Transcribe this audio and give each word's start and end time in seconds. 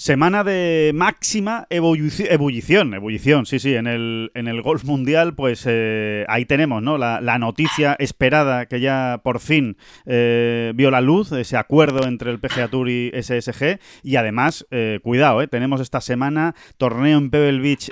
Semana 0.00 0.44
de 0.44 0.92
máxima 0.94 1.66
ebullición, 1.68 2.94
ebullición, 2.94 3.44
sí, 3.44 3.58
sí, 3.58 3.74
en 3.74 3.86
el, 3.86 4.30
en 4.32 4.48
el 4.48 4.62
golf 4.62 4.82
mundial, 4.84 5.34
pues 5.34 5.66
eh, 5.68 6.24
ahí 6.26 6.46
tenemos, 6.46 6.82
¿no? 6.82 6.96
La, 6.96 7.20
noticia 7.38 7.96
esperada 7.98 8.64
que 8.64 8.80
ya 8.80 9.20
por 9.22 9.40
fin 9.40 9.76
eh, 10.06 10.72
vio 10.74 10.90
la 10.90 11.02
luz, 11.02 11.32
ese 11.32 11.58
acuerdo 11.58 12.08
entre 12.08 12.30
el 12.30 12.40
PGA 12.40 12.68
Tour 12.68 12.88
y 12.88 13.12
SSG, 13.12 13.78
y 14.02 14.16
además, 14.16 14.66
eh, 14.70 15.00
cuidado, 15.02 15.46
tenemos 15.48 15.82
esta 15.82 16.00
semana 16.00 16.54
torneo 16.78 17.18
en 17.18 17.28
Pebble 17.28 17.60
Beach 17.60 17.90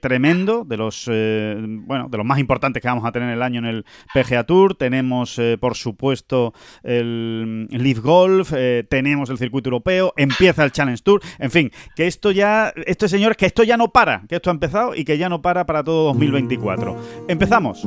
tremendo, 0.00 0.64
de 0.64 0.76
los, 0.76 1.06
bueno, 1.08 2.08
de 2.08 2.18
los 2.18 2.24
más 2.24 2.38
importantes 2.38 2.80
que 2.80 2.86
vamos 2.86 3.04
a 3.04 3.10
tener 3.10 3.30
el 3.30 3.42
año 3.42 3.58
en 3.58 3.66
el 3.66 3.84
PGA 4.14 4.44
Tour, 4.44 4.76
tenemos, 4.76 5.40
por 5.58 5.74
supuesto, 5.74 6.54
el 6.84 7.66
Leaf 7.72 7.98
Golf, 7.98 8.52
tenemos 8.88 9.28
el 9.28 9.38
circuito 9.38 9.70
europeo, 9.70 10.14
empieza 10.16 10.62
el 10.62 10.70
Challenge 10.70 11.02
Tour, 11.02 11.20
fin, 11.50 11.70
que 11.94 12.06
esto 12.06 12.30
ya, 12.30 12.72
esto 12.86 13.08
señores, 13.08 13.36
que 13.36 13.46
esto 13.46 13.62
ya 13.62 13.76
no 13.76 13.88
para, 13.88 14.24
que 14.28 14.36
esto 14.36 14.50
ha 14.50 14.52
empezado 14.52 14.94
y 14.94 15.04
que 15.04 15.18
ya 15.18 15.28
no 15.28 15.42
para 15.42 15.66
para 15.66 15.84
todo 15.84 16.04
2024. 16.06 16.96
Empezamos. 17.28 17.82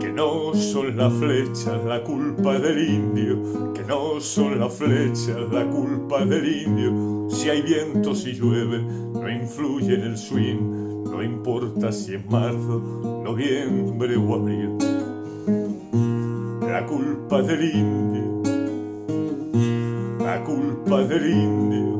Que 0.00 0.10
no 0.12 0.54
son 0.54 0.96
las 0.96 1.12
flechas 1.12 1.84
la 1.84 2.02
culpa 2.02 2.58
del 2.58 2.88
indio, 2.88 3.72
que 3.74 3.82
no 3.84 4.20
son 4.20 4.58
las 4.58 4.72
flechas 4.72 5.36
la 5.52 5.66
culpa 5.66 6.24
del 6.24 6.62
indio. 6.62 7.28
Si 7.30 7.50
hay 7.50 7.62
viento, 7.62 8.14
si 8.14 8.32
llueve, 8.32 8.82
no 8.82 9.30
influye 9.30 9.94
en 9.94 10.02
el 10.02 10.16
swing, 10.16 11.04
no 11.04 11.22
importa 11.22 11.92
si 11.92 12.14
es 12.14 12.26
marzo, 12.30 13.22
noviembre 13.24 14.16
o 14.16 14.34
abril. 14.34 14.78
La 16.62 16.86
culpa 16.86 17.42
del 17.42 17.64
indio, 17.74 18.42
la 20.24 20.42
culpa 20.44 21.02
del 21.02 21.30
indio 21.30 21.99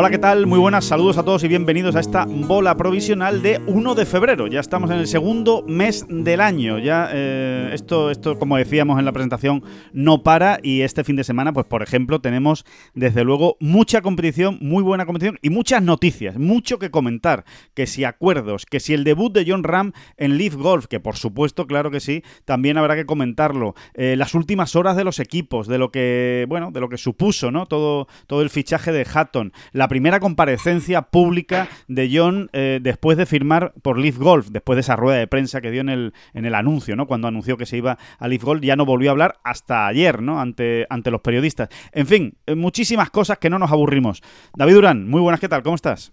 Hola, 0.00 0.08
¿qué 0.08 0.16
tal? 0.16 0.46
Muy 0.46 0.58
buenas, 0.58 0.86
saludos 0.86 1.18
a 1.18 1.24
todos 1.24 1.44
y 1.44 1.48
bienvenidos 1.48 1.94
a 1.94 2.00
esta 2.00 2.24
bola 2.24 2.74
provisional 2.74 3.42
de 3.42 3.60
1 3.66 3.94
de 3.94 4.06
febrero. 4.06 4.46
Ya 4.46 4.60
estamos 4.60 4.90
en 4.90 4.96
el 4.96 5.06
segundo 5.06 5.62
mes 5.68 6.06
del 6.08 6.40
año. 6.40 6.78
Ya 6.78 7.10
eh, 7.12 7.68
esto, 7.74 8.10
esto, 8.10 8.38
como 8.38 8.56
decíamos 8.56 8.98
en 8.98 9.04
la 9.04 9.12
presentación, 9.12 9.62
no 9.92 10.22
para 10.22 10.58
y 10.62 10.80
este 10.80 11.04
fin 11.04 11.16
de 11.16 11.24
semana, 11.24 11.52
pues 11.52 11.66
por 11.66 11.82
ejemplo, 11.82 12.22
tenemos 12.22 12.64
desde 12.94 13.24
luego 13.24 13.58
mucha 13.60 14.00
competición, 14.00 14.56
muy 14.62 14.82
buena 14.82 15.04
competición 15.04 15.38
y 15.42 15.50
muchas 15.50 15.82
noticias, 15.82 16.38
mucho 16.38 16.78
que 16.78 16.90
comentar. 16.90 17.44
Que 17.74 17.86
si 17.86 18.04
acuerdos, 18.04 18.64
que 18.64 18.80
si 18.80 18.94
el 18.94 19.04
debut 19.04 19.34
de 19.34 19.44
John 19.46 19.64
Ram 19.64 19.92
en 20.16 20.38
Leaf 20.38 20.54
Golf, 20.54 20.86
que 20.86 21.00
por 21.00 21.16
supuesto, 21.16 21.66
claro 21.66 21.90
que 21.90 22.00
sí, 22.00 22.22
también 22.46 22.78
habrá 22.78 22.96
que 22.96 23.04
comentarlo. 23.04 23.74
Eh, 23.92 24.16
las 24.16 24.34
últimas 24.34 24.76
horas 24.76 24.96
de 24.96 25.04
los 25.04 25.20
equipos, 25.20 25.66
de 25.66 25.76
lo 25.76 25.90
que, 25.90 26.46
bueno, 26.48 26.70
de 26.70 26.80
lo 26.80 26.88
que 26.88 26.96
supuso, 26.96 27.50
¿no? 27.50 27.66
Todo, 27.66 28.08
todo 28.26 28.40
el 28.40 28.48
fichaje 28.48 28.92
de 28.92 29.06
Hatton 29.12 29.52
primera 29.90 30.20
comparecencia 30.20 31.02
pública 31.02 31.68
de 31.88 32.08
John 32.14 32.48
eh, 32.52 32.78
después 32.80 33.18
de 33.18 33.26
firmar 33.26 33.72
por 33.82 33.98
Leaf 33.98 34.18
Golf, 34.18 34.50
después 34.50 34.76
de 34.76 34.82
esa 34.82 34.94
rueda 34.94 35.18
de 35.18 35.26
prensa 35.26 35.60
que 35.60 35.72
dio 35.72 35.80
en 35.80 35.88
el, 35.88 36.14
en 36.32 36.44
el 36.44 36.54
anuncio, 36.54 36.94
¿no? 36.94 37.08
Cuando 37.08 37.26
anunció 37.26 37.56
que 37.56 37.66
se 37.66 37.76
iba 37.76 37.98
a 38.20 38.28
Leaf 38.28 38.44
Golf, 38.44 38.62
ya 38.62 38.76
no 38.76 38.86
volvió 38.86 39.10
a 39.10 39.12
hablar 39.12 39.40
hasta 39.42 39.88
ayer, 39.88 40.22
¿no? 40.22 40.40
Ante, 40.40 40.86
ante 40.90 41.10
los 41.10 41.22
periodistas. 41.22 41.70
En 41.90 42.06
fin, 42.06 42.34
eh, 42.46 42.54
muchísimas 42.54 43.10
cosas 43.10 43.38
que 43.38 43.50
no 43.50 43.58
nos 43.58 43.72
aburrimos. 43.72 44.22
David 44.56 44.74
Durán, 44.74 45.08
muy 45.08 45.20
buenas, 45.20 45.40
¿qué 45.40 45.48
tal? 45.48 45.64
¿Cómo 45.64 45.74
estás? 45.74 46.12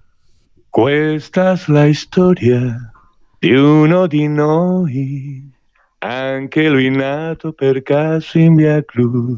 Cuestas 0.72 1.70
la 1.70 1.88
historia 1.88 2.94
de 3.42 3.62
uno 3.62 4.08
noi, 4.08 5.54
per 7.60 7.84
caso 7.84 8.40
in 8.40 8.56
via 8.56 8.82
club. 8.82 9.38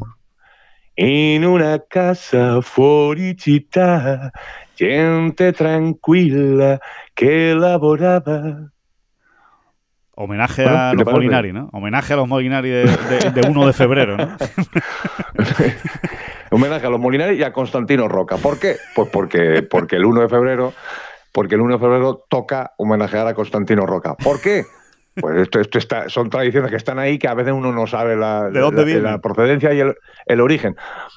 In 1.02 1.46
una 1.46 1.82
casa 1.88 2.60
fuori 2.60 3.34
città, 3.34 4.30
gente 4.74 5.50
tranquilla 5.54 6.78
que 7.14 7.54
lavoraba. 7.54 8.70
Homenaje 10.14 10.66
a 10.66 10.92
los 10.92 11.06
Molinari, 11.06 11.54
¿no? 11.54 11.70
Homenaje 11.72 12.12
a 12.12 12.16
los 12.16 12.28
Molinari 12.28 12.68
de, 12.68 13.40
1 13.48 13.66
de 13.66 13.72
febrero, 13.72 14.18
¿no? 14.18 14.36
Homenaje 16.50 16.86
a 16.86 16.90
los 16.90 17.00
Molinari 17.00 17.36
y 17.36 17.44
a 17.44 17.52
Constantino 17.54 18.06
Roca. 18.06 18.36
¿Por 18.36 18.60
qué? 18.60 18.76
Pues 18.94 19.08
porque, 19.08 19.62
porque 19.62 19.96
el 19.96 20.04
1 20.04 20.20
de 20.20 20.28
febrero, 20.28 20.74
porque 21.32 21.54
el 21.54 21.62
1 21.62 21.76
de 21.76 21.80
febrero 21.80 22.26
toca 22.28 22.74
homenajear 22.76 23.26
a 23.26 23.32
Constantino 23.32 23.86
Roca. 23.86 24.16
¿Por 24.16 24.38
qué? 24.42 24.64
Pues 25.20 25.42
esto, 25.42 25.60
esto 25.60 25.78
está, 25.78 26.08
son 26.08 26.30
tradiciones 26.30 26.70
que 26.70 26.76
están 26.76 26.98
ahí 26.98 27.18
que 27.18 27.28
a 27.28 27.34
veces 27.34 27.52
uno 27.52 27.72
no 27.72 27.86
sabe 27.86 28.16
la, 28.16 28.48
la, 28.50 29.18
procedencia 29.18 29.72
y 29.72 29.80
el, 29.80 30.40
origen. 30.40 30.76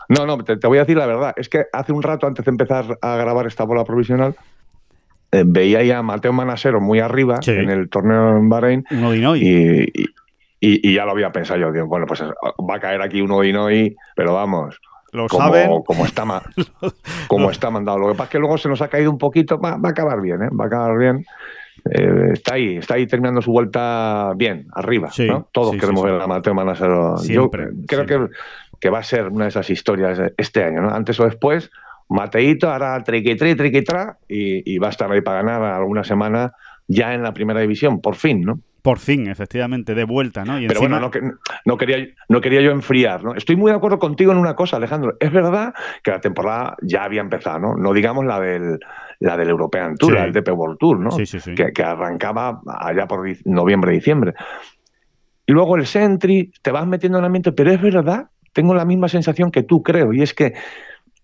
No, 0.09 0.25
no, 0.25 0.37
te, 0.43 0.55
voy 0.67 0.77
a 0.77 0.81
decir 0.81 0.97
la 0.97 1.05
verdad. 1.05 1.33
Es 1.37 1.49
que 1.49 1.65
hace 1.71 1.91
un 1.91 2.03
rato, 2.03 2.27
antes 2.27 2.45
de 2.45 2.51
empezar 2.51 2.97
a 3.01 3.15
grabar 3.17 3.47
esta 3.47 3.63
bola 3.63 3.83
provisional, 3.83 4.35
eh, 5.31 5.43
veía 5.45 5.83
ya 5.83 5.99
a 5.99 6.03
Mateo 6.03 6.33
Manasero 6.33 6.79
muy 6.79 6.99
arriba 6.99 7.39
en 7.45 7.69
el 7.69 7.89
torneo 7.89 8.37
en 8.37 8.49
Bahrein. 8.49 8.85
Y, 9.35 9.91
y, 10.59 10.93
ya 10.93 11.05
lo 11.05 11.11
había 11.11 11.31
pensado 11.31 11.59
yo. 11.59 11.87
bueno, 11.87 12.05
pues 12.05 12.21
va 12.21 12.75
a 12.75 12.79
caer 12.79 13.01
aquí 13.01 13.19
un 13.19 13.31
Odinoy, 13.31 13.95
pero 14.15 14.33
vamos. 14.33 14.79
Lo 15.11 15.27
como, 15.27 15.43
saben. 15.43 15.81
Como 15.83 16.05
está, 16.05 16.23
como 17.27 17.51
está 17.51 17.69
mandado. 17.69 17.99
Lo 17.99 18.07
que 18.07 18.13
pasa 18.13 18.23
es 18.23 18.29
que 18.29 18.39
luego 18.39 18.57
se 18.57 18.69
nos 18.69 18.81
ha 18.81 18.87
caído 18.87 19.11
un 19.11 19.17
poquito. 19.17 19.59
Va, 19.59 19.77
va 19.77 19.89
a 19.89 19.91
acabar 19.91 20.21
bien, 20.21 20.41
¿eh? 20.41 20.49
Va 20.49 20.65
a 20.65 20.67
acabar 20.67 20.97
bien. 20.97 21.25
Eh, 21.89 22.29
está 22.33 22.55
ahí, 22.55 22.77
está 22.77 22.95
ahí 22.95 23.07
terminando 23.07 23.41
su 23.41 23.51
vuelta 23.51 24.33
bien, 24.35 24.67
arriba. 24.73 25.11
Todos 25.51 25.75
queremos 25.75 26.03
ver 26.03 26.21
a 26.21 26.27
Mateo 26.27 26.53
Manasero. 26.53 27.21
Yo 27.23 27.49
creo 27.51 28.05
que, 28.05 28.27
que, 28.79 28.89
va 28.89 28.99
a 28.99 29.03
ser 29.03 29.27
una 29.27 29.45
de 29.45 29.49
esas 29.49 29.69
historias 29.69 30.19
este 30.37 30.63
año, 30.63 30.81
¿no? 30.81 30.89
Antes 30.89 31.19
o 31.19 31.25
después, 31.25 31.71
Mateito 32.09 32.69
hará 32.69 33.03
triqui-tri, 33.03 33.55
triqui-tra 33.55 34.17
y, 34.27 34.73
y 34.73 34.77
va 34.77 34.87
a 34.87 34.91
estar 34.91 35.11
ahí 35.11 35.21
para 35.21 35.43
ganar 35.43 35.61
alguna 35.63 36.03
semana 36.03 36.53
ya 36.87 37.13
en 37.13 37.23
la 37.23 37.33
primera 37.33 37.59
división, 37.59 38.01
por 38.01 38.15
fin, 38.15 38.41
¿no? 38.41 38.59
Por 38.83 38.99
fin, 38.99 39.27
efectivamente, 39.29 39.95
de 39.95 40.03
vuelta, 40.03 40.43
¿no? 40.43 40.57
Pero 40.67 40.81
bueno, 40.81 40.99
no, 40.99 41.77
quería, 41.77 42.05
no 42.27 42.41
quería 42.41 42.59
yo 42.59 42.71
enfriar, 42.71 43.23
¿no? 43.23 43.33
Estoy 43.33 43.55
muy 43.55 43.71
de 43.71 43.77
acuerdo 43.77 43.97
contigo 43.97 44.33
en 44.33 44.37
una 44.37 44.57
cosa, 44.57 44.75
Alejandro. 44.75 45.15
Es 45.21 45.31
verdad 45.31 45.73
que 46.03 46.11
la 46.11 46.19
temporada 46.19 46.75
ya 46.81 47.05
había 47.05 47.21
empezado, 47.21 47.59
¿no? 47.59 47.75
No 47.77 47.93
digamos 47.93 48.25
la 48.25 48.41
del, 48.41 48.79
la 49.19 49.37
del 49.37 49.49
European 49.49 49.95
Tour, 49.95 50.17
el 50.17 50.33
DP 50.33 50.49
World 50.49 50.77
Tour, 50.79 50.99
¿no? 50.99 51.11
Sí, 51.11 51.25
sí, 51.25 51.39
que, 51.55 51.71
que, 51.71 51.81
arrancaba 51.81 52.59
allá 52.67 53.07
por 53.07 53.25
noviembre, 53.45 53.93
diciembre. 53.93 54.33
Y 55.45 55.53
luego 55.53 55.77
el 55.77 55.85
Sentry, 55.85 56.51
te 56.61 56.71
vas 56.71 56.85
metiendo 56.85 57.19
en 57.19 57.23
el 57.23 57.27
ambiente, 57.27 57.53
pero 57.53 57.71
es 57.71 57.81
verdad, 57.81 58.31
tengo 58.51 58.75
la 58.75 58.83
misma 58.83 59.07
sensación 59.07 59.49
que 59.49 59.63
tú, 59.63 59.81
creo, 59.81 60.11
y 60.11 60.21
es 60.21 60.33
que 60.33 60.55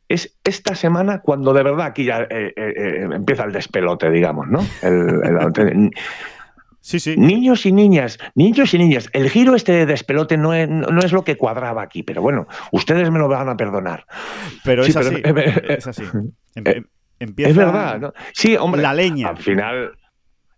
es 0.08 0.40
esta 0.46 0.76
semana 0.76 1.20
cuando 1.20 1.54
de 1.54 1.64
verdad 1.64 1.88
aquí 1.88 2.06
ya 2.06 2.22
eh, 2.22 2.54
eh, 2.56 2.74
eh, 2.76 3.08
empieza 3.12 3.44
el 3.44 3.52
despelote, 3.52 4.10
digamos, 4.10 4.48
¿no? 4.48 4.60
El, 4.82 5.92
Sí, 6.82 7.00
sí. 7.00 7.16
Niños 7.18 7.66
y 7.66 7.72
niñas, 7.72 8.18
niños 8.36 8.74
y 8.74 8.78
niñas, 8.78 9.10
el 9.14 9.30
giro 9.30 9.56
este 9.56 9.74
de 9.74 9.86
despelote 9.86 10.38
no 10.38 10.54
es, 10.54 10.70
no 10.70 11.00
es 11.00 11.12
lo 11.12 11.24
que 11.24 11.38
cuadraba 11.38 11.82
aquí, 11.82 12.04
pero 12.04 12.22
bueno, 12.22 12.48
ustedes 12.72 13.12
me 13.12 13.20
lo 13.20 13.28
van 13.28 13.50
a 13.50 13.58
perdonar. 13.58 14.06
Pero 14.64 14.84
es 14.86 14.96
así, 14.96 15.22
es 15.68 15.88
así. 15.88 16.04
Em, 16.56 16.64
em, 16.66 16.86
empieza 17.20 17.52
es 17.52 17.58
verdad, 17.58 18.00
¿no? 18.00 18.14
Sí, 18.34 18.56
hombre. 18.56 18.82
La 18.82 18.94
leña. 18.94 19.30
Al 19.30 19.38
final 19.38 19.92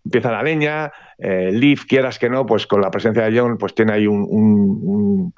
empieza 0.05 0.31
la 0.31 0.43
leña, 0.43 0.91
eh, 1.17 1.51
Leaf, 1.51 1.85
quieras 1.85 2.17
que 2.17 2.29
no, 2.29 2.45
pues 2.45 2.67
con 2.67 2.81
la 2.81 2.91
presencia 2.91 3.23
de 3.23 3.39
John, 3.39 3.57
pues 3.57 3.73
tiene 3.75 3.93
ahí 3.93 4.07
un, 4.07 4.25
un, 4.29 5.33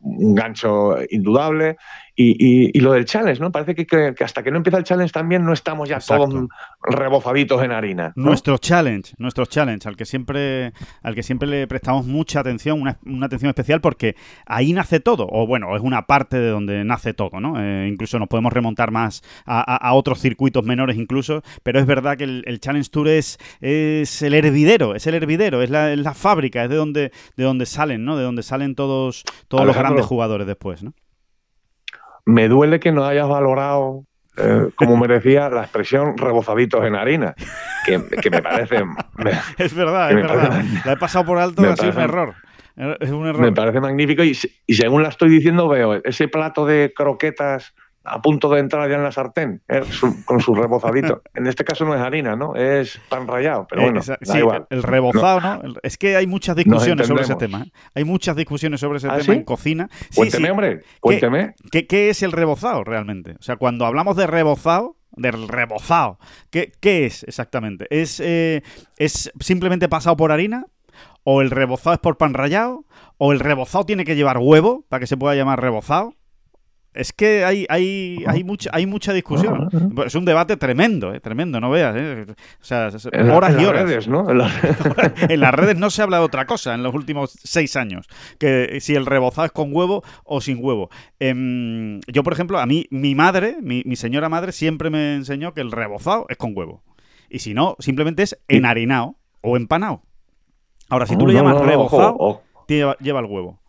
un 0.00 0.34
gancho 0.34 0.96
indudable 1.10 1.76
y, 2.18 2.80
lo 2.80 2.92
del 2.92 3.04
challenge, 3.04 3.40
¿no? 3.40 3.52
Parece 3.52 3.74
que, 3.74 4.14
hasta 4.24 4.42
que 4.42 4.50
no 4.50 4.56
empieza 4.56 4.78
el 4.78 4.84
challenge 4.84 5.12
también 5.12 5.44
no 5.44 5.52
estamos 5.52 5.88
ya 5.88 5.98
todos 5.98 6.48
rebozaditos 6.82 7.62
en 7.62 7.72
harina. 7.72 8.12
Nuestro 8.16 8.56
challenge, 8.56 9.12
nuestro 9.18 9.44
challenge, 9.44 9.86
al 9.86 9.96
que 9.96 10.06
siempre, 10.06 10.72
al 11.02 11.14
que 11.14 11.22
siempre 11.22 11.46
le 11.46 11.66
prestamos 11.66 12.06
mucha 12.06 12.40
atención, 12.40 12.80
una, 12.80 13.26
atención 13.26 13.50
especial, 13.50 13.82
porque 13.82 14.16
ahí 14.46 14.72
nace 14.72 15.00
todo, 15.00 15.28
o 15.30 15.46
bueno, 15.46 15.76
es 15.76 15.82
una 15.82 16.06
parte 16.06 16.38
de 16.38 16.48
donde 16.48 16.84
nace 16.84 17.12
todo, 17.12 17.38
¿no? 17.38 17.60
Eh, 17.60 17.88
incluso 17.88 18.18
nos 18.18 18.28
podemos 18.28 18.52
remontar 18.52 18.90
más 18.90 19.22
a, 19.44 19.92
otros 19.94 20.20
circuitos 20.20 20.64
menores 20.64 20.96
incluso, 20.96 21.42
pero 21.62 21.78
es 21.78 21.86
verdad 21.86 22.16
que 22.16 22.24
el, 22.24 22.60
Challenge 22.60 22.88
Tour 22.90 23.08
es, 23.08 23.38
es 23.60 24.22
el 24.22 24.34
hervidero, 24.34 24.94
es 24.94 25.06
el 25.06 25.14
hervidero, 25.14 25.62
es 25.62 25.70
la, 25.70 25.92
es 25.92 25.98
la 25.98 26.14
fábrica, 26.14 26.64
es 26.64 26.70
de 26.70 26.76
donde, 26.76 27.12
de 27.36 27.44
donde 27.44 27.66
salen, 27.66 28.04
¿no? 28.04 28.16
De 28.16 28.24
donde 28.24 28.42
salen 28.42 28.74
todos, 28.74 29.24
todos 29.48 29.66
los 29.66 29.76
grandes 29.76 30.06
jugadores 30.06 30.46
después, 30.46 30.82
¿no? 30.82 30.94
Me 32.26 32.48
duele 32.48 32.80
que 32.80 32.92
no 32.92 33.06
hayas 33.06 33.28
valorado 33.28 34.04
eh, 34.36 34.68
como 34.74 34.98
merecía 34.98 35.48
la 35.48 35.62
expresión 35.62 36.18
rebozaditos 36.18 36.84
en 36.84 36.94
harina, 36.94 37.34
que, 37.86 37.98
me 38.30 38.42
parece... 38.42 38.84
es 39.58 39.74
verdad, 39.74 40.10
es 40.10 40.16
verdad. 40.16 40.62
La 40.84 40.92
he 40.92 40.96
pasado 40.98 41.24
por 41.24 41.38
alto, 41.38 41.62
ha 41.62 41.76
sido 41.76 41.92
un 41.92 42.00
error. 42.00 42.34
Es 43.00 43.10
un 43.10 43.26
error. 43.26 43.40
Me 43.40 43.52
parece 43.52 43.80
magnífico 43.80 44.22
y, 44.22 44.36
y 44.66 44.74
según 44.74 45.02
la 45.02 45.08
estoy 45.08 45.30
diciendo 45.30 45.68
veo 45.68 45.94
ese 46.04 46.28
plato 46.28 46.66
de 46.66 46.92
croquetas 46.94 47.74
a 48.06 48.22
punto 48.22 48.48
de 48.48 48.60
entrar 48.60 48.88
ya 48.88 48.96
en 48.96 49.02
la 49.02 49.12
sartén, 49.12 49.62
¿eh? 49.68 49.82
con 50.24 50.40
su 50.40 50.54
rebozadito. 50.54 51.22
en 51.34 51.46
este 51.46 51.64
caso 51.64 51.84
no 51.84 51.94
es 51.94 52.00
harina, 52.00 52.36
¿no? 52.36 52.54
Es 52.54 53.00
pan 53.08 53.26
rallado, 53.26 53.66
pero 53.68 53.82
bueno, 53.82 54.00
sí, 54.02 54.12
El 54.70 54.82
rebozado, 54.82 55.40
¿no? 55.40 55.74
Es 55.82 55.98
que 55.98 56.16
hay 56.16 56.26
muchas 56.26 56.56
discusiones 56.56 57.06
sobre 57.06 57.22
ese 57.22 57.34
tema. 57.34 57.62
¿eh? 57.62 57.72
Hay 57.94 58.04
muchas 58.04 58.36
discusiones 58.36 58.80
sobre 58.80 58.98
ese 58.98 59.08
¿Ah, 59.10 59.18
tema 59.18 59.34
en 59.34 59.44
cocina. 59.44 59.88
cuénteme, 60.14 60.50
hombre, 60.50 60.82
cuénteme. 61.00 61.54
¿Qué, 61.70 61.86
¿Qué, 61.86 62.10
es 62.10 62.22
el 62.22 62.32
rebozado 62.32 62.84
realmente? 62.84 63.32
O 63.38 63.42
sea, 63.42 63.56
cuando 63.56 63.86
hablamos 63.86 64.16
de 64.16 64.26
rebozado, 64.26 64.96
del 65.10 65.48
rebozado, 65.48 66.18
¿qué, 66.50 66.72
qué 66.80 67.06
es 67.06 67.24
exactamente? 67.24 67.86
¿Es, 67.90 68.20
eh, 68.20 68.62
¿Es 68.98 69.32
simplemente 69.40 69.88
pasado 69.88 70.16
por 70.16 70.30
harina? 70.30 70.66
¿O 71.24 71.42
el 71.42 71.50
rebozado 71.50 71.94
es 71.94 72.00
por 72.00 72.18
pan 72.18 72.34
rallado? 72.34 72.84
¿O 73.18 73.32
el 73.32 73.40
rebozado 73.40 73.84
tiene 73.84 74.04
que 74.04 74.14
llevar 74.14 74.38
huevo 74.38 74.84
para 74.88 75.00
que 75.00 75.06
se 75.08 75.16
pueda 75.16 75.34
llamar 75.34 75.60
rebozado? 75.60 76.14
Es 76.96 77.12
que 77.12 77.44
hay, 77.44 77.66
hay, 77.68 78.24
hay, 78.26 78.42
mucha, 78.42 78.70
hay 78.72 78.86
mucha 78.86 79.12
discusión. 79.12 79.68
Es 80.04 80.14
un 80.14 80.24
debate 80.24 80.56
tremendo, 80.56 81.12
eh, 81.14 81.20
tremendo, 81.20 81.60
no 81.60 81.70
veas. 81.70 81.94
Eh. 81.96 82.26
O 82.28 82.64
sea, 82.64 82.88
horas 83.32 83.60
y 83.60 83.64
horas. 83.64 83.84
Redes, 83.84 84.08
¿no? 84.08 84.28
En, 84.30 84.38
las... 85.40 85.54
redes 85.54 85.76
no 85.78 85.90
se 85.90 86.02
habla 86.02 86.18
de 86.18 86.24
otra 86.24 86.46
cosa 86.46 86.74
en 86.74 86.82
los 86.82 86.94
últimos 86.94 87.38
seis 87.42 87.76
años. 87.76 88.08
Que 88.38 88.78
si 88.80 88.94
el 88.94 89.04
rebozado 89.04 89.44
es 89.44 89.52
con 89.52 89.74
huevo 89.74 90.02
o 90.24 90.40
sin 90.40 90.64
huevo. 90.64 90.88
Em, 91.20 92.00
yo, 92.08 92.22
por 92.22 92.32
ejemplo, 92.32 92.58
a 92.58 92.66
mí, 92.66 92.86
mi 92.90 93.14
madre, 93.14 93.58
mi, 93.60 93.84
señora 93.96 94.28
madre, 94.28 94.52
siempre 94.52 94.88
me 94.88 95.16
enseñó 95.16 95.52
que 95.52 95.60
el 95.60 95.72
rebozado 95.72 96.26
es 96.30 96.36
con 96.38 96.56
huevo. 96.56 96.82
Y 97.28 97.40
si 97.40 97.52
no, 97.52 97.76
simplemente 97.78 98.22
es 98.22 98.38
enharinado 98.48 99.16
o 99.42 99.56
empanado. 99.56 100.02
Ahora, 100.88 101.06
si 101.06 101.16
tú 101.16 101.26
le 101.26 101.34
llamas 101.34 101.60
rebozado, 101.60 102.42
lleva 102.68 103.20
el 103.20 103.26
huevo. 103.26 103.60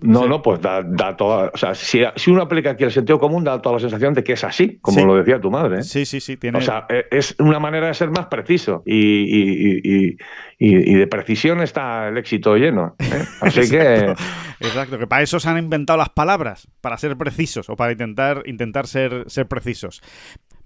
No, 0.00 0.26
no, 0.26 0.42
pues 0.42 0.60
da, 0.60 0.82
da, 0.82 1.16
toda. 1.16 1.50
O 1.54 1.56
sea, 1.56 1.74
si, 1.74 2.02
si, 2.16 2.30
uno 2.30 2.42
aplica 2.42 2.70
aquí 2.70 2.84
el 2.84 2.90
sentido 2.90 3.18
común, 3.18 3.44
da 3.44 3.62
toda 3.62 3.76
la 3.76 3.80
sensación 3.80 4.12
de 4.12 4.24
que 4.24 4.32
es 4.32 4.42
así, 4.42 4.78
como 4.80 5.06
lo 5.06 5.16
decía 5.16 5.40
tu 5.40 5.50
madre. 5.50 5.78
¿eh? 5.78 5.82
Sí, 5.82 6.04
sí, 6.04 6.20
sí. 6.20 6.36
Tiene... 6.36 6.58
O 6.58 6.60
sea, 6.60 6.86
e, 6.88 7.06
es 7.10 7.36
una 7.38 7.60
manera 7.60 7.86
de 7.86 7.94
ser 7.94 8.10
más 8.10 8.26
preciso. 8.26 8.82
Y, 8.84 10.16
y, 10.58 10.94
de 10.94 11.06
precisión 11.06 11.62
está 11.62 12.08
el 12.08 12.18
éxito 12.18 12.56
lleno. 12.56 12.96
¿eh? 12.98 13.24
Así 13.40 13.60
que. 13.70 14.14
Exacto, 14.60 14.98
que 14.98 15.06
para 15.06 15.22
eso 15.22 15.38
se 15.38 15.48
han 15.48 15.58
inventado 15.58 15.98
las 15.98 16.10
palabras, 16.10 16.68
para 16.80 16.98
ser 16.98 17.16
precisos 17.16 17.70
o 17.70 17.76
para 17.76 17.92
intentar, 17.92 18.42
intentar 18.46 18.86
ser, 18.86 19.24
ser 19.28 19.46
precisos. 19.46 20.02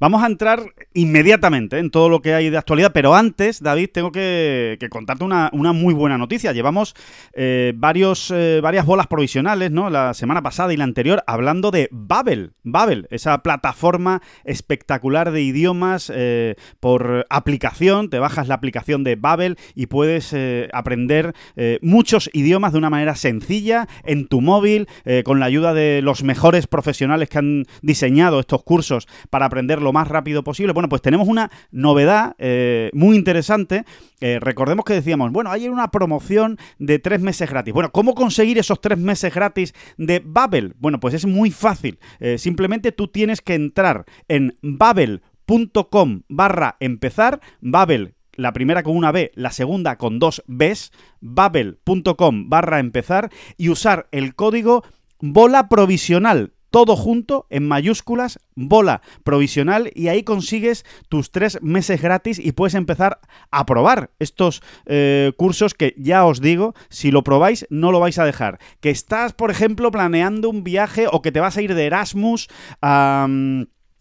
Vamos 0.01 0.23
a 0.23 0.27
entrar 0.27 0.63
inmediatamente 0.95 1.79
en 1.81 1.91
todo 1.91 2.09
lo 2.09 2.23
que 2.23 2.33
hay 2.33 2.51
de 2.51 2.57
actualidad, 2.57 2.93
pero 2.93 3.17
antes, 3.17 3.61
David, 3.61 3.91
tengo 3.93 4.13
que, 4.13 4.79
contarte 4.91 5.25
una, 5.25 5.51
muy 5.53 5.93
buena 5.93 6.17
noticia. 6.17 6.53
Llevamos 6.53 6.95
eh, 7.33 7.73
varios, 7.75 8.31
eh, 8.31 8.61
varias 8.63 8.87
bolas 8.87 9.09
provisionales, 9.09 9.73
¿no? 9.73 9.91
La 9.91 10.15
semana 10.15 10.41
pasada 10.41 10.73
y 10.73 10.77
la 10.77 10.85
anterior, 10.85 11.25
hablando 11.27 11.73
de 11.73 11.89
Babel. 11.91 12.53
Babel, 12.63 13.09
esa 13.11 13.43
plataforma 13.43 14.23
espectacular 14.45 15.33
de 15.33 15.43
idiomas 15.43 16.13
eh, 16.15 16.55
por 16.79 17.27
aplicación. 17.29 18.09
Te 18.09 18.21
bajas 18.21 18.47
la 18.47 18.55
aplicación 18.55 19.03
de 19.03 19.17
Babel 19.17 19.57
y 19.75 19.87
puedes 19.87 20.35
aprender 20.73 21.35
muchos 21.81 22.31
idiomas 22.33 22.73
de 22.73 22.79
una 22.79 22.91
manera 22.91 23.17
sencilla 23.17 23.89
en 24.05 24.29
tu 24.29 24.41
móvil, 24.41 24.87
con 25.25 25.41
la 25.41 25.47
ayuda 25.47 25.75
de 25.75 26.03
los 26.03 26.23
mejores 26.23 26.67
profesionales 26.67 27.29
que 27.29 27.39
han 27.39 27.65
diseñado 27.83 28.41
estos 28.41 28.63
cursos 28.63 29.09
para 29.31 29.47
aprenderlo 29.47 29.88
lo 29.89 29.93
más 29.95 30.07
rápido 30.07 30.45
posible. 30.45 30.75
Bueno, 30.75 30.91
pues 30.91 31.01
tenemos 31.01 31.29
una 31.29 31.51
novedad 31.71 32.37
eh, 32.39 32.91
muy 32.93 33.17
interesante. 33.17 33.85
Eh, 34.21 34.39
recordemos 34.39 34.85
que 34.85 34.93
decíamos, 34.93 35.33
bueno, 35.33 35.51
hay 35.51 35.67
una 35.69 35.91
promoción 35.91 36.59
de 36.79 36.99
tres 36.99 37.23
meses 37.23 37.49
gratis. 37.49 37.73
Bueno, 37.73 37.91
¿cómo 37.91 38.15
conseguir 38.15 38.59
esos 38.59 38.83
tres 38.83 38.99
meses 38.99 39.35
gratis 39.35 39.75
de 39.97 40.21
Babel? 40.23 40.75
Bueno, 40.79 41.01
pues 41.01 41.15
es 41.15 41.25
muy 41.25 41.51
fácil. 41.51 41.99
Eh, 42.21 42.37
simplemente 42.37 42.93
tú 42.93 43.09
tienes 43.09 43.41
que 43.41 43.55
entrar 43.55 44.05
en 44.29 44.59
babel.com 44.61 46.23
barra 46.29 46.77
empezar, 46.81 47.41
Babel 47.63 48.15
la 48.33 48.53
primera 48.53 48.85
con 48.85 48.97
una 48.97 49.11
B, 49.11 49.33
la 49.35 49.51
segunda 49.51 49.99
con 49.99 50.21
dos 50.21 50.45
Bs, 50.47 50.93
babel.com 51.21 52.49
barra 52.49 52.79
empezar 52.79 53.31
y 53.57 53.69
usar 53.69 54.07
el 54.13 54.37
código 54.37 54.85
bola 55.19 55.69
provisional 55.69 56.53
todo 56.71 56.97
junto 56.97 57.47
en 57.51 57.67
mayúsculas, 57.67 58.39
bola 58.55 59.03
provisional 59.25 59.91
y 59.95 60.09
ahí 60.09 60.23
consigues 60.23 60.85
tus 61.09 61.31
tres 61.31 61.59
meses 61.63 62.01
gratis 62.03 62.39
y 62.39 62.53
puedes 62.53 62.75
empezar 62.75 63.21
a 63.51 63.67
probar 63.67 64.11
estos 64.19 64.63
eh, 64.87 65.33
cursos 65.37 65.75
que 65.75 65.95
ya 65.97 66.25
os 66.25 66.41
digo, 66.41 66.75
si 66.89 67.11
lo 67.11 67.23
probáis 67.23 67.67
no 67.71 67.93
lo 67.93 68.01
vais 68.01 68.19
a 68.19 68.25
dejar. 68.25 68.59
Que 68.81 68.91
estás, 68.91 69.33
por 69.33 69.51
ejemplo, 69.51 69.91
planeando 69.91 70.51
un 70.51 70.65
viaje 70.65 71.07
o 71.11 71.23
que 71.23 71.33
te 71.33 71.41
vas 71.41 71.57
a 71.57 71.63
ir 71.63 71.75
de 71.75 71.87
Erasmus 71.87 72.49
a 72.83 73.27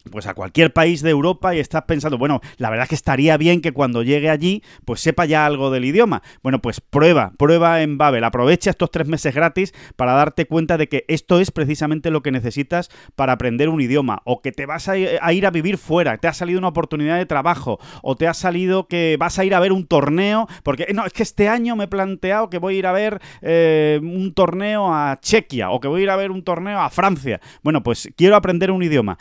pues 0.10 0.28
a 0.28 0.34
cualquier 0.34 0.74
país 0.74 1.02
de 1.02 1.10
Europa 1.10 1.56
y 1.56 1.60
estás 1.60 1.84
pensando, 1.84 2.18
bueno, 2.18 2.42
la 2.58 2.70
verdad 2.70 2.88
que 2.88 2.96
estaría 2.96 3.38
bien 3.38 3.62
que 3.62 3.72
cuando 3.72 4.04
llegue 4.04 4.30
allí, 4.30 4.64
pues 4.86 5.02
sepa 5.02 5.26
ya 5.26 5.46
algo 5.46 5.72
del 5.72 5.86
idioma. 5.86 6.22
Bueno, 6.44 6.62
pues 6.62 6.82
prueba, 6.82 7.34
prueba 7.38 7.82
en 7.82 7.98
Babel, 7.98 8.24
aprovecha 8.24 8.70
estos 8.70 8.92
tres 8.92 9.08
meses 9.08 9.34
gratis 9.34 9.74
para 9.96 10.14
darte 10.14 10.46
cuenta 10.46 10.78
de 10.78 10.88
que 10.88 11.06
esto 11.08 11.40
es 11.40 11.52
precisamente 11.52 12.12
lo 12.12 12.22
que 12.22 12.32
necesitas 12.32 12.90
para 13.16 13.34
aprender 13.34 13.70
un 13.70 13.82
idioma, 13.82 14.22
o 14.26 14.42
que 14.42 14.52
te 14.52 14.66
vas 14.66 14.88
a 14.90 14.98
ir 14.98 15.46
a 15.46 15.52
vivir 15.52 15.78
fuera, 15.78 16.18
te 16.18 16.28
ha 16.28 16.34
salido 16.34 16.60
una 16.60 16.70
oportunidad 16.70 17.18
de 17.18 17.26
trabajo, 17.26 17.80
o 18.02 18.16
te 18.16 18.28
ha 18.28 18.34
salido 18.34 18.88
que 18.88 19.18
vas 19.20 19.40
a 19.40 19.46
ir 19.46 19.56
a 19.56 19.60
ver 19.60 19.72
un 19.72 19.86
torneo, 19.86 20.48
porque 20.64 20.88
no, 20.94 21.06
es 21.06 21.14
que 21.14 21.24
este 21.24 21.50
año 21.50 21.76
me 21.76 21.86
he 21.86 21.88
planteado 21.88 22.50
que 22.50 22.58
voy 22.58 22.76
a 22.76 22.80
ir 22.80 22.88
a 22.88 22.92
ver 22.92 23.20
eh, 23.42 24.00
un 24.02 24.34
torneo 24.34 24.94
a 24.94 25.18
Chequia, 25.22 25.70
o 25.72 25.80
que 25.80 25.88
voy 25.88 26.02
a 26.02 26.04
ir 26.04 26.10
a 26.10 26.16
ver 26.16 26.32
un 26.32 26.44
torneo 26.44 26.80
a 26.80 26.90
Francia. 26.90 27.40
Bueno, 27.64 27.84
pues 27.84 28.10
quiero 28.16 28.36
aprender 28.36 28.72
un 28.72 28.84
idioma 28.84 29.18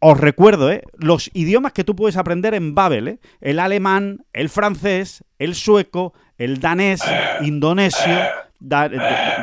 os 0.00 0.18
recuerdo, 0.18 0.72
¿eh? 0.72 0.82
los 0.94 1.30
idiomas 1.34 1.72
que 1.72 1.84
tú 1.84 1.94
puedes 1.94 2.16
aprender 2.16 2.54
en 2.54 2.74
Babel, 2.74 3.08
¿eh? 3.08 3.18
el 3.40 3.58
alemán, 3.58 4.24
el 4.32 4.48
francés, 4.48 5.24
el 5.38 5.54
sueco, 5.54 6.14
el 6.38 6.58
danés, 6.58 7.02
indonesio, 7.42 8.18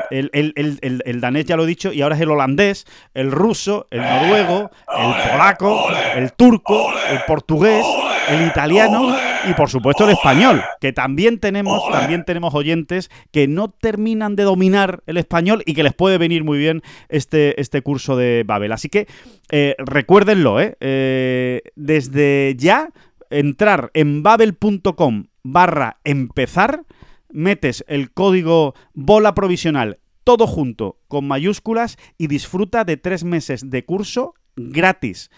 el, 0.09 1.01
el, 1.05 1.21
danés 1.21 1.45
ya 1.45 1.55
lo 1.55 1.63
he 1.63 1.67
dicho, 1.67 1.93
y 1.93 2.01
ahora 2.01 2.15
es 2.15 2.21
el 2.21 2.31
holandés, 2.31 2.85
el 3.13 3.31
ruso, 3.31 3.87
el 3.91 4.01
noruego, 4.01 4.71
el 4.97 5.29
polaco, 5.31 5.87
el 6.15 6.33
turco, 6.33 6.91
el 7.11 7.19
portugués, 7.27 7.85
el 8.29 8.47
italiano 8.47 9.15
y 9.49 9.53
por 9.53 9.69
supuesto 9.69 10.03
el 10.03 10.11
español, 10.11 10.61
que 10.79 10.93
también 10.93 11.39
tenemos, 11.39 11.81
también 11.91 12.23
tenemos 12.25 12.53
oyentes 12.53 13.09
que 13.31 13.47
no 13.47 13.69
terminan 13.69 14.35
de 14.35 14.43
dominar 14.43 15.03
el 15.05 15.17
español 15.17 15.63
y 15.65 15.73
que 15.73 15.83
les 15.83 15.93
puede 15.93 16.17
venir 16.17 16.43
muy 16.43 16.57
bien 16.57 16.81
este, 17.09 17.59
este 17.59 17.81
curso 17.81 18.15
de 18.15 18.43
Babel. 18.45 18.71
Así 18.71 18.89
que 18.89 19.07
eh, 19.51 19.75
recuérdenlo, 19.79 20.59
¿eh? 20.59 20.77
¿eh? 20.79 21.61
desde 21.75 22.55
ya 22.57 22.89
entrar 23.29 23.91
en 23.93 24.23
babel.com 24.23 25.25
barra 25.43 25.97
empezar, 26.03 26.83
metes 27.29 27.85
el 27.87 28.11
código 28.11 28.73
bola 28.93 29.33
provisional 29.33 29.99
todo 30.27 30.45
junto 30.45 30.99
con 31.07 31.25
mayúsculas 31.25 31.95
y 32.17 32.27
disfruta 32.27 32.83
de 32.83 32.97
tres 32.97 33.23
meses 33.23 33.69
de 33.69 33.85
curso 33.85 34.33
gratis. 34.57 35.31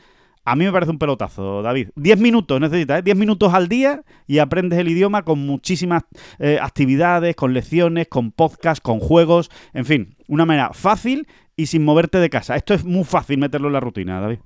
A 0.46 0.56
mí 0.56 0.66
me 0.66 0.72
parece 0.72 0.92
un 0.92 0.98
pelotazo, 0.98 1.62
David. 1.62 1.90
Diez 1.96 2.20
minutos 2.20 2.60
necesitas, 2.60 3.00
¿eh? 3.00 3.02
Diez 3.04 3.16
minutos 3.18 3.54
al 3.54 3.68
día 3.68 4.02
y 4.26 4.40
aprendes 4.40 4.80
el 4.80 4.88
idioma 4.88 5.24
con 5.24 5.46
muchísimas 5.46 6.04
eh, 6.40 6.58
actividades, 6.62 7.36
con 7.36 7.54
lecciones, 7.54 8.08
con 8.08 8.32
podcasts, 8.32 8.82
con 8.82 9.00
juegos, 9.00 9.52
en 9.74 9.86
fin, 9.86 10.16
una 10.28 10.46
manera 10.46 10.72
fácil 10.74 11.28
y 11.56 11.68
sin 11.68 11.84
moverte 11.84 12.18
de 12.20 12.30
casa. 12.30 12.56
Esto 12.56 12.74
es 12.74 12.84
muy 12.86 13.04
fácil 13.04 13.38
meterlo 13.38 13.68
en 13.68 13.74
la 13.74 13.80
rutina, 13.80 14.20
David. 14.22 14.40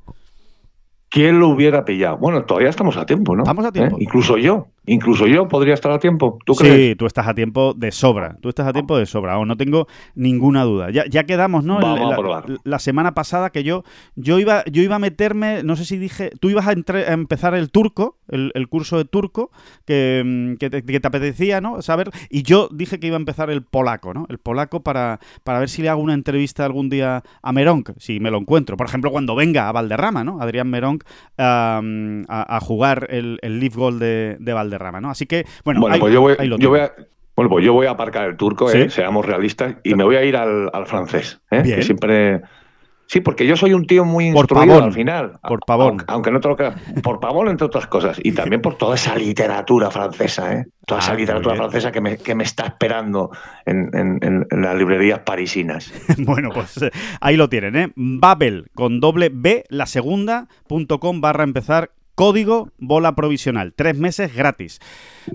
¿Quién 1.14 1.40
lo 1.40 1.50
hubiera 1.50 1.86
pillado? 1.86 2.18
Bueno, 2.18 2.44
todavía 2.44 2.70
estamos 2.70 2.98
a 2.98 3.06
tiempo, 3.06 3.36
¿no? 3.36 3.44
Estamos 3.44 3.64
a 3.64 3.72
tiempo. 3.72 3.98
¿Eh? 3.98 4.04
Incluso 4.04 4.36
yo. 4.36 4.70
Incluso 4.86 5.28
yo 5.28 5.48
podría 5.48 5.74
estar 5.74 5.92
a 5.92 6.00
tiempo. 6.00 6.40
¿Tú 6.46 6.56
crees? 6.56 6.76
Sí, 6.76 6.96
tú 6.96 7.06
estás 7.06 7.28
a 7.28 7.34
tiempo 7.34 7.74
de 7.74 7.92
sobra. 7.92 8.36
Tú 8.42 8.50
estás 8.50 8.68
a 8.68 8.74
tiempo 8.74 8.98
de 8.98 9.06
sobra. 9.06 9.44
no 9.46 9.56
tengo 9.56 9.88
ninguna 10.14 10.64
duda. 10.64 10.92
Ya, 10.92 11.06
ya 11.06 11.24
quedamos, 11.24 11.64
¿no? 11.64 11.80
la, 11.80 12.44
la, 12.64 12.80
semana 12.80 13.14
pasada 13.14 13.50
que 13.52 13.64
yo, 13.64 13.84
yo, 14.16 14.40
iba, 14.40 14.66
yo 14.66 14.82
iba 14.82 14.96
a 14.98 15.00
meterme, 15.00 15.64
no 15.64 15.78
sé 15.78 15.86
si 15.86 15.98
dije, 15.98 16.32
tú 16.40 16.50
ibas 16.50 16.68
a, 16.68 16.74
empezar 16.74 17.56
el 17.56 17.72
turco, 17.72 18.18
el, 18.28 18.68
curso 18.68 18.98
de 18.98 19.06
turco, 19.06 19.52
que, 19.86 20.22
mm, 20.26 20.56
que, 20.56 20.70
te, 20.70 21.08
apetecía, 21.08 21.62
¿no? 21.62 21.82
Saber. 21.82 22.10
Y 22.30 22.44
yo 22.44 22.68
dije 22.70 23.00
que 23.00 23.08
iba 23.08 23.16
a 23.16 23.20
empezar 23.20 23.50
el 23.50 23.64
polaco, 23.64 24.14
¿no? 24.14 24.26
El 24.30 24.38
polaco 24.38 24.84
para, 24.84 25.20
para 25.46 25.60
ver 25.60 25.70
si 25.70 25.82
le 25.82 25.90
hago 25.90 26.02
una 26.02 26.14
entrevista 26.14 26.66
algún 26.66 26.90
día 26.90 27.24
a 27.42 27.52
Meronk, 27.54 27.92
si 28.00 28.20
me 28.20 28.32
lo 28.32 28.38
encuentro. 28.38 28.76
Por 28.76 28.88
ejemplo, 28.88 29.12
cuando 29.12 29.34
venga 29.36 29.70
a 29.70 29.72
Valderrama, 29.72 30.26
¿no? 30.26 30.42
Adrián 30.42 30.70
Meronk 30.70 31.06
a, 31.38 32.60
jugar 32.62 33.08
el, 33.10 33.40
el 33.42 33.60
Leaf 33.60 33.76
Goal 33.76 34.00
de, 34.00 34.38
de 34.40 34.54
Valderrama. 34.54 34.73
¿No? 35.02 35.10
Así 35.10 35.26
que, 35.26 35.46
bueno, 35.64 35.82
pues 36.00 36.14
yo 36.14 36.22
voy, 36.22 36.34
a, 36.34 36.94
bueno, 37.36 37.50
pues 37.50 37.66
yo 37.66 37.74
voy 37.74 37.88
a 37.88 37.92
aparcar 37.92 38.30
el 38.30 38.38
turco, 38.38 38.70
¿eh? 38.72 38.90
seamos 38.90 39.26
realistas, 39.26 39.76
y 39.84 39.96
me 39.96 40.04
voy 40.04 40.16
a 40.16 40.24
ir 40.24 40.36
al, 40.38 40.70
francés, 40.86 41.42
¿eh? 41.52 41.62
que 41.64 41.82
siempre 41.84 42.42
Sí, 43.06 43.20
porque 43.20 43.46
yo 43.46 43.56
soy 43.58 43.74
un 43.74 43.86
tío 43.86 44.06
muy 44.06 44.32
Por 44.32 44.44
instruido 44.46 44.68
pavón, 44.76 44.84
al 44.86 44.94
final. 44.94 45.34
por 45.48 45.60
pavón. 45.68 45.88
Aunque, 45.90 46.06
aunque 46.08 46.32
no 46.32 46.40
te 46.40 46.48
lo 46.48 46.56
creas. 46.56 46.76
Por 47.04 47.20
pavón, 47.20 47.50
entre 47.50 47.68
otras 47.68 47.86
cosas. 47.86 48.18
Y 48.24 48.32
también 48.32 48.62
por 48.62 48.76
toda 48.78 48.96
esa 48.96 49.14
literatura 49.16 49.92
francesa, 49.92 50.54
¿eh? 50.54 50.66
Toda 50.88 51.00
Ah, 51.02 51.04
esa 51.04 51.12
muy 51.12 51.22
literatura 51.22 51.56
francesa 51.56 51.92
que 51.92 52.00
me, 52.02 52.18
que 52.18 52.34
me 52.34 52.44
está 52.46 52.66
esperando 52.66 53.30
en, 53.66 53.90
en- 53.94 54.20
en- 54.24 54.48
en 54.50 54.62
las 54.62 54.76
librerías 54.78 55.20
parisinas. 55.20 55.94
bueno, 56.20 56.50
pues 56.54 56.82
eh, 56.82 56.92
ahí 57.20 57.36
lo 57.36 57.50
tienen, 57.50 57.76
¿eh? 57.76 57.92
Babel, 57.96 58.68
con 58.74 59.00
doble 59.02 59.30
B, 59.32 59.66
la 59.70 59.86
segunda, 59.86 60.48
punto 60.68 61.00
com 61.00 61.20
barra 61.22 61.44
empezar, 61.44 61.92
código 62.16 62.72
bola 62.78 63.16
provisional, 63.16 63.74
tres 63.74 63.98
meses 63.98 64.36
gratis. 64.36 64.80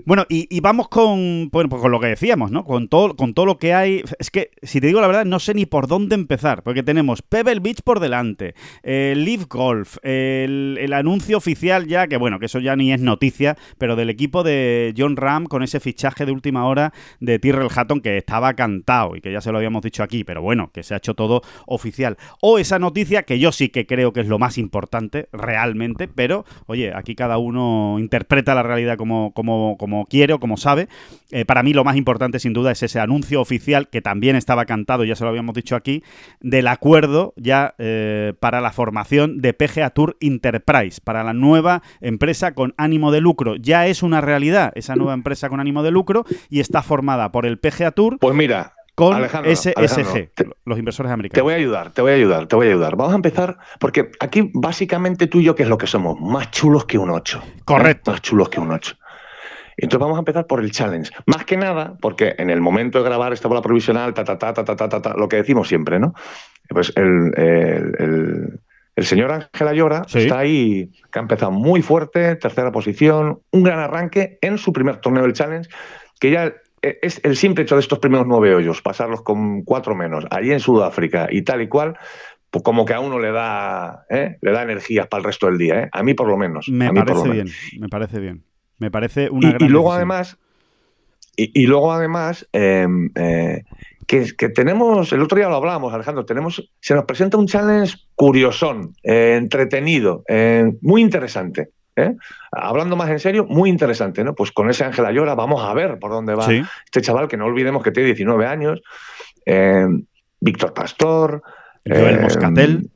Bueno, 0.05 0.25
y, 0.29 0.59
vamos 0.59 0.87
con, 0.87 1.49
bueno, 1.49 1.69
pues 1.69 1.81
con 1.81 1.91
lo 1.91 1.99
que 1.99 2.07
decíamos, 2.07 2.51
¿no? 2.51 2.63
Con 2.63 2.87
todo, 2.87 3.15
con 3.15 3.33
todo 3.33 3.45
lo 3.45 3.57
que 3.57 3.73
hay. 3.73 4.03
Es 4.19 4.29
que, 4.29 4.51
si 4.61 4.79
te 4.79 4.87
digo 4.87 5.01
la 5.01 5.07
verdad, 5.07 5.25
no 5.25 5.39
sé 5.39 5.53
ni 5.53 5.65
por 5.65 5.87
dónde 5.87 6.15
empezar, 6.15 6.63
porque 6.63 6.83
tenemos 6.83 7.21
Pebble 7.21 7.59
Beach 7.59 7.81
por 7.83 7.99
delante, 7.99 8.53
eh, 8.83 9.13
Leaf 9.17 9.47
Golf, 9.47 9.97
el, 10.03 10.77
el 10.79 10.93
anuncio 10.93 11.37
oficial 11.37 11.87
ya, 11.87 12.07
que 12.07 12.17
bueno, 12.17 12.39
que 12.39 12.45
eso 12.45 12.59
ya 12.59 12.75
ni 12.75 12.93
es 12.93 13.01
noticia, 13.01 13.57
pero 13.77 13.95
del 13.95 14.09
equipo 14.09 14.43
de 14.43 14.93
John 14.95 15.15
Ram 15.15 15.45
con 15.45 15.63
ese 15.63 15.79
fichaje 15.79 16.25
de 16.25 16.31
última 16.31 16.65
hora 16.65 16.93
de 17.19 17.39
Tyrrell 17.39 17.69
Hatton 17.75 18.01
que 18.01 18.17
estaba 18.17 18.53
cantado 18.53 19.15
y 19.15 19.21
que 19.21 19.31
ya 19.31 19.41
se 19.41 19.51
lo 19.51 19.57
habíamos 19.57 19.81
dicho 19.81 20.03
aquí, 20.03 20.23
pero 20.23 20.41
bueno, 20.41 20.71
que 20.71 20.83
se 20.83 20.93
ha 20.93 20.97
hecho 20.97 21.15
todo 21.15 21.41
oficial. 21.65 22.17
O 22.41 22.59
esa 22.59 22.79
noticia 22.79 23.23
que 23.23 23.39
yo 23.39 23.51
sí 23.51 23.69
que 23.69 23.85
creo 23.85 24.13
que 24.13 24.21
es 24.21 24.27
lo 24.27 24.39
más 24.39 24.57
importante, 24.57 25.29
realmente, 25.31 26.07
pero 26.07 26.45
oye, 26.69 26.93
aquí 26.95 27.15
cada 27.15 27.39
uno 27.39 27.97
interpreta 27.97 28.53
la 28.53 28.61
realidad 28.61 28.95
como, 28.95 29.33
como, 29.33 29.75
como 29.77 30.05
quiere 30.05 30.33
o 30.33 30.39
como 30.39 30.55
sabe. 30.55 30.87
Eh, 31.31 31.43
para 31.43 31.63
mí 31.63 31.73
lo 31.73 31.83
más 31.83 31.95
importante 31.95 32.39
sin 32.39 32.53
duda 32.53 32.71
es 32.71 32.83
ese 32.83 32.99
anuncio 32.99 33.41
oficial 33.41 33.89
que 33.89 34.01
también 34.01 34.35
estaba 34.35 34.65
cantado, 34.65 35.03
ya 35.03 35.15
se 35.15 35.23
lo 35.23 35.31
habíamos 35.31 35.55
dicho 35.55 35.75
aquí, 35.75 36.03
del 36.41 36.67
acuerdo 36.67 37.33
ya 37.37 37.73
eh, 37.79 38.33
para 38.39 38.61
la 38.61 38.71
formación 38.71 39.41
de 39.41 39.53
PGA 39.53 39.89
Tour 39.89 40.15
Enterprise, 40.19 41.01
para 41.03 41.23
la 41.23 41.33
nueva 41.33 41.81
empresa 42.01 42.53
con 42.53 42.75
ánimo 42.77 43.11
de 43.11 43.21
lucro. 43.21 43.55
Ya 43.55 43.87
es 43.87 44.03
una 44.03 44.21
realidad 44.21 44.71
esa 44.75 44.95
nueva 44.95 45.13
empresa 45.13 45.49
con 45.49 45.59
ánimo 45.59 45.81
de 45.81 45.89
lucro 45.89 46.23
y 46.49 46.59
está 46.59 46.83
formada 46.83 47.31
por 47.31 47.47
el 47.47 47.57
PGA 47.57 47.91
Tour 47.91 48.19
Pues 48.19 48.35
mira, 48.35 48.73
con 48.99 49.15
Alejandro, 49.15 49.51
SSG, 49.55 49.73
Alejandro, 49.77 50.13
te- 50.35 50.49
los 50.65 50.77
inversores 50.77 51.09
Te 51.09 51.13
americanos. 51.13 51.43
voy 51.43 51.53
a 51.53 51.57
ayudar, 51.57 51.91
te 51.91 52.01
voy 52.01 52.11
a 52.11 52.15
ayudar, 52.15 52.47
te 52.47 52.55
voy 52.55 52.67
a 52.67 52.69
ayudar. 52.71 52.95
Vamos 52.95 53.13
a 53.13 53.15
empezar, 53.15 53.57
porque 53.79 54.11
aquí 54.19 54.51
básicamente 54.53 55.27
tú 55.27 55.39
y 55.39 55.43
yo, 55.43 55.55
¿qué 55.55 55.63
es 55.63 55.69
lo 55.69 55.77
que 55.77 55.87
somos? 55.87 56.19
Más 56.19 56.51
chulos 56.51 56.85
que 56.85 56.97
un 56.97 57.09
8. 57.09 57.41
Correcto. 57.65 58.11
Más 58.11 58.21
chulos 58.21 58.49
que 58.49 58.59
un 58.59 58.71
8. 58.71 58.95
Entonces 59.77 60.01
vamos 60.01 60.17
a 60.17 60.19
empezar 60.19 60.45
por 60.45 60.59
el 60.59 60.71
challenge. 60.71 61.11
Más 61.25 61.45
que 61.45 61.55
nada, 61.55 61.95
porque 62.01 62.35
en 62.37 62.49
el 62.49 62.59
momento 62.59 62.97
de 62.99 63.05
grabar 63.05 63.31
esta 63.31 63.47
bola 63.47 63.61
provisional, 63.61 64.13
ta, 64.13 64.25
ta, 64.25 64.37
ta, 64.37 64.53
ta, 64.53 64.65
ta, 64.65 64.75
ta, 64.75 64.89
ta, 64.89 65.01
ta, 65.01 65.13
lo 65.15 65.29
que 65.29 65.37
decimos 65.37 65.69
siempre, 65.69 65.99
¿no? 65.99 66.13
Pues 66.67 66.91
el, 66.97 67.31
el- 67.37 67.95
el- 67.99 68.59
el 68.97 69.05
señor 69.05 69.31
Ángel 69.31 69.67
Ayora 69.69 70.03
Sí. 70.07 70.19
está 70.19 70.39
ahí, 70.39 70.91
que 71.09 71.19
ha 71.19 71.21
empezado 71.21 71.51
muy 71.51 71.81
fuerte, 71.81 72.35
tercera 72.35 72.69
posición, 72.73 73.39
un 73.51 73.63
gran 73.63 73.79
arranque 73.79 74.37
en 74.41 74.57
su 74.57 74.73
primer 74.73 74.97
torneo 74.97 75.23
del 75.23 75.31
challenge, 75.31 75.69
que 76.19 76.31
ya 76.31 76.53
es 76.81 77.21
el 77.23 77.35
simple 77.35 77.63
hecho 77.63 77.75
de 77.75 77.81
estos 77.81 77.99
primeros 77.99 78.27
nueve 78.27 78.53
hoyos, 78.55 78.81
pasarlos 78.81 79.21
con 79.21 79.63
cuatro 79.63 79.95
menos, 79.95 80.25
allí 80.31 80.51
en 80.51 80.59
Sudáfrica 80.59 81.27
y 81.31 81.41
tal 81.43 81.61
y 81.61 81.67
cual, 81.67 81.97
pues 82.49 82.63
como 82.63 82.85
que 82.85 82.93
a 82.93 82.99
uno 82.99 83.19
le 83.19 83.31
da, 83.31 84.05
¿eh? 84.09 84.37
le 84.41 84.51
da 84.51 84.63
energías 84.63 85.07
para 85.07 85.19
el 85.19 85.25
resto 85.25 85.47
del 85.47 85.57
día, 85.57 85.83
¿eh? 85.83 85.89
a 85.91 86.03
mí 86.03 86.13
por 86.13 86.27
lo 86.27 86.37
menos. 86.37 86.67
Me 86.69 86.87
a 86.87 86.91
mí 86.91 87.03
por 87.03 87.17
lo 87.17 87.23
parece 87.23 87.29
menos. 87.29 87.45
bien, 87.45 87.81
me 87.81 87.89
parece 87.89 88.19
bien. 88.19 88.43
Me 88.77 88.91
parece 88.91 89.29
una 89.29 89.49
Y, 89.49 89.53
gran 89.53 89.61
y 89.61 89.69
luego 89.69 89.93
decisión. 89.93 89.97
además, 89.97 90.37
y, 91.35 91.61
y 91.63 91.67
luego 91.67 91.91
además, 91.93 92.47
eh, 92.53 92.87
eh, 93.15 93.63
que, 94.07 94.25
que 94.37 94.49
tenemos, 94.49 95.11
el 95.13 95.21
otro 95.21 95.37
día 95.37 95.49
lo 95.49 95.55
hablábamos, 95.55 95.93
Alejandro, 95.93 96.25
tenemos, 96.25 96.71
se 96.79 96.95
nos 96.95 97.05
presenta 97.05 97.37
un 97.37 97.45
challenge 97.47 97.95
curiosón, 98.15 98.95
eh, 99.03 99.35
entretenido, 99.37 100.23
eh, 100.27 100.71
muy 100.81 101.01
interesante. 101.01 101.69
¿Eh? 102.03 102.15
Hablando 102.51 102.95
más 102.95 103.09
en 103.09 103.19
serio, 103.19 103.45
muy 103.47 103.69
interesante, 103.69 104.23
¿no? 104.23 104.33
Pues 104.33 104.51
con 104.51 104.69
ese 104.69 104.83
Ángel 104.85 105.05
Ayora 105.05 105.35
vamos 105.35 105.63
a 105.63 105.73
ver 105.73 105.99
por 105.99 106.11
dónde 106.11 106.35
va 106.35 106.43
Sí. 106.45 106.61
este 106.85 107.01
chaval, 107.01 107.27
que 107.27 107.37
no 107.37 107.45
olvidemos 107.45 107.83
que 107.83 107.91
tiene 107.91 108.07
19 108.07 108.45
años, 108.47 108.81
eh, 109.45 109.85
Víctor 110.39 110.73
Pastor, 110.73 111.41
Joel 111.85 112.15
eh, 112.15 112.19
Moscatel. 112.21 112.89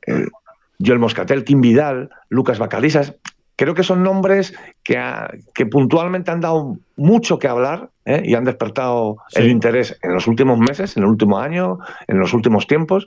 Joel 0.84 0.98
Moscatel, 0.98 1.44
Kim 1.44 1.60
Vidal, 1.60 2.10
Lucas 2.28 2.58
Bacalisas. 2.58 3.14
Creo 3.56 3.74
que 3.74 3.84
son 3.84 4.02
nombres 4.02 4.52
que, 4.82 4.98
ha- 4.98 5.30
que 5.54 5.64
puntualmente 5.66 6.32
han 6.32 6.40
dado 6.40 6.78
mucho 6.96 7.38
que 7.38 7.46
hablar 7.46 7.90
¿eh? 8.04 8.22
y 8.24 8.34
han 8.34 8.42
despertado 8.44 9.18
Sí. 9.28 9.42
el 9.42 9.50
interés 9.50 9.96
en 10.02 10.12
los 10.12 10.26
últimos 10.26 10.58
meses, 10.58 10.96
en 10.96 11.04
el 11.04 11.08
último 11.08 11.38
año, 11.38 11.78
en 12.08 12.18
los 12.18 12.34
últimos 12.34 12.66
tiempos. 12.66 13.06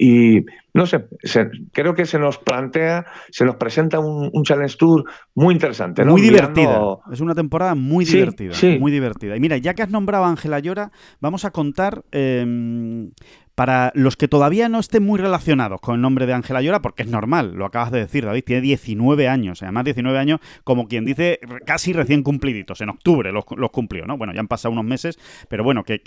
Y 0.00 0.44
no 0.74 0.86
sé, 0.86 1.06
se- 1.24 1.50
creo 1.72 1.94
que 1.96 2.06
se 2.06 2.20
nos 2.20 2.38
plantea, 2.38 3.04
se 3.30 3.44
nos 3.44 3.56
presenta 3.56 3.98
un, 3.98 4.30
un 4.32 4.44
Challenge 4.44 4.76
Tour 4.78 5.04
muy 5.34 5.54
interesante. 5.54 6.04
¿no? 6.04 6.12
Muy 6.12 6.22
Mirando- 6.22 6.54
divertida. 6.54 7.12
Es 7.12 7.20
una 7.20 7.34
temporada 7.34 7.74
muy 7.74 8.06
Sí, 8.06 8.16
divertida. 8.18 8.54
sí. 8.54 8.78
Muy 8.78 8.92
divertida. 8.92 9.36
Y 9.36 9.40
mira, 9.40 9.56
ya 9.56 9.74
que 9.74 9.82
has 9.82 9.90
nombrado 9.90 10.24
a 10.24 10.28
Ángela 10.30 10.60
Llora, 10.60 10.92
vamos 11.20 11.44
a 11.44 11.50
contar. 11.50 12.04
eh, 12.12 13.08
para 13.58 13.90
los 13.96 14.16
que 14.16 14.28
todavía 14.28 14.68
no 14.68 14.78
estén 14.78 15.04
muy 15.04 15.18
relacionados 15.18 15.80
con 15.80 15.96
el 15.96 16.00
nombre 16.00 16.26
de 16.26 16.32
Ángela 16.32 16.62
Llora, 16.62 16.80
porque 16.80 17.02
es 17.02 17.08
normal, 17.08 17.54
lo 17.56 17.64
acabas 17.64 17.90
de 17.90 17.98
decir, 17.98 18.24
David, 18.24 18.44
tiene 18.44 18.62
19 18.62 19.26
años, 19.26 19.64
además 19.64 19.82
19 19.82 20.16
años, 20.16 20.38
como 20.62 20.86
quien 20.86 21.04
dice, 21.04 21.40
casi 21.66 21.92
recién 21.92 22.22
cumpliditos, 22.22 22.80
en 22.82 22.90
octubre 22.90 23.32
los, 23.32 23.44
cumplió, 23.72 24.06
¿no? 24.06 24.16
Bueno, 24.16 24.32
ya 24.32 24.38
han 24.38 24.46
pasado 24.46 24.70
unos 24.70 24.84
meses, 24.84 25.18
pero 25.48 25.64
bueno, 25.64 25.82
que, 25.82 26.00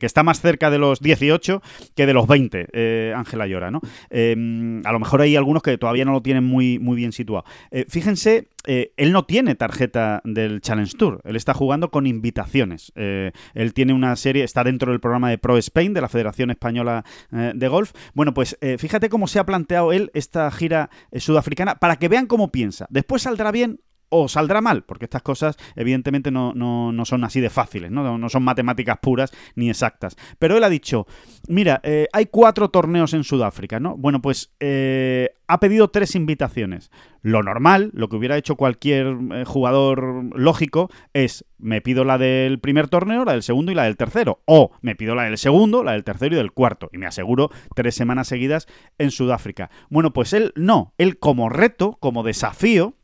está 0.00 0.24
más 0.24 0.40
cerca 0.40 0.70
de 0.70 0.78
los 0.78 0.98
18 0.98 1.62
que 1.94 2.04
de 2.04 2.14
los 2.14 2.26
20, 2.26 2.66
eh, 2.72 3.14
Ángela 3.14 3.46
Llora, 3.46 3.70
¿no? 3.70 3.80
Eh, 4.10 4.82
a 4.84 4.90
lo 4.90 4.98
mejor 4.98 5.20
hay 5.20 5.36
algunos 5.36 5.62
que 5.62 5.78
todavía 5.78 6.04
no 6.04 6.10
lo 6.10 6.20
tienen 6.20 6.42
muy, 6.42 6.80
muy 6.80 6.96
bien 6.96 7.12
situado. 7.12 7.44
Eh, 7.70 7.84
fíjense, 7.88 8.48
eh, 8.70 8.92
él 8.98 9.12
no 9.12 9.24
tiene 9.24 9.54
tarjeta 9.54 10.20
del 10.24 10.60
Challenge 10.60 10.94
Tour, 10.98 11.22
él 11.24 11.36
está 11.36 11.54
jugando 11.54 11.90
con 11.90 12.06
invitaciones. 12.06 12.92
Eh, 12.96 13.32
él 13.54 13.72
tiene 13.72 13.94
una 13.94 14.14
serie, 14.16 14.44
está 14.44 14.62
dentro 14.62 14.92
del 14.92 15.00
programa 15.00 15.30
de 15.30 15.38
Pro 15.38 15.56
Spain, 15.56 15.94
de 15.94 16.02
la 16.02 16.08
Federación 16.10 16.50
Española 16.50 16.87
eh, 17.32 17.52
de 17.54 17.68
Golf. 17.68 17.92
Bueno, 18.14 18.34
pues 18.34 18.56
eh, 18.60 18.78
fíjate 18.78 19.08
cómo 19.08 19.26
se 19.26 19.38
ha 19.38 19.46
planteado 19.46 19.92
él 19.92 20.10
esta 20.14 20.50
gira 20.50 20.90
eh, 21.10 21.20
sudafricana 21.20 21.76
para 21.76 21.96
que 21.96 22.08
vean 22.08 22.26
cómo 22.26 22.50
piensa. 22.50 22.86
Después 22.90 23.22
saldrá 23.22 23.50
bien 23.50 23.80
o 24.10 24.28
saldrá 24.28 24.60
mal, 24.60 24.82
porque 24.84 25.04
estas 25.04 25.22
cosas 25.22 25.56
evidentemente 25.76 26.30
no, 26.30 26.52
no- 26.54 26.92
no 26.92 27.04
son 27.04 27.24
así 27.24 27.40
de 27.40 27.50
fáciles, 27.50 27.90
¿no? 27.90 28.18
No 28.18 28.28
son 28.28 28.42
matemáticas 28.42 28.98
puras 29.00 29.32
ni 29.54 29.68
exactas. 29.70 30.16
Pero 30.38 30.56
él 30.56 30.64
ha 30.64 30.68
dicho, 30.68 31.06
mira, 31.48 31.80
eh, 31.82 32.06
hay 32.12 32.26
cuatro 32.26 32.68
torneos 32.70 33.14
en 33.14 33.24
Sudáfrica, 33.24 33.80
¿no? 33.80 33.96
Bueno, 33.96 34.20
pues 34.22 34.52
eh, 34.60 35.30
ha 35.46 35.60
pedido 35.60 35.88
tres 35.88 36.14
invitaciones. 36.14 36.90
Lo 37.22 37.42
normal, 37.42 37.90
lo 37.94 38.08
que 38.08 38.16
hubiera 38.16 38.36
hecho 38.36 38.56
cualquier 38.56 39.16
eh, 39.32 39.44
jugador 39.44 40.30
lógico, 40.38 40.88
es 41.12 41.44
me 41.58 41.80
pido 41.80 42.04
la 42.04 42.16
del 42.16 42.60
primer 42.60 42.88
torneo, 42.88 43.24
la 43.24 43.32
del 43.32 43.42
segundo 43.42 43.72
y 43.72 43.74
la 43.74 43.84
del 43.84 43.96
tercero. 43.96 44.40
O 44.46 44.70
me 44.80 44.94
pido 44.94 45.14
la 45.14 45.24
del 45.24 45.36
segundo, 45.38 45.82
la 45.82 45.92
del 45.92 46.04
tercero 46.04 46.34
y 46.34 46.38
del 46.38 46.52
cuarto. 46.52 46.88
Y 46.92 46.98
me 46.98 47.06
aseguro 47.06 47.50
tres 47.74 47.94
semanas 47.94 48.28
seguidas 48.28 48.66
en 48.98 49.10
Sudáfrica. 49.10 49.70
Bueno, 49.90 50.12
pues 50.12 50.32
él 50.32 50.52
no. 50.54 50.94
Él 50.98 51.18
como 51.18 51.48
reto, 51.48 51.96
como 52.00 52.22
desafío, 52.22 52.94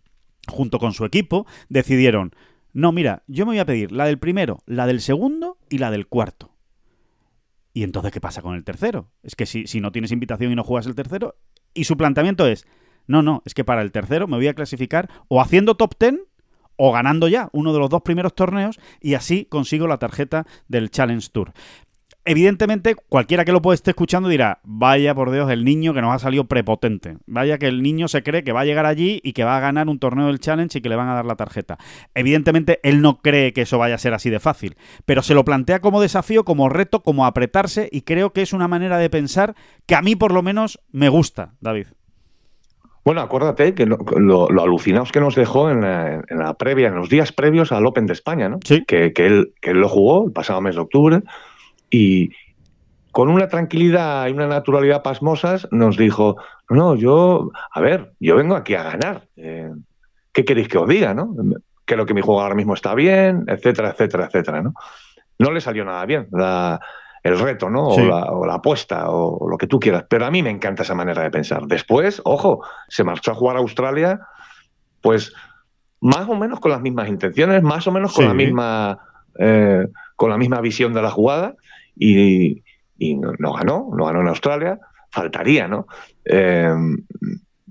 junto 0.48 0.78
con 0.78 0.92
su 0.92 1.04
equipo, 1.04 1.46
decidieron, 1.68 2.34
no, 2.72 2.92
mira, 2.92 3.22
yo 3.26 3.46
me 3.46 3.52
voy 3.52 3.58
a 3.58 3.66
pedir 3.66 3.92
la 3.92 4.06
del 4.06 4.18
primero, 4.18 4.58
la 4.66 4.86
del 4.86 5.00
segundo 5.00 5.58
y 5.70 5.78
la 5.78 5.90
del 5.90 6.06
cuarto. 6.06 6.52
¿Y 7.72 7.82
entonces 7.82 8.12
qué 8.12 8.20
pasa 8.20 8.42
con 8.42 8.54
el 8.54 8.64
tercero? 8.64 9.10
Es 9.22 9.34
que 9.36 9.46
si, 9.46 9.66
si 9.66 9.80
no 9.80 9.92
tienes 9.92 10.12
invitación 10.12 10.52
y 10.52 10.54
no 10.54 10.64
juegas 10.64 10.86
el 10.86 10.94
tercero, 10.94 11.36
y 11.74 11.84
su 11.84 11.96
planteamiento 11.96 12.46
es, 12.46 12.66
no, 13.06 13.22
no, 13.22 13.42
es 13.44 13.54
que 13.54 13.64
para 13.64 13.82
el 13.82 13.92
tercero 13.92 14.26
me 14.26 14.36
voy 14.36 14.46
a 14.46 14.54
clasificar 14.54 15.10
o 15.28 15.40
haciendo 15.40 15.76
top 15.76 15.94
10 15.98 16.20
o 16.76 16.92
ganando 16.92 17.28
ya 17.28 17.48
uno 17.52 17.72
de 17.72 17.78
los 17.78 17.90
dos 17.90 18.02
primeros 18.02 18.34
torneos 18.34 18.80
y 19.00 19.14
así 19.14 19.44
consigo 19.44 19.86
la 19.86 19.98
tarjeta 19.98 20.46
del 20.68 20.90
Challenge 20.90 21.28
Tour. 21.30 21.52
Evidentemente, 22.26 22.94
cualquiera 22.94 23.44
que 23.44 23.52
lo 23.52 23.60
pueda 23.60 23.74
esté 23.74 23.90
escuchando 23.90 24.30
dirá, 24.30 24.60
vaya 24.64 25.14
por 25.14 25.30
Dios, 25.30 25.50
el 25.50 25.62
niño 25.64 25.92
que 25.92 26.00
nos 26.00 26.14
ha 26.14 26.18
salido 26.18 26.44
prepotente. 26.46 27.18
Vaya 27.26 27.58
que 27.58 27.66
el 27.66 27.82
niño 27.82 28.08
se 28.08 28.22
cree 28.22 28.42
que 28.44 28.52
va 28.52 28.60
a 28.60 28.64
llegar 28.64 28.86
allí 28.86 29.20
y 29.22 29.34
que 29.34 29.44
va 29.44 29.58
a 29.58 29.60
ganar 29.60 29.88
un 29.88 29.98
torneo 29.98 30.28
del 30.28 30.40
Challenge 30.40 30.78
y 30.78 30.80
que 30.80 30.88
le 30.88 30.96
van 30.96 31.08
a 31.10 31.14
dar 31.14 31.26
la 31.26 31.36
tarjeta. 31.36 31.76
Evidentemente, 32.14 32.80
él 32.82 33.02
no 33.02 33.18
cree 33.18 33.52
que 33.52 33.62
eso 33.62 33.76
vaya 33.76 33.96
a 33.96 33.98
ser 33.98 34.14
así 34.14 34.30
de 34.30 34.40
fácil, 34.40 34.76
pero 35.04 35.20
se 35.22 35.34
lo 35.34 35.44
plantea 35.44 35.80
como 35.80 36.00
desafío, 36.00 36.44
como 36.44 36.70
reto, 36.70 37.02
como 37.02 37.26
apretarse 37.26 37.90
y 37.92 38.02
creo 38.02 38.32
que 38.32 38.40
es 38.40 38.54
una 38.54 38.68
manera 38.68 38.96
de 38.96 39.10
pensar 39.10 39.54
que 39.84 39.94
a 39.94 40.00
mí 40.00 40.16
por 40.16 40.32
lo 40.32 40.42
menos 40.42 40.80
me 40.92 41.10
gusta, 41.10 41.52
David. 41.60 41.88
Bueno, 43.04 43.20
acuérdate 43.20 43.74
que 43.74 43.84
lo, 43.84 43.98
lo- 44.16 44.48
lo 44.48 44.62
alucinados 44.62 45.12
que 45.12 45.20
nos 45.20 45.34
dejó 45.34 45.70
en 45.70 45.82
la, 45.82 46.22
en 46.26 46.38
la 46.38 46.54
previa, 46.54 46.88
en 46.88 46.94
los 46.94 47.10
días 47.10 47.32
previos 47.32 47.70
al 47.70 47.84
Open 47.84 48.06
de 48.06 48.14
España, 48.14 48.48
¿no? 48.48 48.60
Sí. 48.64 48.82
Que, 48.86 49.12
que 49.12 49.26
él, 49.26 49.52
que 49.60 49.72
él 49.72 49.78
lo 49.80 49.90
jugó 49.90 50.24
el 50.24 50.32
pasado 50.32 50.62
mes 50.62 50.74
de 50.76 50.80
octubre 50.80 51.20
y 51.94 52.30
con 53.12 53.28
una 53.28 53.46
tranquilidad 53.46 54.26
y 54.26 54.32
una 54.32 54.48
naturalidad 54.48 55.04
pasmosas 55.04 55.68
nos 55.70 55.96
dijo, 55.96 56.36
no, 56.68 56.96
yo, 56.96 57.52
a 57.70 57.80
ver, 57.80 58.12
yo 58.18 58.34
vengo 58.34 58.56
aquí 58.56 58.74
a 58.74 58.82
ganar. 58.82 59.28
eh, 59.36 59.70
¿Qué 60.32 60.44
queréis 60.44 60.66
que 60.66 60.78
os 60.78 60.88
diga, 60.88 61.14
no? 61.14 61.32
Creo 61.84 62.04
que 62.06 62.14
mi 62.14 62.20
juego 62.20 62.40
ahora 62.40 62.56
mismo 62.56 62.74
está 62.74 62.96
bien, 62.96 63.44
etcétera, 63.46 63.90
etcétera, 63.90 64.24
etcétera, 64.24 64.62
¿no? 64.62 64.74
No 65.38 65.52
le 65.52 65.60
salió 65.60 65.84
nada 65.84 66.04
bien 66.06 66.26
la, 66.32 66.80
el 67.22 67.38
reto, 67.38 67.70
¿no? 67.70 67.86
O, 67.86 68.44
la, 68.44 68.54
apuesta, 68.54 69.10
o, 69.10 69.48
lo 69.48 69.56
que 69.56 69.68
tú 69.68 69.78
quieras. 69.78 70.06
Pero 70.08 70.26
a 70.26 70.32
mí 70.32 70.42
me 70.42 70.50
encanta 70.50 70.82
esa 70.82 70.96
manera 70.96 71.22
de 71.22 71.30
pensar. 71.30 71.66
Después, 71.66 72.20
ojo, 72.24 72.64
se 72.88 73.04
marchó 73.04 73.30
a 73.30 73.34
jugar 73.36 73.56
a 73.56 73.60
Australia, 73.60 74.20
pues 75.00 75.32
más 76.00 76.28
o 76.28 76.34
menos 76.34 76.58
con 76.58 76.72
las 76.72 76.80
mismas 76.80 77.08
intenciones, 77.08 77.62
más 77.62 77.86
o 77.86 77.92
menos 77.92 78.12
con 78.12 78.24
la 78.24 78.34
misma 78.34 78.98
eh, 79.38 79.86
con 80.16 80.30
la 80.30 80.36
misma 80.36 80.60
visión 80.60 80.92
de 80.92 81.02
la 81.02 81.10
jugada 81.10 81.54
y, 81.96 82.62
no, 82.98 83.52
ganó, 83.52 83.90
no 83.96 84.06
ganó 84.06 84.20
en 84.20 84.28
Australia, 84.28 84.78
faltaría, 85.10 85.68
¿no? 85.68 85.86
Eh, 86.24 86.74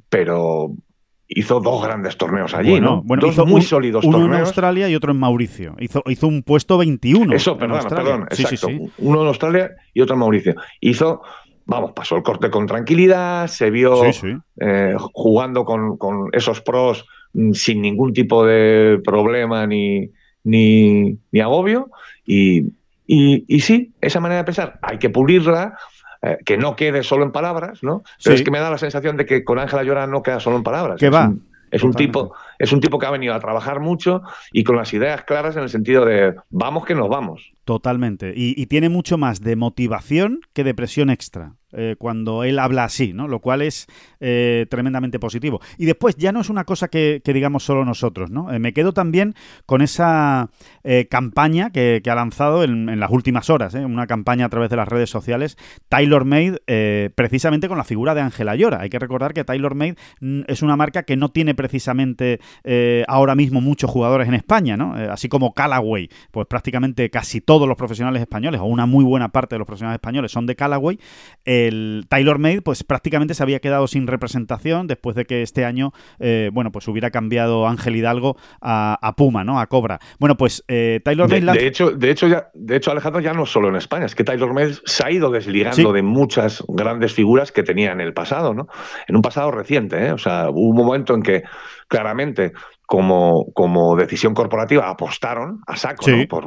pero 0.10 0.76
hizo 1.36 1.60
dos 1.60 1.84
grandes 1.84 2.18
torneos 2.18 2.54
allí, 2.54 2.80
¿no? 2.80 3.02
Bueno, 3.04 3.32
dos 3.32 3.48
muy 3.48 3.62
sólidos 3.62 4.06
uno 4.06 4.26
en 4.26 4.34
Australia 4.34 4.90
y 4.90 4.96
otro 4.96 5.12
en 5.12 5.20
Mauricio. 5.20 5.76
Hizo, 5.80 6.04
hizo 6.08 6.28
un 6.28 6.44
puesto 6.44 6.78
21. 6.78 7.34
Eso, 7.34 7.58
perdón, 7.58 7.82
perdón, 7.90 8.28
exacto. 8.30 8.68
Uno 9.00 9.22
en 9.22 9.28
Australia 9.28 9.72
y 9.94 10.02
otro 10.02 10.16
en 10.16 10.20
Mauricio. 10.20 10.56
Hizo, 10.80 11.22
vamos, 11.66 11.92
pasó 11.94 12.16
el 12.16 12.24
corte 12.24 12.50
con 12.50 12.68
tranquilidad, 12.68 13.48
se 13.48 13.72
vio 13.72 14.04
eh, 14.60 14.96
jugando 15.14 15.66
con, 15.66 16.30
esos 16.34 16.62
pros 16.62 17.06
mm, 17.34 17.54
sin 17.54 17.82
ningún 17.82 18.14
tipo 18.14 18.46
de 18.46 19.02
problema 19.04 19.66
ni, 19.66 20.10
ni, 20.44 21.18
ni 21.32 21.40
agobio. 21.40 21.90
Y, 22.26 22.66
y, 23.06 23.60
sí, 23.60 23.94
esa 24.02 24.20
manera 24.20 24.42
de 24.42 24.46
pensar 24.46 24.80
hay 24.82 24.98
que 24.98 25.10
pulirla, 25.10 25.78
eh, 26.22 26.38
que 26.46 26.58
no 26.58 26.76
quede 26.76 27.04
solo 27.04 27.26
en 27.26 27.32
palabras, 27.32 27.84
¿no? 27.84 28.04
Pero 28.24 28.36
es 28.36 28.44
que 28.44 28.52
me 28.52 28.60
da 28.60 28.70
la 28.70 28.78
sensación 28.78 29.18
de 29.18 29.26
que 29.26 29.44
con 29.44 29.60
Ángela 29.60 29.84
Llora 29.84 30.08
no 30.08 30.24
queda 30.24 30.40
solo 30.40 30.58
en 30.58 30.64
palabras. 30.64 31.00
Que 31.00 31.10
va. 31.10 31.34
es 31.70 31.84
un 31.84 31.94
tipo, 31.94 32.34
es 32.60 32.72
un 32.72 32.80
tipo 32.80 32.98
que 32.98 33.06
ha 33.06 33.12
venido 33.12 33.34
a 33.34 33.40
trabajar 33.40 33.80
mucho 33.80 34.22
y 34.52 34.64
con 34.64 34.78
las 34.78 34.94
ideas 34.94 35.24
claras 35.24 35.58
en 35.58 35.64
el 35.64 35.70
sentido 35.70 36.06
de 36.06 36.36
vamos 36.50 36.86
que 36.86 36.96
nos 36.96 37.10
vamos. 37.10 37.54
Totalmente. 37.66 38.34
Y, 38.36 38.66
tiene 38.68 38.90
mucho 38.90 39.18
más 39.18 39.42
de 39.42 39.56
motivación 39.56 40.40
que 40.54 40.64
de 40.64 40.74
presión 40.74 41.10
extra. 41.10 41.56
Eh, 41.76 41.96
cuando 41.98 42.44
él 42.44 42.60
habla 42.60 42.84
así, 42.84 43.14
¿no? 43.14 43.28
Lo 43.28 43.40
cual 43.40 43.62
es 43.64 43.88
eh, 44.20 44.68
tremendamente 44.70 45.20
positivo. 45.20 45.60
Y 45.78 45.86
después 45.86 46.16
ya 46.16 46.32
no 46.32 46.42
es 46.42 46.50
una 46.50 46.66
cosa 46.66 46.88
que, 46.88 47.22
digamos 47.26 47.64
solo 47.64 47.84
nosotros, 47.84 48.30
¿no? 48.30 48.52
Eh, 48.52 48.60
me 48.60 48.74
quedo 48.74 48.94
también 48.94 49.34
con 49.66 49.82
esa 49.82 50.50
campaña 51.10 51.72
que, 51.72 52.02
ha 52.06 52.16
lanzado 52.16 52.64
en, 52.64 53.00
las 53.00 53.10
últimas 53.10 53.50
horas, 53.50 53.74
una 53.74 54.06
campaña 54.06 54.46
a 54.46 54.50
través 54.50 54.70
de 54.70 54.76
las 54.76 54.88
redes 54.88 55.10
sociales, 55.10 55.58
Taylor 55.88 56.26
Made, 56.26 56.60
precisamente 57.16 57.68
con 57.68 57.78
la 57.78 57.84
figura 57.84 58.14
de 58.14 58.22
Ángela 58.22 58.56
Llora. 58.56 58.82
Hay 58.82 58.90
que 58.90 59.00
recordar 59.00 59.34
que 59.34 59.44
Taylor 59.44 59.76
Made 59.76 59.96
mm, 60.20 60.42
es 60.48 60.62
una 60.62 60.76
marca 60.76 61.04
que 61.04 61.16
no 61.16 61.30
tiene 61.30 61.56
precisamente 61.56 62.40
ahora 63.08 63.36
mismo 63.36 63.62
muchos 63.62 63.90
jugadores 63.90 64.28
en 64.28 64.34
España, 64.34 64.78
¿no? 64.78 64.94
así 64.94 65.30
como 65.30 65.54
Callaway, 65.54 66.10
pues 66.32 66.48
prácticamente 66.48 67.10
casi 67.10 67.42
todos 67.42 67.68
los 67.68 67.78
profesionales 67.78 68.22
españoles, 68.22 68.60
o 68.62 68.66
una 68.66 68.86
muy 68.86 69.06
buena 69.06 69.30
parte 69.30 69.56
de 69.56 69.60
los 69.60 69.66
profesionales 69.66 69.98
españoles 69.98 70.32
son 70.32 70.46
de 70.46 70.56
Callaway. 70.56 71.00
El 71.68 72.06
Taylor 72.10 72.40
Made, 72.40 72.62
pues 72.62 72.84
prácticamente 72.84 73.34
se 73.34 73.44
había 73.44 73.60
quedado 73.60 73.88
sin 73.88 74.08
representación 74.08 74.88
después 74.88 75.16
de 75.16 75.26
que 75.26 75.42
este 75.42 75.66
año, 75.66 75.92
eh, 76.20 76.50
bueno, 76.54 76.72
pues 76.72 76.88
hubiera 76.88 77.12
cambiado 77.12 77.68
Ángel 77.68 77.96
Hidalgo 77.96 78.36
a, 78.62 79.14
Puma, 79.16 79.44
¿no? 79.44 79.60
A 79.60 79.68
Cobra. 79.68 80.00
Bueno, 80.20 80.36
pues 80.36 80.64
eh, 80.68 81.00
Taylor 81.04 81.30
Made... 81.30 81.60
De, 81.60 81.68
hecho, 81.68 81.92
de, 81.92 82.12
hecho, 82.12 82.28
ya, 82.28 82.48
de 82.54 82.76
hecho, 82.76 82.92
Alejandro, 82.92 83.22
ya 83.22 83.34
no 83.34 83.46
solo 83.46 83.70
en 83.70 83.76
España, 83.76 84.06
es 84.06 84.16
que 84.16 84.24
Taylor 84.24 84.54
Made 84.54 84.76
se 84.86 85.06
ha 85.06 85.12
ido 85.12 85.30
desligando 85.30 85.94
de 85.94 86.02
muchas 86.02 86.64
grandes 86.68 87.14
figuras 87.14 87.52
que 87.52 87.64
tenía 87.64 87.92
en 87.92 88.02
el 88.02 88.14
pasado, 88.14 88.54
¿no? 88.54 88.68
En 89.08 89.16
un 89.16 89.22
pasado 89.22 89.52
reciente, 89.52 90.08
¿eh? 90.08 90.12
O 90.12 90.18
sea, 90.18 90.50
hubo 90.50 90.70
un 90.70 90.76
momento 90.76 91.14
en 91.14 91.22
que 91.22 91.44
claramente 91.88 92.54
como, 92.86 93.46
como 93.54 93.96
decisión 93.96 94.34
corporativa 94.34 94.90
apostaron 94.90 95.62
a 95.68 95.76
saco 95.78 96.06
por, 96.30 96.46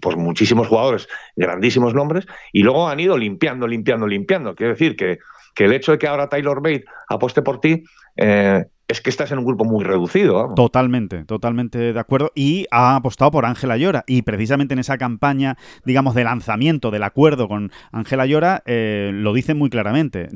por 0.00 0.16
muchísimos 0.16 0.68
jugadores, 0.68 1.08
grandísimos 1.36 1.94
nombres, 1.94 2.26
y 2.52 2.62
luego 2.62 2.88
han 2.88 3.00
ido 3.00 3.16
limpiando, 3.16 3.66
limpiando, 3.66 4.06
limpiando. 4.06 4.54
Quiero 4.54 4.72
decir 4.72 4.96
que 4.96 5.18
que 5.54 5.64
el 5.64 5.72
hecho 5.72 5.92
de 5.92 5.98
que 5.98 6.06
ahora 6.06 6.28
Taylor 6.28 6.62
Bate 6.62 6.84
apueste 7.08 7.42
por 7.42 7.60
ti 7.60 7.84
eh, 8.16 8.64
es 8.88 9.00
que 9.00 9.10
estás 9.10 9.32
en 9.32 9.38
un 9.38 9.44
grupo 9.44 9.64
muy 9.64 9.84
reducido. 9.84 10.52
Totalmente, 10.54 11.24
totalmente 11.24 11.92
de 11.92 11.98
acuerdo. 11.98 12.30
Y 12.34 12.66
ha 12.70 12.96
apostado 12.96 13.30
por 13.30 13.46
Ángela 13.46 13.76
Llora. 13.76 14.04
Y 14.06 14.22
precisamente 14.22 14.74
en 14.74 14.80
esa 14.80 14.98
campaña, 14.98 15.56
digamos, 15.84 16.14
de 16.14 16.24
lanzamiento 16.24 16.90
del 16.90 17.02
acuerdo 17.02 17.48
con 17.48 17.70
Ángela 17.90 18.26
Llora, 18.26 18.62
eh, 18.66 19.10
lo 19.14 19.32
dicen 19.32 19.56
muy 19.56 19.70
claramente. 19.70 20.28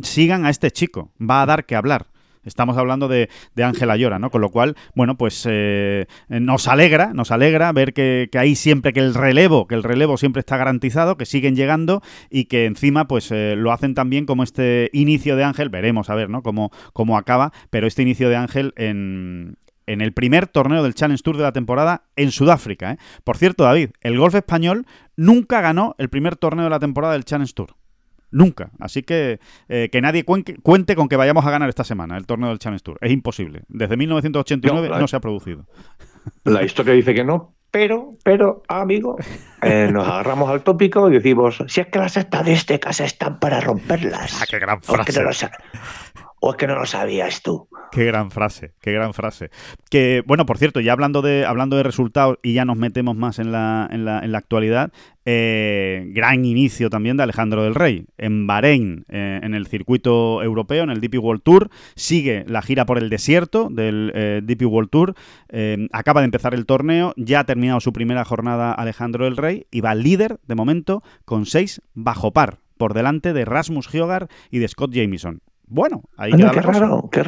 Sigan 0.00 0.46
a 0.46 0.50
este 0.50 0.70
chico, 0.70 1.10
va 1.18 1.42
a 1.42 1.46
dar 1.46 1.64
que 1.64 1.74
hablar. 1.74 2.06
Estamos 2.44 2.76
hablando 2.76 3.08
de 3.08 3.28
Ángela 3.62 3.96
Llora, 3.96 4.18
¿no? 4.18 4.30
Con 4.30 4.40
lo 4.40 4.50
cual, 4.50 4.76
bueno, 4.94 5.16
pues 5.16 5.46
eh, 5.48 6.06
nos 6.28 6.68
alegra, 6.68 7.12
nos 7.14 7.30
alegra 7.30 7.72
ver 7.72 7.92
que, 7.92 8.28
que, 8.30 8.38
ahí 8.38 8.54
siempre 8.54 8.92
que 8.92 9.00
el 9.00 9.14
relevo, 9.14 9.66
que 9.66 9.74
el 9.74 9.82
relevo 9.82 10.16
siempre 10.16 10.40
está 10.40 10.56
garantizado, 10.56 11.16
que 11.16 11.26
siguen 11.26 11.56
llegando 11.56 12.02
y 12.30 12.44
que 12.46 12.66
encima, 12.66 13.08
pues 13.08 13.30
eh, 13.30 13.54
lo 13.56 13.72
hacen 13.72 13.94
también 13.94 14.26
como 14.26 14.42
este 14.42 14.90
inicio 14.92 15.36
de 15.36 15.44
Ángel, 15.44 15.68
veremos 15.68 16.10
a 16.10 16.14
ver, 16.14 16.30
¿no? 16.30 16.42
Cómo, 16.42 16.70
cómo 16.92 17.16
acaba, 17.16 17.52
pero 17.70 17.86
este 17.86 18.02
inicio 18.02 18.28
de 18.28 18.36
Ángel 18.36 18.72
en, 18.76 19.56
en 19.86 20.00
el 20.00 20.12
primer 20.12 20.46
torneo 20.46 20.82
del 20.82 20.94
Challenge 20.94 21.22
Tour 21.22 21.36
de 21.36 21.42
la 21.44 21.52
temporada 21.52 22.04
en 22.14 22.30
Sudáfrica. 22.30 22.92
¿eh? 22.92 22.98
Por 23.24 23.36
cierto, 23.36 23.64
David, 23.64 23.90
el 24.02 24.18
golf 24.18 24.34
español 24.34 24.86
nunca 25.16 25.60
ganó 25.60 25.94
el 25.98 26.10
primer 26.10 26.36
torneo 26.36 26.64
de 26.64 26.70
la 26.70 26.78
temporada 26.78 27.14
del 27.14 27.24
Challenge 27.24 27.52
Tour. 27.54 27.77
Nunca. 28.30 28.70
Así 28.78 29.02
que 29.02 29.40
eh, 29.68 29.88
que 29.90 30.00
nadie 30.00 30.24
cuente 30.24 30.96
con 30.96 31.08
que 31.08 31.16
vayamos 31.16 31.46
a 31.46 31.50
ganar 31.50 31.68
esta 31.68 31.84
semana 31.84 32.16
el 32.16 32.26
torneo 32.26 32.50
del 32.50 32.58
Challenge 32.58 32.82
Tour. 32.82 32.98
Es 33.00 33.10
imposible. 33.10 33.62
Desde 33.68 33.96
1989 33.96 34.88
no, 34.88 35.08
se 35.08 35.16
ha 35.16 35.20
producido. 35.20 35.66
La 36.44 36.62
historia 36.62 36.94
dice 36.94 37.14
que 37.14 37.24
no, 37.24 37.54
pero, 37.70 38.14
pero, 38.24 38.62
amigo, 38.68 39.16
eh, 39.62 39.88
nos 39.92 40.06
agarramos 40.08 40.50
al 40.50 40.62
tópico 40.62 41.08
y 41.10 41.14
decimos, 41.14 41.62
si 41.66 41.80
es 41.80 41.86
que 41.88 41.98
las 41.98 42.16
estadísticas 42.16 43.00
están 43.00 43.38
para 43.38 43.60
romperlas. 43.60 44.42
Ah, 44.42 44.46
qué 44.48 44.58
gran 44.58 44.82
frase. 44.82 45.48
¿O 46.40 46.50
es 46.50 46.56
que 46.56 46.66
no 46.66 46.76
lo 46.76 46.86
sabías 46.86 47.42
tú? 47.42 47.68
Qué 47.90 48.04
gran 48.04 48.30
frase, 48.30 48.74
qué 48.80 48.92
gran 48.92 49.12
frase. 49.14 49.50
Que, 49.90 50.22
bueno, 50.26 50.46
por 50.46 50.58
cierto, 50.58 50.80
ya 50.80 50.92
hablando 50.92 51.22
de, 51.22 51.44
hablando 51.44 51.76
de 51.76 51.82
resultados 51.82 52.38
y 52.42 52.52
ya 52.52 52.64
nos 52.64 52.76
metemos 52.76 53.16
más 53.16 53.38
en 53.38 53.50
la, 53.50 53.88
en 53.90 54.04
la, 54.04 54.20
en 54.20 54.32
la 54.32 54.38
actualidad, 54.38 54.92
eh, 55.24 56.06
gran 56.12 56.44
inicio 56.44 56.90
también 56.90 57.16
de 57.16 57.22
Alejandro 57.22 57.64
del 57.64 57.74
Rey. 57.74 58.06
En 58.18 58.46
Bahrein, 58.46 59.04
eh, 59.08 59.40
en 59.42 59.54
el 59.54 59.66
circuito 59.66 60.42
europeo, 60.42 60.84
en 60.84 60.90
el 60.90 61.00
DP 61.00 61.18
World 61.18 61.42
Tour, 61.42 61.70
sigue 61.96 62.44
la 62.46 62.62
gira 62.62 62.86
por 62.86 62.98
el 62.98 63.10
desierto 63.10 63.68
del 63.70 64.12
eh, 64.14 64.40
DP 64.42 64.62
World 64.66 64.90
Tour. 64.90 65.14
acaba 65.92 66.20
de 66.20 66.26
empezar 66.26 66.54
el 66.54 66.66
torneo, 66.66 67.14
ya 67.16 67.40
ha 67.40 67.44
terminado 67.44 67.80
su 67.80 67.92
primera 67.92 68.24
jornada 68.24 68.72
Alejandro 68.72 69.24
del 69.24 69.36
Rey 69.36 69.66
y 69.70 69.80
va 69.80 69.94
líder 69.94 70.38
de 70.46 70.54
momento 70.54 71.02
con 71.24 71.46
seis 71.46 71.82
bajo 71.94 72.32
par 72.32 72.58
por 72.76 72.94
delante 72.94 73.32
de 73.32 73.44
Rasmus 73.44 73.88
Hyogar 73.88 74.28
y 74.50 74.60
de 74.60 74.68
Scott 74.68 74.92
Jamieson. 74.94 75.42
Bueno, 75.70 76.02
ahí 76.16 76.32
qué, 76.32 76.62
raro, 76.62 77.10
qué, 77.10 77.22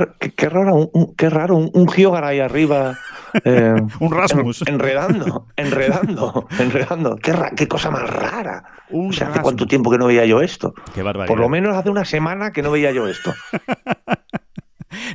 raro, 0.48 0.90
un, 0.92 1.14
qué 1.14 1.29
raro, 1.29 1.57
un, 1.57 1.70
un 1.74 2.24
ahí 2.24 2.40
arriba. 2.40 2.98
Eh, 3.44 3.76
un 4.00 4.11
Rasmus. 4.11 4.64
enredando, 4.66 5.46
enredando, 5.55 6.48
enredando. 6.59 7.14
Qué, 7.14 7.68
cosa 7.68 7.88
más 7.92 8.11
rara. 8.11 8.64
o 8.92 9.12
sea, 9.12 9.29
¿hace 9.29 9.40
cuánto 9.40 9.68
tiempo 9.68 9.88
que 9.88 9.98
no 9.98 10.07
veía 10.07 10.26
yo 10.26 10.42
esto? 10.42 10.74
Qué 10.92 11.05
barbaridad. 11.05 11.29
Por 11.29 11.38
lo 11.38 11.48
menos 11.48 11.76
hace 11.76 11.90
una 11.90 12.05
semana 12.05 12.53
que 12.53 12.61
no 12.61 12.72
veía 12.72 12.90
yo 12.90 13.07
esto. 13.07 13.33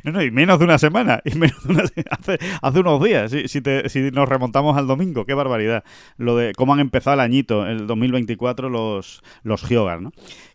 No, 0.04 0.12
no, 0.12 0.22
y 0.22 0.30
menos 0.30 0.58
de 0.58 0.64
una 0.64 0.78
semana, 0.78 1.20
y 1.24 1.34
menos 1.34 1.62
de 1.66 1.74
una, 1.74 1.82
hace, 2.10 2.38
hace 2.62 2.80
unos 2.80 3.02
días, 3.02 3.30
si, 3.30 3.46
si, 3.48 3.60
si, 3.86 4.10
nos 4.10 4.28
remontamos 4.28 4.76
al 4.76 4.86
domingo, 4.86 5.26
qué 5.26 5.34
barbaridad. 5.34 5.84
Lo 6.16 6.36
de 6.36 6.52
cómo 6.54 6.72
han 6.72 6.80
empezado 6.80 7.14
el 7.14 7.20
añito, 7.20 7.66
el 7.66 7.86
2024, 7.86 8.70
los, 8.70 9.22
los 9.42 9.68
Hyogar, 9.68 10.00
¿no? 10.00 10.12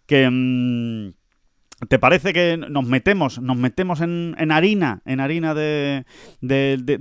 Que, 0.07 0.27
mmm, 0.29 1.12
¿Te 1.88 1.98
parece 1.98 2.32
que 2.32 2.58
nos 2.58 2.86
metemos, 2.86 3.41
nos 3.41 3.58
metemos 3.58 4.02
en, 4.02 4.36
harina, 4.52 5.02
en 5.06 5.20
harina 5.20 5.56
de, 5.56 6.06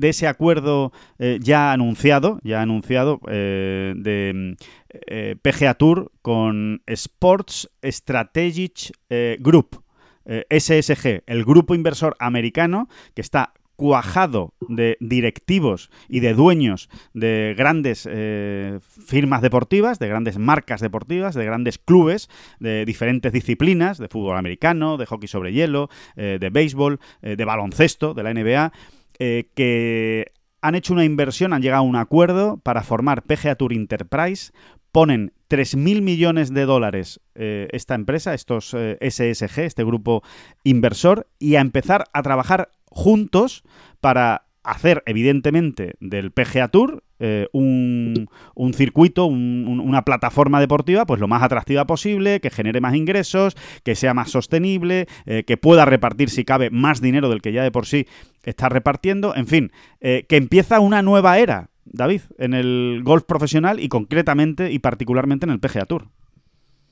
ese 0.01 0.27
acuerdo 0.27 0.93
eh, 1.19 1.39
ya 1.43 1.73
anunciado, 1.73 2.39
ya 2.45 2.63
anunciado 2.63 3.21
eh, 3.29 3.93
de 3.97 4.57
eh, 4.89 5.37
PGA 5.43 5.75
Tour 5.75 6.13
con 6.23 6.83
Sports 6.87 7.71
Strategic 7.83 8.93
Group, 9.39 9.83
SSG, 10.25 11.25
el 11.27 11.45
grupo 11.45 11.75
inversor 11.75 12.17
americano 12.19 12.89
que 13.15 13.21
está 13.21 13.53
cuajado 13.81 14.53
de 14.69 14.99
directivos 15.01 15.91
y 16.07 16.21
de 16.21 16.35
dueños 16.35 16.91
de 17.15 17.55
grandes 17.57 18.07
eh, 18.11 18.79
firmas 18.83 19.41
deportivas, 19.41 19.99
de 19.99 20.07
grandes 20.07 20.37
marcas 20.37 20.83
deportivas, 20.83 21.35
de 21.35 21.47
grandes 21.47 21.79
clubes, 21.79 22.29
de 22.59 22.85
diferentes 22.85 23.33
disciplinas, 23.33 23.97
de 23.97 24.09
fútbol 24.09 24.37
americano, 24.37 24.99
de 24.99 25.07
hockey 25.07 25.29
sobre 25.29 25.55
hielo, 25.55 25.89
eh, 26.17 26.37
de 26.39 26.51
béisbol, 26.51 27.01
eh, 27.23 27.37
de 27.37 27.45
baloncesto, 27.47 28.13
de 28.13 28.23
la 28.23 28.35
NBA, 28.35 28.73
que 29.19 30.33
han 30.61 30.75
hecho 30.75 30.93
una 30.93 31.07
inversión, 31.07 31.55
han 31.55 31.63
llegado 31.63 31.83
a 31.83 31.87
un 31.87 31.97
acuerdo 31.97 32.59
para 32.59 32.83
formar 32.83 33.23
PGA 33.23 33.55
Tour 33.55 33.73
Enterprise, 33.73 34.53
ponen 34.93 35.33
3.000 35.49 36.03
millones 36.03 36.53
de 36.53 36.67
dólares 36.67 37.21
esta 37.35 37.95
empresa, 37.95 38.35
estos 38.35 38.75
SSG, 38.75 39.61
este 39.61 39.85
grupo 39.85 40.23
inversor, 40.65 41.29
y 41.39 41.57
a 41.57 41.61
empezar 41.61 42.05
a 42.13 42.23
trabajar 42.23 42.73
juntos 42.91 43.65
para 44.01 44.47
hacer, 44.63 45.03
evidentemente, 45.07 45.95
del 46.01 46.33
PGA 46.33 46.69
Tour 46.69 47.03
eh, 47.19 47.49
un, 47.53 48.29
circuito, 48.75 49.27
una 49.27 50.05
plataforma 50.05 50.61
deportiva, 50.61 51.07
pues 51.07 51.21
lo 51.21 51.29
más 51.29 51.43
atractiva 51.43 51.87
posible, 51.87 52.41
que 52.41 52.51
genere 52.51 52.81
más 52.81 52.95
ingresos, 52.95 53.57
que 53.83 53.95
sea 53.95 54.15
más 54.15 54.31
sostenible, 54.31 55.07
eh, 55.27 55.45
que 55.47 55.57
pueda 55.57 55.85
repartir, 55.85 56.31
si 56.31 56.45
cabe, 56.45 56.71
más 56.71 57.01
dinero 57.01 57.29
del 57.29 57.43
que 57.43 57.53
ya 57.53 57.63
de 57.63 57.71
por 57.71 57.87
sí 57.87 58.07
está 58.43 58.69
repartiendo. 58.69 59.35
En 59.35 59.47
fin, 59.47 59.73
que 60.01 60.27
empieza 60.31 60.81
una 60.81 61.03
nueva 61.03 61.39
era, 61.39 61.71
David, 61.85 62.23
en 62.39 62.55
el 62.55 63.03
golf 63.05 63.25
profesional 63.25 63.81
y 63.81 63.89
concretamente 63.89 64.73
y 64.73 64.79
particularmente 64.79 65.45
en 65.47 65.53
el 65.53 65.61
PGA 65.61 65.87
Tour 65.87 66.09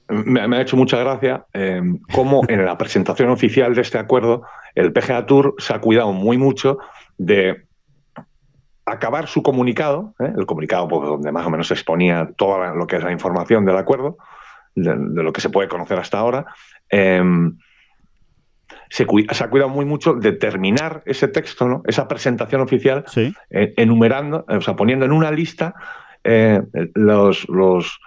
me, 0.09 0.57
ha 0.57 0.61
hecho 0.61 0.77
mucha 0.77 0.99
gracia 0.99 1.47
eh, 1.53 1.83
cómo 2.13 2.43
en 2.49 2.65
la 2.65 2.79
presentación 2.79 3.31
oficial 3.31 3.75
de 3.75 3.83
este 3.83 3.99
acuerdo 3.99 4.43
el 4.75 4.93
PGA 4.93 5.27
Tour 5.27 5.55
se 5.59 5.75
ha 5.75 5.81
cuidado 5.81 6.13
muy 6.13 6.39
mucho 6.39 6.79
de 7.19 7.65
acabar 8.87 9.27
su 9.27 9.43
comunicado, 9.43 10.15
¿eh? 10.19 10.33
el 10.37 10.47
comunicado 10.47 10.89
pues, 10.89 11.03
donde 11.09 11.31
más 11.31 11.47
o 11.47 11.51
menos 11.51 11.69
se 11.69 11.75
exponía 11.75 12.31
toda 12.37 12.75
lo 12.75 12.87
que 12.87 12.97
es 12.97 13.05
la 13.05 13.13
información 13.13 13.67
del 13.67 13.77
acuerdo, 13.77 14.17
de, 14.75 14.95
lo 14.97 15.33
que 15.33 15.43
se 15.43 15.51
puede 15.51 15.69
conocer 15.69 15.99
hasta 15.99 16.19
ahora, 16.19 16.47
em, 16.89 17.59
se, 18.89 19.03
ha 19.03 19.51
cuidado 19.51 19.69
muy 19.69 19.85
mucho 19.85 20.15
de 20.15 20.33
terminar 20.33 21.03
ese 21.05 21.29
texto, 21.29 21.69
¿no? 21.69 21.83
esa 21.87 22.09
presentación 22.09 22.63
oficial, 22.63 23.05
eh, 23.51 23.75
enumerando, 23.77 24.47
o 24.49 24.61
sea, 24.63 24.75
poniendo 24.75 25.05
en 25.05 25.13
una 25.13 25.31
lista 25.31 25.75
los, 26.95 27.49
los 27.49 27.99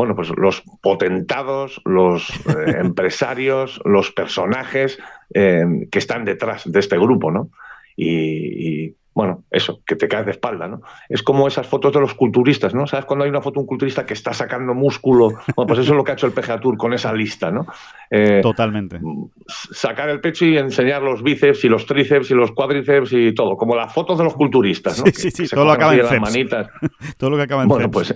bueno, 0.00 0.16
pues 0.16 0.30
los 0.34 0.62
potentados, 0.80 1.82
los 1.84 2.30
eh, 2.46 2.76
empresarios, 2.80 3.82
los 3.84 4.10
personajes 4.12 4.98
eh, 5.34 5.62
que 5.90 5.98
están 5.98 6.24
detrás 6.24 6.62
de 6.64 6.80
este 6.80 6.96
grupo, 6.96 7.30
¿no? 7.30 7.50
Y, 7.98 8.94
bueno, 9.12 9.44
eso, 9.50 9.80
que 9.86 9.96
te 9.96 10.08
caes 10.08 10.24
de 10.24 10.30
espalda, 10.30 10.68
¿no? 10.68 10.80
Es 11.10 11.22
como 11.22 11.46
esas 11.46 11.66
fotos 11.66 11.92
de 11.92 12.00
los 12.00 12.14
culturistas, 12.14 12.74
¿no? 12.74 12.86
¿Sabes 12.86 13.04
cuando 13.04 13.26
hay 13.26 13.30
una 13.30 13.42
foto 13.42 13.56
de 13.56 13.64
un 13.64 13.66
culturista 13.66 14.06
que 14.06 14.14
está 14.14 14.32
sacando 14.32 14.72
músculo? 14.72 15.32
Bueno, 15.54 15.66
pues 15.66 15.80
eso 15.80 15.92
es 15.92 15.96
lo 15.98 16.02
que 16.02 16.12
ha 16.12 16.14
hecho 16.14 16.26
el 16.26 16.32
PGA 16.32 16.58
Tour 16.58 16.78
con 16.78 16.94
esa 16.94 17.12
lista, 17.12 17.50
¿no? 17.50 17.66
Eh, 18.10 18.40
Totalmente. 18.40 19.00
Sacar 19.46 20.08
el 20.08 20.22
pecho 20.22 20.46
y 20.46 20.56
enseñar 20.56 21.02
los 21.02 21.22
bíceps 21.22 21.62
y 21.64 21.68
los 21.68 21.84
tríceps 21.84 22.30
y 22.30 22.34
los 22.34 22.52
cuádriceps 22.52 23.12
y 23.12 23.34
todo, 23.34 23.54
como 23.58 23.76
las 23.76 23.92
fotos 23.92 24.16
de 24.16 24.24
los 24.24 24.32
culturistas, 24.32 24.98
¿no? 24.98 25.04
Sí, 25.12 25.30
sí, 25.30 25.46
sí, 25.46 25.54
todo 25.54 25.66
lo 25.66 25.72
acaba 25.72 25.94
en 25.94 26.22
manitas. 26.22 26.68
todo 27.18 27.28
lo 27.28 27.36
que 27.36 27.42
acaba 27.42 27.64
en 27.64 27.68
Bueno, 27.68 27.90
pues 27.90 28.14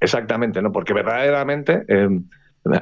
Exactamente, 0.00 0.62
¿no? 0.62 0.72
Porque 0.72 0.94
verdaderamente 0.94 1.84
eh, 1.88 2.08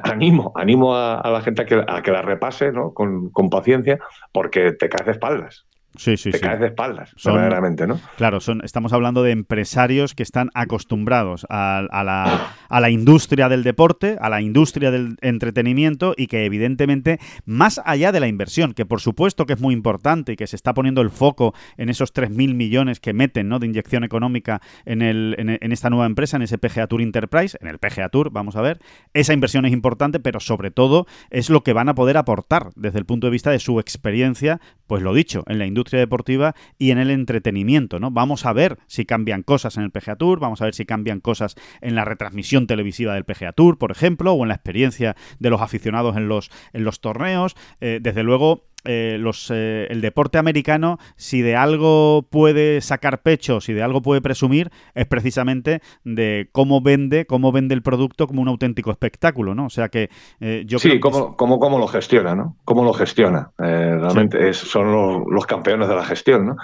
animo, 0.03 0.51
animo 0.55 0.95
a, 0.95 1.21
la 1.29 1.41
gente 1.41 1.61
a 1.61 1.65
que, 1.65 1.83
a 1.85 2.01
que 2.01 2.11
la 2.11 2.21
repase, 2.21 2.71
¿no? 2.71 2.93
Con, 2.93 3.31
paciencia, 3.49 3.99
porque 4.31 4.71
te 4.73 4.89
caes 4.89 5.05
de 5.05 5.11
espaldas. 5.11 5.65
Sí, 5.95 6.17
sí, 6.17 6.29
te 6.31 6.39
caes 6.39 6.59
de 6.59 6.67
espaldas, 6.67 7.13
verdaderamente, 7.23 7.87
¿no? 7.87 7.99
Claro, 8.15 8.39
son, 8.39 8.61
estamos 8.63 8.93
hablando 8.93 9.23
de 9.23 9.31
empresarios 9.31 10.13
que 10.13 10.23
están 10.23 10.49
acostumbrados 10.53 11.45
a, 11.49 11.87
la, 11.91 12.53
a, 12.69 12.79
la, 12.79 12.89
industria 12.89 13.49
del 13.49 13.63
deporte, 13.63 14.15
a 14.21 14.29
la 14.29 14.41
industria 14.41 14.91
del 14.91 15.17
entretenimiento 15.21 16.13
y 16.15 16.27
que 16.27 16.45
evidentemente, 16.45 17.19
más 17.45 17.81
allá 17.85 18.11
de 18.11 18.19
la 18.19 18.27
inversión, 18.27 18.73
que 18.73 18.85
por 18.85 19.01
supuesto 19.01 19.45
que 19.45 19.53
es 19.53 19.59
muy 19.59 19.73
importante 19.73 20.33
y 20.33 20.35
que 20.35 20.47
se 20.47 20.55
está 20.55 20.73
poniendo 20.73 21.01
el 21.01 21.09
foco 21.09 21.53
en 21.75 21.89
esos 21.89 22.13
3.000 22.13 22.53
millones 22.53 22.99
que 22.99 23.13
meten 23.13 23.49
¿no? 23.49 23.59
de 23.59 23.65
inyección 23.65 24.03
económica 24.03 24.61
en, 24.85 25.01
el, 25.01 25.35
en, 25.37 25.71
esta 25.71 25.89
nueva 25.89 26.05
empresa, 26.05 26.37
en 26.37 26.43
ese 26.43 26.57
PGA 26.57 26.87
Tour 26.87 27.01
Enterprise, 27.01 27.57
en 27.61 27.67
el 27.67 27.79
PGA 27.79 28.09
Tour, 28.09 28.29
vamos 28.31 28.55
a 28.55 28.61
ver, 28.61 28.79
esa 29.13 29.33
inversión 29.33 29.65
es 29.65 29.73
importante, 29.73 30.19
pero 30.19 30.39
sobre 30.39 30.71
todo 30.71 31.07
es 31.31 31.49
lo 31.49 31.63
que 31.63 31.73
van 31.73 31.89
a 31.89 31.95
poder 31.95 32.15
aportar 32.17 32.69
desde 32.75 32.99
el 32.99 33.05
punto 33.05 33.27
de 33.27 33.31
vista 33.31 33.51
de 33.51 33.59
su 33.59 33.79
experiencia, 33.79 34.61
pues 34.89 35.03
lo 35.03 35.13
dicho, 35.13 35.43
en 35.45 35.59
la 35.59 35.67
industria 35.67 35.99
deportiva 35.99 36.55
y 36.79 36.89
en 36.89 36.97
el 36.97 37.11
entretenimiento, 37.11 37.99
¿no? 37.99 38.09
Vamos 38.09 38.47
a 38.47 38.53
ver 38.53 38.79
si 38.87 39.05
cambian 39.05 39.43
cosas 39.43 39.77
en 39.77 39.83
el 39.83 39.91
PGA 39.91 40.15
Tour, 40.15 40.39
vamos 40.39 40.63
a 40.63 40.65
ver 40.65 40.73
si 40.73 40.83
cambian 40.87 41.19
cosas 41.19 41.55
en 41.81 41.93
la 41.93 42.05
retransmisión 42.05 42.65
televisiva 42.65 43.13
del 43.13 43.23
PGA 43.23 43.51
Tour, 43.51 43.77
por 43.77 43.91
ejemplo, 43.91 44.33
o 44.33 44.41
en 44.41 44.47
la 44.47 44.55
experiencia 44.55 45.15
de 45.37 45.49
los 45.51 45.61
aficionados 45.61 46.17
en 46.17 46.27
los, 46.27 46.49
en 46.73 46.85
los 46.85 47.01
torneos. 47.01 47.55
Eh, 47.81 47.99
desde 48.01 48.23
luego, 48.23 48.65
eh, 48.85 49.17
los, 49.19 49.51
eh, 49.53 49.87
el 49.89 49.99
deporte 49.99 50.37
americano, 50.37 50.99
si 51.17 51.41
de 51.41 51.57
algo 51.57 52.25
puede 52.29 52.79
sacar 52.79 53.21
pecho, 53.21 53.59
si 53.59 53.73
de 53.73 53.83
algo 53.83 54.01
puede 54.01 54.21
presumir, 54.21 54.71
es 54.95 55.05
precisamente 55.05 55.81
de 56.05 56.47
cómo 56.53 56.79
vende, 56.79 57.25
cómo 57.25 57.51
vende 57.51 57.75
el 57.75 57.81
producto 57.81 58.25
como 58.25 58.41
un 58.41 58.47
auténtico 58.47 58.89
espectáculo, 58.91 59.53
¿no? 59.53 59.65
O 59.65 59.69
sea 59.69 59.89
que 59.89 60.09
eh, 60.39 60.63
yo 60.65 60.79
sí, 60.79 60.89
creo 60.89 61.01
cómo, 61.01 61.35
cómo, 61.35 61.59
cómo, 61.59 61.77
lo 61.77 61.87
gestiona, 61.87 62.35
¿no? 62.35 62.55
Cómo 62.63 62.85
lo 62.85 62.93
gestiona. 62.93 63.51
realmente 63.57 64.53
son 64.53 64.91
los, 64.93 65.23
los, 65.29 65.45
campeones 65.45 65.89
de 65.89 65.95
la 65.95 66.05
gestión, 66.05 66.45
¿no? 66.45 66.55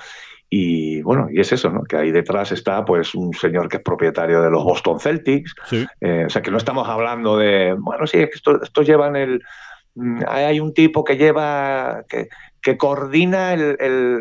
Y 0.50 1.02
bueno, 1.02 1.28
y 1.30 1.42
es 1.42 1.52
eso, 1.52 1.70
¿no? 1.70 1.84
Que 1.84 1.98
ahí 1.98 2.12
detrás 2.12 2.54
está 2.54 2.86
pues 2.86 3.14
un 3.14 3.34
señor 3.34 3.68
que 3.68 3.78
es 3.78 3.84
propietario 3.84 4.42
de 4.42 4.50
los 4.50 4.64
Boston 4.64 5.02
Celtics. 5.02 5.54
o 5.70 6.30
sea 6.30 6.42
que 6.42 6.52
no 6.52 6.58
estamos 6.58 6.88
hablando 6.88 7.38
de, 7.38 7.76
bueno, 7.78 8.08
sí, 8.08 8.20
estos, 8.20 8.62
estos 8.64 8.88
llevan 8.88 9.18
el 9.18 9.42
hay 10.28 10.60
un 10.60 10.74
tipo 10.74 11.04
que 11.04 11.18
lleva, 11.18 12.04
que, 12.10 12.30
que 12.62 12.78
coordina 12.78 13.54
el, 13.54 13.78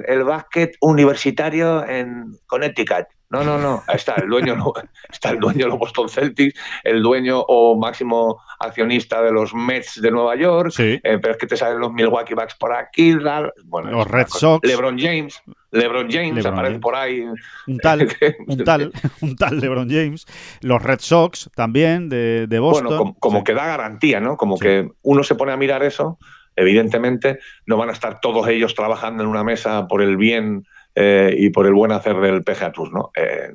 el, 0.06 0.24
básquet 0.24 0.76
universitario 0.80 1.86
en 1.88 2.38
Connecticut. 2.46 3.06
No, 3.34 3.42
no, 3.42 3.58
no. 3.58 3.82
Está 3.92 4.14
el 4.14 4.28
dueño, 4.28 4.54
está 5.12 5.30
el 5.30 5.40
dueño 5.40 5.64
de 5.64 5.70
los 5.70 5.78
Boston 5.78 6.08
Celtics, 6.08 6.58
el 6.84 7.02
dueño 7.02 7.40
o 7.40 7.76
máximo 7.76 8.40
accionista 8.60 9.22
de 9.22 9.32
los 9.32 9.52
Mets 9.52 10.00
de 10.00 10.10
Nueva 10.12 10.36
York. 10.36 10.72
Eh, 10.78 11.00
pero 11.02 11.32
es 11.32 11.36
que 11.36 11.48
te 11.48 11.56
salen 11.56 11.80
los 11.80 11.92
Milwaukee 11.92 12.34
Bucks 12.34 12.54
por 12.54 12.72
aquí, 12.72 13.16
bueno, 13.64 13.90
los 13.90 14.06
Red 14.06 14.28
Sox, 14.28 14.66
LeBron 14.66 14.98
James. 14.98 15.42
LeBron 15.72 16.08
James 16.08 16.46
aparece 16.46 16.78
por 16.78 16.94
ahí. 16.94 17.24
Un 17.66 17.78
tal, 17.78 18.08
un 18.46 18.64
tal, 18.64 18.92
un 19.20 19.34
tal 19.34 19.58
LeBron 19.58 19.90
James. 19.90 20.26
Los 20.60 20.80
Red 20.80 21.00
Sox 21.00 21.50
también 21.56 22.08
de, 22.08 22.46
de 22.46 22.58
Boston. 22.60 22.86
Bueno, 22.86 23.16
como, 23.18 23.42
que 23.42 23.54
da 23.54 23.66
garantía, 23.66 24.20
¿no? 24.20 24.36
Como 24.36 24.56
que 24.58 24.88
uno 25.02 25.24
se 25.24 25.34
pone 25.34 25.52
a 25.52 25.56
mirar 25.56 25.82
eso. 25.82 26.18
Evidentemente, 26.54 27.40
no 27.66 27.76
van 27.76 27.88
a 27.88 27.92
estar 27.92 28.20
todos 28.20 28.46
ellos 28.46 28.76
trabajando 28.76 29.24
en 29.24 29.28
una 29.28 29.42
mesa 29.42 29.88
por 29.88 30.00
el 30.00 30.16
bien 30.16 30.64
eh, 30.94 31.34
y 31.36 31.50
por 31.50 31.66
el 31.66 31.74
buen 31.74 31.92
hacer 31.92 32.16
del 32.16 32.44
PGA 32.44 32.72
Tour, 32.72 32.92
¿no? 32.92 33.10
Eh, 33.16 33.50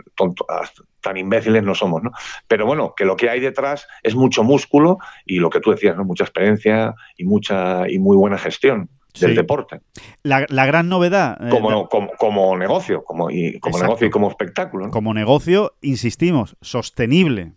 tan 1.02 1.18
imbéciles 1.18 1.64
no 1.64 1.76
somos, 1.76 2.04
¿no? 2.04 2.12
Pero 2.48 2.66
bueno, 2.66 2.94
que 2.96 3.06
lo 3.06 3.16
que 3.16 3.30
hay 3.30 3.40
detrás 3.40 3.88
es 4.04 4.16
mucho 4.16 4.44
músculo 4.44 4.98
y 5.26 5.40
lo 5.40 5.50
que 5.50 5.60
tú 5.60 5.72
decías, 5.72 5.96
¿no? 5.96 6.04
Mucha 6.04 6.26
experiencia 6.26 6.94
y 7.18 7.26
mucha 7.26 7.90
y 7.90 8.00
muy 8.00 8.18
buena 8.18 8.38
gestión 8.38 8.90
del 9.20 9.36
deporte. 9.36 9.82
La, 10.24 10.46
gran 10.48 10.90
novedad. 10.90 11.38
Eh, 11.42 11.50
como, 11.50 11.88
como, 12.18 12.58
negocio, 12.58 13.04
como, 13.04 13.32
y, 13.32 13.60
como 13.60 13.80
negocio 13.80 14.08
y 14.08 14.10
como 14.10 14.30
espectáculo. 14.30 14.90
Como 14.92 15.14
negocio, 15.14 15.74
insistimos, 15.82 16.58
sostenible. 16.62 17.54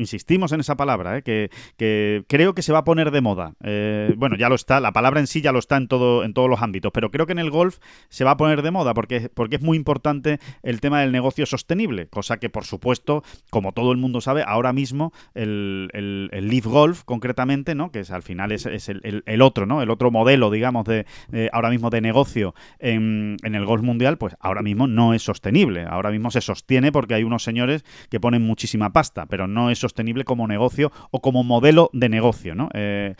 Insistimos 0.00 0.50
en 0.52 0.60
esa 0.60 0.78
palabra, 0.78 1.18
¿eh? 1.18 1.22
que, 1.22 2.24
creo 2.26 2.54
que 2.54 2.62
se 2.62 2.72
va 2.72 2.78
a 2.78 2.84
poner 2.84 3.10
de 3.10 3.20
moda. 3.20 3.52
Eh, 3.62 4.14
bueno, 4.16 4.34
ya 4.34 4.48
lo 4.48 4.54
está, 4.54 4.80
la 4.80 4.92
palabra 4.92 5.20
en 5.20 5.26
sí 5.26 5.42
ya 5.42 5.52
lo 5.52 5.58
está 5.58 5.76
en, 5.76 5.88
todo, 5.88 6.24
en 6.24 6.32
todos 6.32 6.48
los 6.48 6.62
ámbitos, 6.62 6.90
pero 6.94 7.10
creo 7.10 7.26
que 7.26 7.32
en 7.32 7.38
el 7.38 7.50
golf 7.50 7.80
se 8.08 8.24
va 8.24 8.30
a 8.30 8.36
poner 8.38 8.62
de 8.62 8.70
moda 8.70 8.94
porque, 8.94 9.28
porque 9.28 9.56
es 9.56 9.62
muy 9.62 9.76
importante 9.76 10.38
el 10.62 10.80
tema 10.80 11.02
del 11.02 11.12
negocio 11.12 11.44
sostenible, 11.44 12.06
cosa 12.06 12.38
que 12.38 12.48
por 12.48 12.64
supuesto, 12.64 13.22
como 13.50 13.72
todo 13.72 13.92
el 13.92 13.98
mundo 13.98 14.22
sabe, 14.22 14.42
ahora 14.46 14.72
mismo 14.72 15.12
el, 15.34 15.90
el, 15.92 16.48
Leaf 16.48 16.64
Golf 16.64 17.02
concretamente, 17.04 17.74
¿no? 17.74 17.92
que 17.92 18.00
es, 18.00 18.10
al 18.10 18.22
final 18.22 18.52
es, 18.52 18.64
el, 18.64 19.42
otro, 19.42 19.66
¿no? 19.66 19.82
el 19.82 19.90
otro 19.90 20.10
modelo, 20.10 20.50
digamos, 20.50 20.86
de 20.86 21.04
ahora 21.52 21.68
mismo 21.68 21.90
de 21.90 22.00
negocio 22.00 22.54
en, 22.78 23.36
en 23.42 23.54
el 23.54 23.66
golf 23.66 23.82
mundial, 23.82 24.16
pues 24.16 24.34
ahora 24.40 24.62
mismo 24.62 24.86
no 24.86 25.12
es 25.12 25.22
sostenible. 25.22 25.84
Ahora 25.84 26.10
mismo 26.10 26.30
se 26.30 26.40
sostiene 26.40 26.90
porque 26.90 27.12
hay 27.12 27.22
unos 27.22 27.44
señores 27.44 27.84
que 28.08 28.18
ponen 28.18 28.40
muchísima 28.40 28.94
pasta, 28.94 29.26
pero 29.26 29.46
no 29.46 29.70
es 29.70 29.78
sostenible 29.78 29.89
sostenible 29.90 30.24
como 30.24 30.46
negocio 30.46 30.92
o 31.10 31.20
como 31.20 31.42
modelo 31.42 31.90
de 31.92 32.08
negocio, 32.08 32.54
¿no? 32.54 32.68
Eh, 32.74 33.16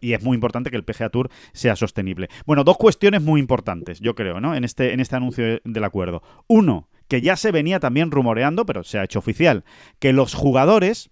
Y 0.00 0.12
es 0.14 0.22
muy 0.22 0.34
importante 0.34 0.70
que 0.70 0.76
el 0.76 0.84
PGA 0.84 1.10
Tour 1.10 1.30
sea 1.52 1.76
sostenible. 1.76 2.28
Bueno, 2.46 2.64
dos 2.64 2.78
cuestiones 2.78 3.22
muy 3.22 3.40
importantes, 3.40 4.00
yo 4.00 4.14
creo, 4.14 4.40
¿no? 4.40 4.54
En 4.54 4.64
este, 4.64 4.92
en 4.92 5.00
este 5.00 5.16
anuncio 5.16 5.60
del 5.62 5.84
acuerdo. 5.84 6.22
Uno, 6.46 6.88
que 7.08 7.20
ya 7.20 7.36
se 7.36 7.52
venía 7.52 7.78
también 7.80 8.10
rumoreando, 8.10 8.64
pero 8.64 8.84
se 8.84 8.98
ha 8.98 9.04
hecho 9.04 9.18
oficial, 9.18 9.64
que 9.98 10.12
los 10.12 10.34
jugadores 10.34 11.10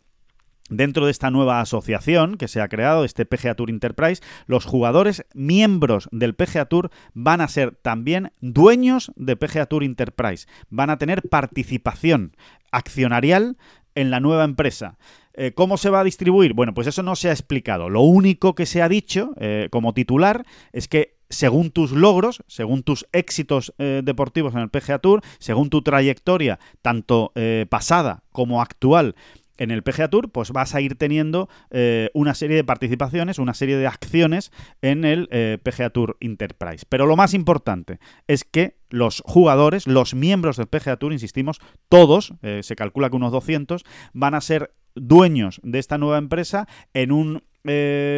Dentro 0.68 1.04
de 1.04 1.12
esta 1.12 1.30
nueva 1.30 1.61
asociación 1.61 2.37
que 2.37 2.48
se 2.48 2.61
ha 2.61 2.66
creado, 2.66 3.04
este 3.04 3.24
PGA 3.24 3.54
Tour 3.54 3.70
Enterprise, 3.70 4.20
los 4.46 4.64
jugadores 4.64 5.24
miembros 5.32 6.09
del 6.11 6.35
PGA 6.35 6.64
Tour 6.64 6.90
van 7.14 7.40
a 7.40 7.46
ser 7.46 7.76
también 7.76 8.32
dueños 8.40 9.12
de 9.14 9.37
PGA 9.37 9.66
Tour 9.66 9.85
Enterprise. 9.85 10.48
Van 10.68 10.90
a 10.90 10.98
tener 10.98 11.22
participación 11.22 12.37
accionarial 12.72 13.59
en 13.96 14.12
la 14.12 14.20
nueva 14.20 14.44
empresa. 14.44 14.96
Eh, 15.35 15.52
¿Cómo 15.52 15.76
se 15.76 15.90
va 15.90 16.00
a 16.00 16.04
distribuir? 16.04 16.54
Bueno, 16.54 16.72
pues 16.72 16.87
eso 16.87 17.02
no 17.02 17.16
se 17.16 17.28
ha 17.28 17.32
explicado. 17.32 17.90
Lo 17.90 18.02
único 18.02 18.54
que 18.54 18.64
se 18.64 18.80
ha 18.80 18.88
dicho 18.88 19.35
eh, 19.38 19.68
como 19.70 19.92
titular 19.92 20.46
es 20.72 20.87
que 20.88 21.16
según 21.28 21.70
tus 21.70 21.90
logros, 21.90 22.42
según 22.46 22.85
tus 22.85 23.06
éxitos 23.12 23.74
eh, 23.78 24.00
deportivos 24.04 24.54
en 24.54 24.61
el 24.61 24.70
PGA 24.70 25.00
Tour, 25.00 25.22
según 25.38 25.68
tu 25.68 25.82
trayectoria, 25.82 26.61
tanto 26.82 27.32
pasada 27.68 28.22
como 28.30 28.62
actual, 28.62 29.16
en 29.59 29.71
el 29.71 29.83
PGA 29.83 30.09
Tour, 30.09 30.31
pues 30.31 30.51
vas 30.51 30.75
a 30.75 30.81
ir 30.81 30.97
teniendo 30.97 31.49
eh, 31.71 32.11
una 32.14 32.35
serie 32.35 32.57
de 32.57 32.64
participaciones, 32.64 33.38
una 33.38 33.55
serie 33.55 33.77
de 33.77 33.87
acciones 33.87 34.53
en 34.83 35.05
el 35.05 35.29
eh, 35.31 35.59
PGA 35.62 35.90
Tour 35.90 36.16
Enterprise. 36.21 36.85
Pero 36.88 37.07
lo 37.07 37.16
más 37.16 37.35
importante 37.35 37.99
es 38.27 38.45
que 38.45 38.77
los 38.88 39.23
jugadores, 39.27 39.87
los 39.87 40.14
miembros 40.14 40.57
del 40.57 40.66
PGA 40.66 40.97
Tour, 40.97 41.12
insistimos, 41.12 41.61
todos, 41.88 42.35
eh, 42.42 42.61
se 42.62 42.77
calcula 42.77 43.11
que 43.11 43.16
unos 43.16 43.33
200, 43.33 43.85
van 44.12 44.35
a 44.35 44.40
ser 44.40 44.73
dueños 44.95 45.61
de 45.62 45.79
esta 45.79 45.99
nueva 45.99 46.19
empresa 46.19 46.66
en 46.95 47.12
un 47.12 47.42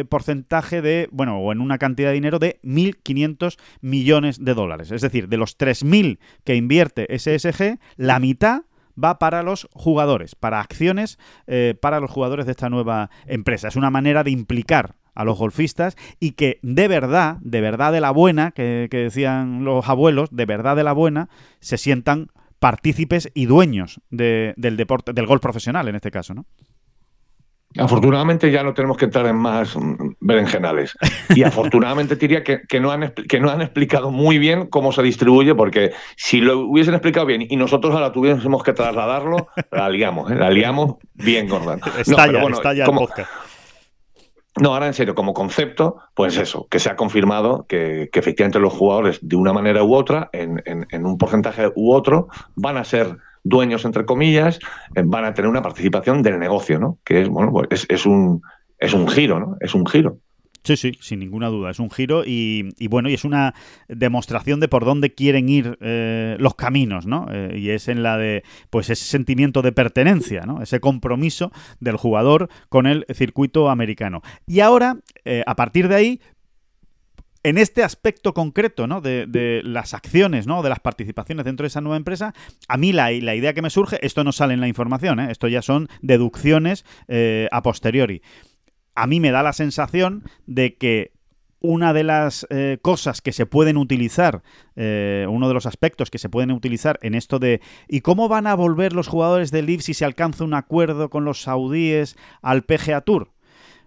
porcentaje 0.09 0.83
de, 0.83 1.09
bueno, 1.11 1.39
o 1.39 1.51
en 1.51 1.59
una 1.59 1.79
cantidad 1.79 2.09
de 2.09 2.13
dinero 2.13 2.37
de 2.37 2.59
1.500 2.61 3.57
millones 3.81 4.45
de 4.45 4.53
dólares. 4.53 4.91
Es 4.91 5.01
decir, 5.01 5.27
de 5.27 5.37
los 5.37 5.57
3.000 5.57 6.19
que 6.43 6.53
invierte 6.53 7.07
SSG, 7.17 7.79
la 7.97 8.19
mitad 8.19 8.61
va 9.01 9.19
para 9.19 9.43
los 9.43 9.67
jugadores, 9.73 10.35
para 10.35 10.59
acciones 10.59 11.17
eh, 11.47 11.75
para 11.79 11.99
los 11.99 12.11
jugadores 12.11 12.45
de 12.45 12.51
esta 12.51 12.69
nueva 12.69 13.09
empresa. 13.25 13.67
Es 13.67 13.75
una 13.75 13.89
manera 13.89 14.23
de 14.23 14.31
implicar 14.31 14.95
a 15.15 15.23
los 15.23 15.37
golfistas 15.37 15.97
y 16.19 16.31
que 16.31 16.59
de 16.61 16.87
verdad, 16.87 17.37
de 17.41 17.61
verdad 17.61 17.91
de 17.91 18.01
la 18.01 18.11
buena, 18.11 18.51
que, 18.51 18.87
decían 18.89 19.63
los 19.65 19.87
abuelos, 19.89 20.29
de 20.31 20.45
verdad 20.45 20.75
de 20.75 20.83
la 20.83 20.93
buena, 20.93 21.29
se 21.59 21.77
sientan 21.77 22.27
partícipes 22.59 23.29
y 23.33 23.45
dueños 23.45 24.01
del 24.09 24.55
deporte, 24.77 25.13
del 25.13 25.25
golf 25.25 25.41
profesional 25.41 25.87
en 25.87 25.95
este 25.95 26.11
caso, 26.11 26.33
¿no? 26.33 26.45
Afortunadamente 27.77 28.49
ya 28.51 28.63
no 28.63 28.73
tenemos 28.73 28.97
que 28.97 29.05
entrar 29.05 29.27
en 29.27 29.35
más 29.35 29.75
mm, 29.75 30.13
berenjenales. 30.19 30.97
Y 31.35 31.43
afortunadamente 31.43 32.15
diría 32.15 32.43
que, 32.43 32.79
no 32.79 32.91
han, 32.91 33.13
que 33.13 33.39
no 33.39 33.49
han 33.49 33.61
explicado 33.61 34.09
muy 34.09 34.39
bien 34.39 34.67
cómo 34.67 34.91
se 34.91 35.03
distribuye, 35.03 35.53
porque 35.53 35.91
si 36.15 36.41
lo 36.41 36.59
hubiesen 36.59 36.95
explicado 36.95 37.27
bien 37.27 37.45
y 37.47 37.55
nosotros 37.57 37.93
ahora 37.93 38.11
tuviésemos 38.11 38.63
que 38.63 38.73
trasladarlo, 38.73 39.49
la 39.71 39.89
liamos, 39.89 40.31
¿eh? 40.31 40.35
la 40.35 40.49
liamos 40.49 40.95
bien 41.13 41.47
gorda. 41.47 41.75
Está 41.97 42.31
ya, 42.31 42.41
está 42.41 42.73
ya 42.73 42.85
el 42.85 42.91
podcast. 42.91 43.29
No, 44.59 44.73
ahora 44.73 44.87
en 44.87 44.93
serio, 44.95 45.13
como 45.13 45.33
concepto, 45.33 45.97
pues 46.15 46.35
eso, 46.37 46.67
que 46.69 46.79
se 46.79 46.89
ha 46.89 46.95
confirmado 46.95 47.65
que, 47.69 48.09
efectivamente 48.11 48.59
los 48.59 48.73
jugadores, 48.73 49.19
de 49.21 49.35
una 49.35 49.53
manera 49.53 49.83
u 49.83 49.93
otra, 49.93 50.29
en, 50.33 50.61
en 50.65 51.05
un 51.05 51.17
porcentaje 51.17 51.71
u 51.75 51.93
otro, 51.93 52.27
van 52.55 52.75
a 52.75 52.83
ser 52.83 53.15
dueños, 53.43 53.85
entre 53.85 54.05
comillas, 54.05 54.59
eh, 54.95 55.03
van 55.05 55.25
a 55.25 55.33
tener 55.33 55.49
una 55.49 55.61
participación 55.61 56.21
del 56.21 56.39
negocio, 56.39 56.79
¿no? 56.79 56.99
Que 57.03 57.21
es, 57.21 57.29
bueno, 57.29 57.51
pues 57.51 57.85
es, 57.89 58.05
un, 58.05 58.41
es 58.77 58.93
un 58.93 59.07
giro, 59.07 59.39
¿no? 59.39 59.57
Es 59.59 59.73
un 59.73 59.85
giro. 59.85 60.19
Sí, 60.63 60.75
sí, 60.75 60.91
sin 60.99 61.19
ninguna 61.19 61.47
duda. 61.47 61.71
Es 61.71 61.79
un 61.79 61.89
giro 61.89 62.23
y, 62.25 62.69
bueno, 62.89 63.09
y 63.09 63.13
es 63.13 63.23
una 63.23 63.53
demostración 63.87 64.59
de 64.59 64.67
por 64.67 64.83
dónde 64.83 65.13
quieren 65.13 65.47
ir 65.47 65.77
eh, 65.79 66.35
los 66.37 66.55
caminos, 66.55 67.05
¿no? 67.05 67.27
Eh, 67.31 67.57
y 67.57 67.69
es 67.69 67.87
en 67.87 68.03
la 68.03 68.17
de, 68.17 68.43
pues, 68.69 68.89
ese 68.89 69.05
sentimiento 69.05 69.61
de 69.61 69.71
pertenencia, 69.71 70.41
¿no? 70.41 70.61
Ese 70.61 70.81
compromiso 70.81 71.51
del 71.79 71.95
jugador 71.95 72.49
con 72.67 72.87
el 72.87 73.05
circuito 73.13 73.69
americano. 73.69 74.21
Y 74.47 74.59
ahora, 74.59 74.97
a 75.45 75.55
partir 75.55 75.87
de 75.87 75.95
ahí, 75.95 76.21
en 77.43 77.57
este 77.57 77.83
aspecto 77.83 78.33
concreto 78.33 78.87
¿no? 78.87 79.01
de, 79.01 79.61
las 79.63 79.93
acciones, 79.93 80.47
¿no? 80.47 80.61
de 80.61 80.69
las 80.69 80.79
participaciones 80.79 81.45
dentro 81.45 81.63
de 81.63 81.69
esa 81.69 81.81
nueva 81.81 81.97
empresa, 81.97 82.33
a 82.67 82.77
mí 82.77 82.91
la, 82.91 83.11
idea 83.11 83.53
que 83.53 83.61
me 83.61 83.69
surge, 83.69 84.05
esto 84.05 84.23
no 84.23 84.31
sale 84.31 84.53
en 84.53 84.59
la 84.59 84.67
información, 84.67 85.19
¿eh? 85.19 85.31
esto 85.31 85.47
ya 85.47 85.61
son 85.61 85.87
deducciones 86.01 86.85
eh, 87.07 87.47
a 87.51 87.61
posteriori. 87.61 88.21
A 88.95 89.07
mí 89.07 89.19
me 89.19 89.31
da 89.31 89.43
la 89.43 89.53
sensación 89.53 90.23
de 90.45 90.75
que 90.75 91.13
una 91.61 91.93
de 91.93 92.03
las 92.03 92.47
eh, 92.49 92.77
cosas 92.81 93.21
que 93.21 93.33
se 93.33 93.45
pueden 93.45 93.77
utilizar, 93.77 94.43
uno 94.75 95.47
de 95.49 95.53
los 95.53 95.65
aspectos 95.65 96.09
que 96.09 96.17
se 96.17 96.29
pueden 96.29 96.51
utilizar 96.51 96.99
en 97.01 97.15
esto 97.15 97.37
de 97.37 97.59
¿y 97.89 97.99
cómo 97.99 98.29
van 98.29 98.47
a 98.47 98.55
volver 98.55 98.93
los 98.93 99.09
jugadores 99.09 99.51
del 99.51 99.65
LIV 99.65 99.81
si 99.81 99.93
se 99.93 100.05
alcanza 100.05 100.45
un 100.45 100.53
acuerdo 100.53 101.09
con 101.09 101.25
los 101.25 101.41
saudíes 101.41 102.15
al 102.41 102.63
PGA 102.63 103.01
Tour? 103.01 103.33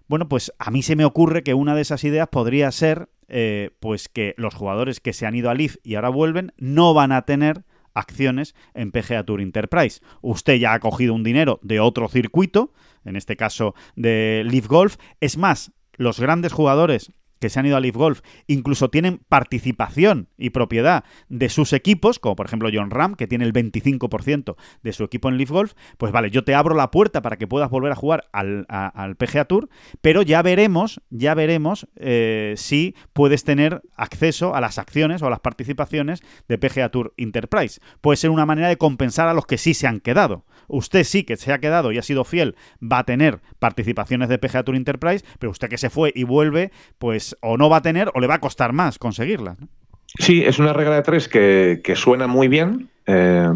Bueno, 0.07 0.29
pues 0.29 0.53
a 0.59 0.69
mí 0.69 0.83
se 0.83 0.95
me 0.95 1.05
ocurre 1.05 1.41
que 1.41 1.55
una 1.55 1.73
de 1.73 1.81
esas 1.81 2.03
ideas 2.03 2.27
podría 2.27 2.71
ser 2.71 3.09
eh, 3.27 3.71
pues 3.79 4.09
que 4.09 4.33
los 4.37 4.53
jugadores 4.53 4.99
que 4.99 5.13
se 5.13 5.25
han 5.25 5.35
ido 5.35 5.49
a 5.49 5.53
Leaf 5.53 5.77
y 5.83 5.95
ahora 5.95 6.09
vuelven 6.09 6.53
no 6.57 6.93
van 6.93 7.11
a 7.11 7.23
tener 7.23 7.63
acciones 7.93 8.55
en 8.73 8.91
PGA 8.91 9.23
Tour 9.23 9.41
Enterprise. 9.41 10.01
Usted 10.21 10.55
ya 10.55 10.73
ha 10.73 10.79
cogido 10.79 11.13
un 11.13 11.23
dinero 11.23 11.59
de 11.61 11.79
otro 11.79 12.07
circuito, 12.07 12.73
en 13.05 13.15
este 13.15 13.35
caso 13.35 13.75
de 13.95 14.43
Leaf 14.45 14.67
Golf. 14.67 14.97
Es 15.19 15.37
más, 15.37 15.71
los 15.93 16.19
grandes 16.19 16.53
jugadores 16.53 17.11
que 17.43 17.49
se 17.49 17.59
han 17.59 17.65
ido 17.65 17.75
a 17.75 17.81
Leaf 17.81 17.97
Golf 17.97 18.21
incluso 18.47 18.89
tienen 18.89 19.19
participación 19.27 20.29
y 20.37 20.51
propiedad 20.51 21.03
de 21.27 21.49
sus 21.49 21.73
equipos, 21.73 22.17
como 22.17 22.37
por 22.37 22.45
ejemplo 22.45 22.69
John 22.73 22.89
Ram, 22.89 23.15
que 23.15 23.27
tiene 23.27 23.43
el 23.43 23.51
25% 23.51 24.55
de 24.81 24.93
su 24.93 25.03
equipo 25.03 25.27
en 25.27 25.35
Leaf 25.35 25.51
Golf, 25.51 25.73
pues 25.97 26.13
vale, 26.13 26.31
yo 26.31 26.45
te 26.45 26.55
abro 26.55 26.73
la 26.73 26.89
puerta 26.89 27.21
para 27.21 27.35
que 27.35 27.45
puedas 27.45 27.69
volver 27.69 27.91
a 27.91 27.95
jugar 27.95 28.29
al, 28.31 28.65
PGA 29.17 29.43
Tour, 29.43 29.67
pero 29.99 30.21
ya 30.21 30.41
veremos, 30.41 31.01
ya 31.09 31.33
veremos 31.33 31.85
eh, 31.97 32.53
si 32.55 32.95
puedes 33.11 33.43
tener 33.43 33.81
acceso 33.97 34.55
a 34.55 34.61
las 34.61 34.77
acciones 34.77 35.21
o 35.21 35.27
a 35.27 35.29
las 35.29 35.41
participaciones 35.41 36.21
de 36.47 36.57
PGA 36.57 36.87
Tour 36.87 37.13
Enterprise. 37.17 37.81
Puede 37.99 38.15
ser 38.15 38.29
una 38.29 38.45
manera 38.45 38.69
de 38.69 38.77
compensar 38.77 39.27
a 39.27 39.33
los 39.33 39.45
que 39.45 39.57
sí 39.57 39.73
se 39.73 39.85
han 39.85 39.99
quedado. 39.99 40.45
Usted 40.69 41.03
sí 41.03 41.25
que 41.25 41.35
se 41.35 41.51
ha 41.51 41.59
quedado 41.59 41.91
y 41.91 41.97
ha 41.97 42.03
sido 42.03 42.23
fiel, 42.23 42.55
va 42.81 42.99
a 42.99 43.03
tener 43.03 43.41
participaciones 43.59 44.29
de 44.29 44.37
PGA 44.37 44.63
Tour 44.63 44.77
Enterprise, 44.77 45.25
pero 45.39 45.51
usted 45.51 45.67
que 45.67 45.77
se 45.77 45.89
fue 45.89 46.13
y 46.15 46.23
vuelve, 46.23 46.71
pues 46.99 47.32
o 47.41 47.57
no 47.57 47.69
va 47.69 47.77
a 47.77 47.81
tener 47.81 48.11
o 48.13 48.19
le 48.19 48.27
va 48.27 48.35
a 48.35 48.39
costar 48.39 48.73
más 48.73 48.97
conseguirla. 48.99 49.55
Sí, 50.19 50.43
es 50.43 50.59
una 50.59 50.73
regla 50.73 50.95
de 50.95 51.01
tres 51.01 51.27
que, 51.27 51.93
suena 51.95 52.27
muy 52.27 52.47
bien, 52.47 52.89
eh, 53.07 53.49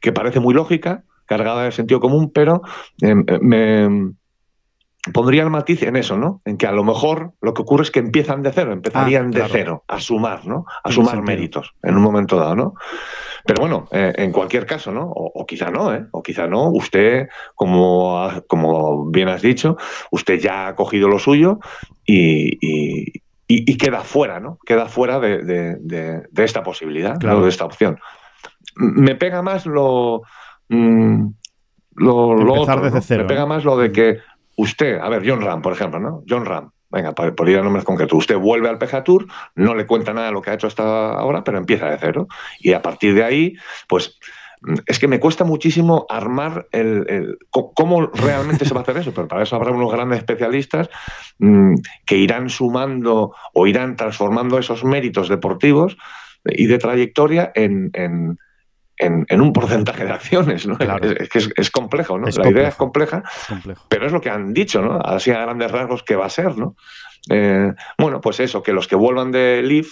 que 0.00 0.12
parece 0.12 0.40
muy 0.40 0.54
lógica, 0.54 1.04
cargada 1.26 1.64
de 1.64 1.72
sentido 1.72 2.00
común, 2.00 2.30
pero 2.32 2.62
eh, 3.00 3.14
me 3.14 4.12
pondría 5.12 5.42
el 5.42 5.50
matiz 5.50 5.82
en 5.82 5.96
eso, 5.96 6.16
¿no? 6.16 6.42
En 6.44 6.58
que 6.58 6.66
a 6.66 6.72
lo 6.72 6.84
mejor 6.84 7.32
lo 7.40 7.54
que 7.54 7.62
ocurre 7.62 7.84
es 7.84 7.90
que 7.90 8.00
empiezan 8.00 8.42
de 8.42 8.52
cero, 8.52 8.72
empezarían 8.72 9.26
ah, 9.34 9.38
de 9.38 9.48
cero 9.48 9.84
a 9.88 9.98
sumar, 10.00 10.46
¿no? 10.46 10.66
A 10.84 10.92
sumar 10.92 11.22
méritos 11.22 11.74
en 11.82 11.96
un 11.96 12.02
momento 12.02 12.36
dado, 12.36 12.54
¿no? 12.54 12.74
Pero 13.46 13.62
bueno, 13.62 13.88
eh, 13.92 14.12
en 14.16 14.32
cualquier 14.32 14.66
caso, 14.66 14.92
¿no? 14.92 15.10
O, 15.10 15.46
quizá 15.46 15.70
no, 15.70 15.94
¿eh? 15.94 16.04
O 16.10 16.22
quizá 16.22 16.46
no. 16.46 16.70
Usted, 16.70 17.28
como, 17.54 18.30
como 18.46 19.10
bien 19.10 19.28
has 19.28 19.40
dicho, 19.40 19.78
usted 20.10 20.38
ya 20.38 20.68
ha 20.68 20.76
cogido 20.76 21.08
lo 21.08 21.18
suyo 21.18 21.58
y, 22.04 23.22
queda 23.78 24.00
fuera, 24.02 24.38
¿no? 24.38 24.58
Queda 24.66 24.86
fuera 24.86 25.18
de, 25.18 26.22
esta 26.36 26.62
posibilidad, 26.62 27.16
de 27.16 27.48
esta 27.48 27.64
opción. 27.64 27.98
Me 28.76 29.14
pega 29.14 29.42
más 29.42 29.64
lo... 29.66 30.22
Mm, 30.68 31.28
lo, 31.96 32.36
Me 32.36 33.24
pega 33.24 33.46
más 33.46 33.64
lo 33.64 33.76
de 33.76 33.92
que 33.92 34.18
usted, 34.60 34.98
a 34.98 35.08
ver, 35.08 35.22
John 35.26 35.40
Ram, 35.40 35.62
por 35.62 35.72
ejemplo, 35.72 36.00
¿no? 36.00 36.22
John 36.28 36.44
Ram, 36.44 36.70
venga, 36.90 37.14
por, 37.14 37.48
ir 37.48 37.58
a 37.58 37.62
nombres 37.62 37.84
concretos, 37.84 38.18
usted 38.18 38.36
vuelve 38.36 38.68
al 38.68 38.78
PGA 38.78 39.04
Tour, 39.04 39.26
no 39.54 39.74
le 39.74 39.86
cuenta 39.86 40.12
nada 40.12 40.26
de 40.26 40.32
lo 40.32 40.42
que 40.42 40.50
ha 40.50 40.54
hecho 40.54 40.66
hasta 40.66 41.12
ahora, 41.12 41.44
pero 41.44 41.58
empieza 41.58 41.90
de 41.90 41.98
cero. 41.98 42.28
Y 42.58 42.72
a 42.72 42.82
partir 42.82 43.14
de 43.14 43.24
ahí, 43.24 43.54
pues 43.88 44.18
es 44.86 44.98
que 44.98 45.08
me 45.08 45.20
cuesta 45.20 45.44
muchísimo 45.44 46.04
armar 46.08 46.68
el, 46.72 47.38
cómo 47.50 48.08
realmente 48.08 48.66
se 48.66 48.74
va 48.74 48.80
a 48.80 48.82
hacer 48.82 48.98
eso, 48.98 49.12
pero 49.14 49.26
para 49.26 49.42
eso 49.42 49.56
habrá 49.56 49.70
unos 49.70 49.90
grandes 49.90 50.18
especialistas 50.18 50.90
mm, 51.38 51.76
que 52.04 52.16
irán 52.16 52.50
sumando 52.50 53.34
o 53.54 53.66
irán 53.66 53.96
transformando 53.96 54.58
esos 54.58 54.84
méritos 54.84 55.28
deportivos 55.28 55.96
y 56.44 56.66
de 56.66 56.78
trayectoria 56.78 57.52
en, 57.54 57.90
un 59.00 59.52
porcentaje 59.52 60.04
de 60.04 60.12
acciones, 60.12 60.66
¿no? 60.66 60.76
Es, 60.78 61.28
que 61.28 61.38
es, 61.56 61.70
complejo, 61.70 62.18
¿no? 62.18 62.26
la 62.28 62.50
idea 62.50 62.68
es 62.68 62.74
compleja, 62.74 63.22
pero 63.88 64.06
es 64.06 64.12
lo 64.12 64.20
que 64.20 64.30
han 64.30 64.52
dicho, 64.52 64.82
¿no? 64.82 64.98
Así 65.02 65.30
a 65.30 65.40
grandes 65.40 65.70
rasgos 65.70 66.02
que 66.02 66.16
va 66.16 66.26
a 66.26 66.30
ser, 66.30 66.56
¿no? 66.56 66.76
Eh, 67.30 67.72
bueno, 67.98 68.20
pues 68.20 68.40
eso, 68.40 68.62
que 68.62 68.72
los 68.72 68.88
que 68.88 68.96
vuelvan 68.96 69.30
de 69.30 69.62
Leaf, 69.62 69.88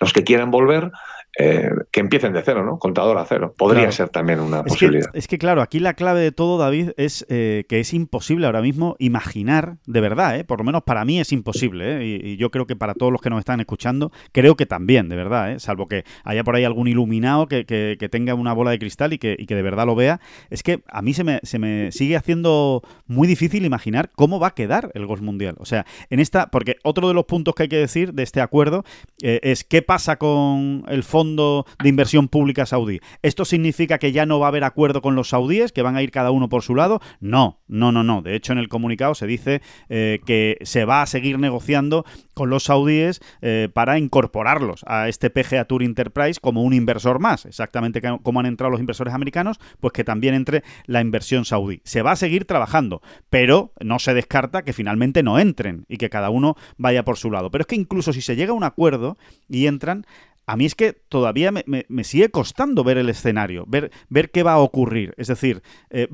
los 0.00 0.12
que 0.12 0.24
quieran 0.24 0.50
volver, 0.50 0.90
eh, 1.38 1.70
que 1.90 2.00
empiecen 2.00 2.32
de 2.32 2.42
cero, 2.42 2.64
¿no? 2.64 2.78
Contador 2.78 3.18
a 3.18 3.26
cero. 3.26 3.54
Podría 3.56 3.92
ser 3.92 4.08
también 4.08 4.40
una 4.40 4.62
posibilidad. 4.62 5.10
es 5.12 5.28
que, 5.28 5.36
claro, 5.36 5.60
aquí 5.60 5.80
la 5.80 5.92
clave 5.92 6.20
de 6.20 6.32
todo, 6.32 6.56
David, 6.56 6.92
es 6.96 7.26
eh, 7.28 7.64
que 7.68 7.80
es 7.80 7.92
imposible 7.92 8.46
ahora 8.46 8.62
mismo 8.62 8.96
imaginar, 8.98 9.76
de 9.86 10.00
verdad, 10.00 10.38
¿eh? 10.38 10.44
por 10.44 10.58
lo 10.58 10.64
menos 10.64 10.82
para 10.84 11.04
mí 11.04 11.20
es 11.20 11.32
imposible, 11.32 11.98
¿eh? 11.98 12.20
y, 12.24 12.36
yo 12.38 12.50
creo 12.50 12.66
que 12.66 12.74
para 12.74 12.94
todos 12.94 13.12
los 13.12 13.20
que 13.20 13.28
nos 13.28 13.38
están 13.38 13.60
escuchando, 13.60 14.12
creo 14.32 14.56
que 14.56 14.64
también, 14.64 15.10
de 15.10 15.16
verdad, 15.16 15.52
¿eh? 15.52 15.60
salvo 15.60 15.88
que 15.88 16.04
haya 16.24 16.42
por 16.42 16.56
ahí 16.56 16.64
algún 16.64 16.88
iluminado 16.88 17.48
que, 17.48 17.64
tenga 18.10 18.34
una 18.34 18.54
bola 18.54 18.70
de 18.70 18.78
cristal 18.78 19.12
y 19.12 19.18
que, 19.18 19.36
de 19.36 19.62
verdad 19.62 19.84
lo 19.84 19.94
vea, 19.94 20.20
es 20.48 20.62
que 20.62 20.82
a 20.88 21.02
mí 21.02 21.12
se 21.12 21.24
me, 21.24 21.40
se 21.42 21.58
me 21.58 21.92
sigue 21.92 22.16
haciendo 22.16 22.82
muy 23.06 23.28
difícil 23.28 23.66
imaginar 23.66 24.10
cómo 24.14 24.40
va 24.40 24.48
a 24.48 24.54
quedar 24.54 24.90
el 24.94 25.04
Golf 25.04 25.20
Mundial. 25.20 25.56
O 25.58 25.66
sea, 25.66 25.84
en 26.08 26.20
esta, 26.20 26.46
porque 26.46 26.76
otro 26.82 27.08
de 27.08 27.14
los 27.14 27.24
puntos 27.24 27.54
que 27.54 27.64
hay 27.64 27.68
que 27.68 27.76
decir 27.76 28.14
de 28.14 28.22
este 28.22 28.40
acuerdo 28.40 28.84
es 29.20 29.64
qué 29.64 29.82
pasa 29.82 30.16
con 30.16 30.84
el 30.88 31.02
fondo 31.02 31.25
de 31.34 31.88
inversión 31.88 32.28
pública 32.28 32.66
saudí. 32.66 33.00
¿Esto 33.22 33.44
significa 33.44 33.98
que 33.98 34.12
ya 34.12 34.26
no 34.26 34.38
va 34.38 34.46
a 34.46 34.48
haber 34.50 34.64
acuerdo 34.64 35.02
con 35.02 35.16
los 35.16 35.30
saudíes, 35.30 35.72
que 35.72 35.82
van 35.82 35.96
a 35.96 36.02
ir 36.02 36.10
cada 36.10 36.30
uno 36.30 36.48
por 36.48 36.62
su 36.62 36.74
lado? 36.74 37.00
No, 37.20 37.60
no, 37.66 37.90
no, 37.90 38.04
no. 38.04 38.22
De 38.22 38.36
hecho, 38.36 38.52
en 38.52 38.58
el 38.58 38.68
comunicado 38.68 39.14
se 39.14 39.26
dice 39.26 39.62
eh, 39.88 40.20
que 40.24 40.58
se 40.62 40.84
va 40.84 41.02
a 41.02 41.06
seguir 41.06 41.38
negociando 41.38 42.04
con 42.34 42.50
los 42.50 42.64
saudíes 42.64 43.20
eh, 43.40 43.68
para 43.72 43.98
incorporarlos 43.98 44.84
a 44.86 45.08
este 45.08 45.30
PGA 45.30 45.64
Tour 45.64 45.82
Enterprise 45.82 46.38
como 46.40 46.62
un 46.62 46.74
inversor 46.74 47.18
más, 47.18 47.46
exactamente 47.46 48.02
como 48.22 48.40
han 48.40 48.46
entrado 48.46 48.70
los 48.70 48.80
inversores 48.80 49.14
americanos, 49.14 49.58
pues 49.80 49.92
que 49.92 50.04
también 50.04 50.34
entre 50.34 50.62
la 50.84 51.00
inversión 51.00 51.44
saudí. 51.44 51.80
Se 51.84 52.02
va 52.02 52.12
a 52.12 52.16
seguir 52.16 52.44
trabajando, 52.44 53.00
pero 53.30 53.72
no 53.80 53.98
se 53.98 54.14
descarta 54.14 54.62
que 54.62 54.72
finalmente 54.72 55.22
no 55.22 55.38
entren 55.38 55.86
y 55.88 55.96
que 55.96 56.10
cada 56.10 56.30
uno 56.30 56.56
vaya 56.76 57.04
por 57.04 57.16
su 57.16 57.30
lado. 57.30 57.50
Pero 57.50 57.62
es 57.62 57.66
que 57.66 57.76
incluso 57.76 58.12
si 58.12 58.20
se 58.20 58.36
llega 58.36 58.52
a 58.52 58.56
un 58.56 58.64
acuerdo 58.64 59.16
y 59.48 59.66
entran, 59.66 60.06
a 60.46 60.56
mí 60.56 60.64
es 60.64 60.74
que 60.74 60.92
todavía 60.92 61.50
me, 61.52 62.04
sigue 62.04 62.30
costando 62.30 62.84
ver 62.84 62.98
el 62.98 63.08
escenario, 63.08 63.66
ver, 63.66 64.30
qué 64.30 64.42
va 64.42 64.52
a 64.52 64.58
ocurrir. 64.58 65.12
Es 65.16 65.26
decir, 65.26 65.62
eh, 65.90 66.08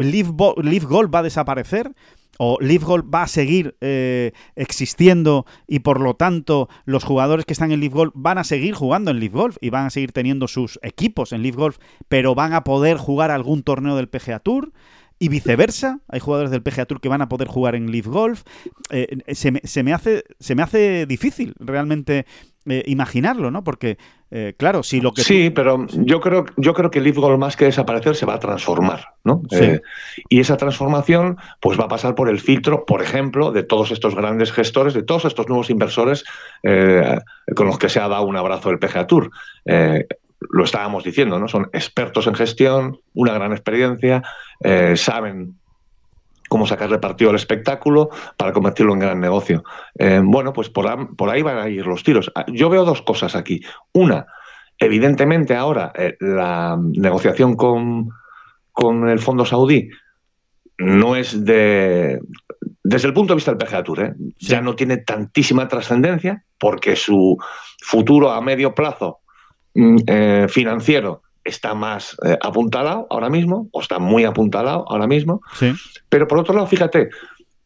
Golf 0.89 1.15
va 1.15 1.19
a 1.19 1.23
desaparecer 1.23 1.93
o 2.39 2.59
Live 2.61 2.85
Golf 2.85 3.05
va 3.13 3.25
a 3.25 3.29
seguir 3.29 3.77
eh, 3.81 4.33
existiendo 4.57 5.45
y 5.69 5.81
por 5.81 6.01
lo 6.01 6.15
tanto 6.15 6.69
los 6.87 7.05
jugadores 7.05 7.45
que 7.45 7.53
están 7.53 7.73
en 7.73 7.81
Live 7.81 7.95
Golf 7.95 8.13
van 8.15 8.39
a 8.39 8.45
seguir 8.45 8.75
jugando 8.75 9.11
en 9.11 9.21
Live 9.21 9.39
Golf 9.39 9.57
y 9.61 9.71
van 9.71 9.87
a 9.87 9.91
seguir 9.91 10.13
teniendo 10.13 10.49
sus 10.49 10.79
equipos 10.83 11.33
en 11.33 11.43
Live 11.43 11.57
Golf, 11.57 11.79
pero 12.09 12.35
van 12.35 12.55
a 12.55 12.65
poder 12.65 12.97
jugar 12.97 13.31
algún 13.31 13.63
torneo 13.63 13.97
del 13.97 14.09
PGA 14.09 14.39
Tour 14.39 14.73
y 15.23 15.29
viceversa. 15.29 16.01
Hay 16.09 16.19
jugadores 16.19 16.51
del 16.51 16.63
PGA 16.63 16.85
Tour 16.85 17.01
que 17.01 17.09
van 17.09 17.23
a 17.23 17.29
poder 17.29 17.47
jugar 17.47 17.77
en 17.77 17.93
Live 17.93 18.11
Golf. 18.11 18.43
Eh, 18.91 19.19
se, 19.35 19.53
me, 19.53 19.61
se, 19.63 19.85
me, 19.85 19.93
hace, 19.93 20.25
se 20.41 20.57
me 20.57 20.65
hace 20.65 21.07
difícil 21.07 21.55
realmente 21.61 22.27
eh, 22.67 22.83
imaginarlo, 22.87 23.53
¿no? 23.53 23.63
Porque, 23.63 23.99
eh, 24.33 24.55
claro, 24.57 24.83
si 24.83 25.01
lo 25.01 25.13
que... 25.13 25.23
Sí, 25.23 25.51
pero 25.51 25.87
yo 25.93 26.21
creo, 26.21 26.45
yo 26.57 26.75
creo 26.75 26.91
que 26.91 27.01
Live 27.01 27.21
Golf 27.21 27.39
más 27.39 27.57
que 27.57 27.67
desaparecer 27.67 28.17
se 28.17 28.27
va 28.27 28.35
a 28.35 28.39
transformar, 28.41 29.15
¿no? 29.23 29.43
Eh, 29.53 29.81
y 30.29 30.41
esa 30.41 30.57
transformación 30.57 31.39
pues 31.61 31.79
va 31.79 31.85
a 31.85 31.89
pasar 31.89 32.17
por 32.17 32.29
el 32.29 32.41
filtro, 32.41 32.85
por 32.85 33.01
ejemplo, 33.01 33.53
de 33.53 33.63
todos 33.63 33.93
estos 33.93 34.17
grandes 34.17 34.51
gestores, 34.51 34.93
de 34.93 35.05
todos 35.05 35.25
estos 35.25 35.49
nuevos 35.49 35.71
inversores 35.71 36.25
con 36.63 37.67
los 37.67 37.79
que 37.79 37.89
se 37.89 38.01
ha 38.01 38.09
dado 38.09 38.25
un 38.25 38.37
abrazo 38.37 38.71
el 38.71 38.79
PGA 38.79 39.07
Tour. 39.07 39.31
Lo 40.51 40.65
estábamos 40.65 41.05
diciendo, 41.05 41.39
¿no? 41.39 41.49
Son 41.49 41.69
expertos 41.73 42.27
en 42.27 42.35
gestión, 42.35 42.99
una 43.15 43.35
gran 43.35 43.53
experiencia, 43.53 44.23
saben 44.95 45.57
cómo 46.53 46.67
sacarle 46.67 46.99
partido 46.99 47.31
al 47.31 47.37
espectáculo 47.37 48.11
para 48.37 48.53
convertirlo 48.53 48.93
en 48.93 48.99
gran 48.99 49.19
negocio. 49.19 49.65
Eh, 49.99 50.21
bueno, 50.23 50.53
pues 50.53 50.69
por, 50.69 50.87
ahí 51.31 51.41
van 51.41 51.57
a 51.57 51.71
ir 51.71 51.87
los 51.87 52.03
tiros. 52.03 52.31
Ah, 52.35 52.45
yo 52.47 52.69
veo 52.69 52.85
dos 52.85 53.01
cosas 53.01 53.35
aquí. 53.35 53.63
Una, 53.95 54.27
evidentemente 54.79 55.57
ahora 55.57 55.93
eh, 55.97 56.15
la 56.21 56.79
negociación 56.79 57.57
con, 57.57 58.11
con 58.71 59.09
el 59.09 59.19
fondo 59.19 59.47
saudí 59.47 59.89
no 60.77 61.17
es 61.17 61.43
de... 61.43 62.21
Desde 62.85 63.09
el 63.09 63.15
punto 63.15 63.33
de 63.33 63.37
vista 63.37 63.55
del 63.55 63.67
PGA 63.67 63.83
Tour, 63.83 64.01
¿eh? 64.03 64.15
ya 64.39 64.61
no 64.61 64.77
tiene 64.77 64.99
tantísima 64.99 65.69
trascendencia 65.69 66.45
porque 66.59 66.97
su 66.97 67.39
futuro 67.81 68.31
a 68.31 68.43
medio 68.43 68.75
plazo 68.75 69.21
mm, 69.75 70.49
financiero 70.49 71.23
está 71.45 71.75
más 71.75 72.17
eh, 72.25 72.39
apuntalado 72.41 73.07
ahora 73.11 73.29
mismo, 73.29 73.69
o 73.73 73.81
está 73.81 73.99
muy 73.99 74.25
apuntalado 74.25 74.85
ahora 74.89 75.07
mismo. 75.07 75.43
Pero 76.09 76.29
por 76.29 76.39
otro 76.39 76.55
lado, 76.55 76.67
fíjate, 76.67 77.11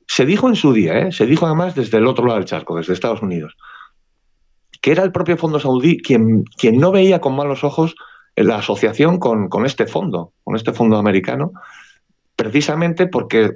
se 0.07 0.25
dijo 0.25 0.49
en 0.49 0.57
su 0.57 0.73
día, 0.73 0.99
¿eh? 0.99 1.13
se 1.13 1.27
dijo 1.27 1.47
además 1.47 1.75
desde 1.75 1.99
el 1.99 2.07
otro 2.07 2.27
lado 2.27 2.39
del 2.39 2.49
charco, 2.49 2.77
desde 2.77 2.93
Estados 2.93 3.23
Unidos, 3.23 3.57
que 4.81 4.93
era 4.93 5.03
el 5.03 5.13
propio 5.13 5.37
fondo 5.37 5.61
saudí 5.61 5.99
quien, 5.99 6.45
quien 6.45 6.79
no 6.79 6.93
veía 6.93 7.21
con 7.21 7.37
malos 7.37 7.65
ojos 7.65 7.95
la 8.37 8.57
asociación 8.59 9.19
con, 9.19 9.49
este 9.65 9.87
fondo, 9.87 10.33
con 10.45 10.57
este 10.57 10.73
fondo 10.73 10.97
americano, 10.99 11.53
precisamente 12.37 13.07
porque 13.07 13.53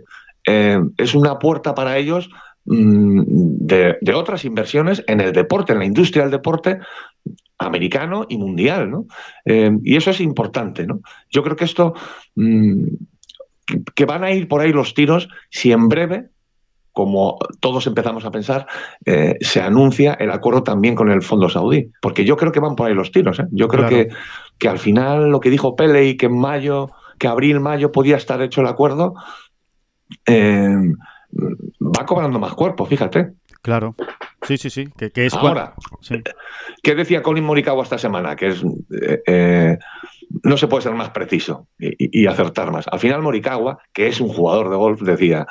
eh, 0.47 0.81
es 0.97 1.15
una 1.15 1.39
puerta 1.39 1.75
para 1.75 1.99
ellos 1.99 2.31
mm, 2.65 3.23
de, 3.27 3.99
de, 4.01 4.15
otras 4.15 4.47
inversiones 4.47 5.05
en 5.07 5.21
el 5.21 5.33
deporte, 5.33 5.75
en 5.75 5.81
la 5.81 5.85
industria 5.85 6.23
del 6.23 6.33
deporte, 6.33 6.79
americano 7.61 8.27
y 8.29 8.39
mundial, 8.39 8.91
¿no? 8.91 9.07
Eh, 9.45 9.71
y 9.85 9.97
eso 9.97 10.11
es 10.11 10.21
importante, 10.21 10.87
¿no? 10.87 11.01
Yo 11.31 11.43
creo 11.43 11.57
que 11.57 11.67
esto, 11.67 11.95
mm, 12.35 12.85
que 13.95 14.05
van 14.07 14.25
a 14.25 14.33
ir 14.33 14.49
por 14.49 14.61
ahí 14.61 14.73
los 14.73 14.95
tiros 14.95 15.29
si 15.51 15.71
en 15.71 15.89
breve, 15.89 16.29
como 16.93 17.39
todos 17.61 17.87
empezamos 17.87 18.25
a 18.25 18.31
pensar, 18.31 18.67
eh, 19.05 19.37
se 19.41 19.61
anuncia 19.61 20.15
el 20.15 20.31
acuerdo 20.31 20.65
también 20.65 20.95
con 20.95 21.11
el 21.11 21.23
Fondo 21.23 21.49
Saudí, 21.49 21.91
porque 22.01 22.25
yo 22.25 22.37
creo 22.37 22.51
que 22.51 22.61
van 22.61 22.75
por 22.75 22.89
ahí 22.89 22.95
los 22.95 23.13
tiros, 23.13 23.39
¿eh? 23.39 23.47
Yo 23.53 23.69
creo 23.69 23.89
que, 23.89 24.09
que 24.59 24.69
al 24.69 24.79
final 24.79 25.31
lo 25.31 25.39
que 25.39 25.51
dijo 25.51 25.77
Pele 25.77 26.07
y 26.07 26.17
que 26.17 26.27
en 26.27 26.39
mayo, 26.39 26.91
que 27.19 27.29
abril, 27.29 27.61
mayo 27.61 27.93
podía 27.93 28.17
estar 28.17 28.43
hecho 28.43 28.63
el 28.63 28.67
acuerdo, 28.67 29.15
va 30.27 32.07
cobrando 32.07 32.39
más 32.39 32.55
cuerpo, 32.55 32.87
fíjate. 32.87 33.35
Claro. 33.63 33.95
Sí, 34.43 34.57
sí, 34.57 34.71
sí. 34.71 34.89
Que, 34.97 35.27
es 35.27 35.35
Ahora, 35.35 35.75
¿qué 36.83 36.95
decía 36.95 37.23
Colin 37.23 37.45
Morikawa 37.45 37.83
esta 37.83 37.99
semana? 37.99 38.37
Que 38.37 38.49
es. 38.49 38.63
Eh, 39.03 39.23
eh, 39.27 39.79
no 40.45 40.57
se 40.57 40.69
puede 40.69 40.83
ser 40.83 40.95
más 40.95 41.11
preciso 41.11 41.67
y, 41.79 42.27
acertar 42.27 42.71
más. 42.71 42.87
Al 42.89 43.01
final, 43.01 43.21
Morikawa, 43.21 43.79
que 43.93 44.07
es 44.07 44.21
un 44.21 44.29
jugador 44.29 44.71
de 44.71 44.77
golf, 44.77 45.03
decía. 45.03 45.47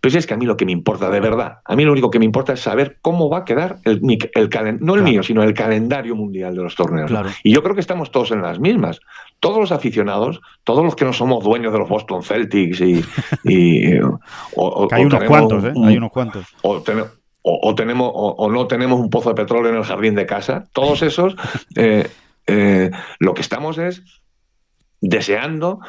Pues 0.00 0.14
es 0.14 0.28
que 0.28 0.34
a 0.34 0.36
mí 0.36 0.46
lo 0.46 0.56
que 0.56 0.64
me 0.64 0.70
importa 0.70 1.10
de 1.10 1.18
verdad, 1.18 1.58
a 1.64 1.74
mí 1.74 1.84
lo 1.84 1.90
único 1.90 2.08
que 2.08 2.20
me 2.20 2.24
importa 2.24 2.52
es 2.52 2.60
saber 2.60 2.98
cómo 3.02 3.28
va 3.28 3.38
a 3.38 3.44
quedar 3.44 3.78
el, 3.84 4.00
el 4.32 4.48
calendario, 4.48 4.86
no 4.86 4.94
el 4.94 5.02
mío, 5.02 5.24
sino 5.24 5.42
el 5.42 5.54
calendario 5.54 6.14
mundial 6.14 6.54
de 6.54 6.62
los 6.62 6.76
torneos. 6.76 7.10
Y 7.42 7.52
yo 7.52 7.64
creo 7.64 7.74
que 7.74 7.80
estamos 7.80 8.12
todos 8.12 8.30
en 8.30 8.40
las 8.40 8.60
mismas. 8.60 9.00
Todos 9.40 9.58
los 9.58 9.72
aficionados, 9.72 10.40
todos 10.62 10.84
los 10.84 10.94
que 10.94 11.04
no 11.04 11.12
somos 11.12 11.42
dueños 11.42 11.72
de 11.72 11.80
los 11.80 11.88
Boston 11.88 12.22
Celtics 12.22 12.80
y. 12.80 13.02
hay 14.92 15.04
unos 15.04 15.24
cuantos, 15.24 15.64
¿eh? 15.64 15.72
hay 15.84 15.96
unos 15.96 16.12
cuantos 16.12 16.46
o, 16.62 16.80
tenemos, 16.80 17.17
o, 17.48 18.50
no 18.50 18.66
tenemos 18.66 19.00
un 19.00 19.10
pozo 19.10 19.30
de 19.30 19.34
petróleo 19.34 19.70
en 19.70 19.78
el 19.78 19.84
jardín 19.84 20.14
de 20.14 20.26
casa, 20.26 20.64
todos 20.72 21.02
esos, 21.02 21.36
eh, 21.76 22.08
eh, 22.46 22.90
lo 23.18 23.34
que 23.34 23.42
estamos 23.42 23.78
es 23.78 24.02
deseando 25.00 25.80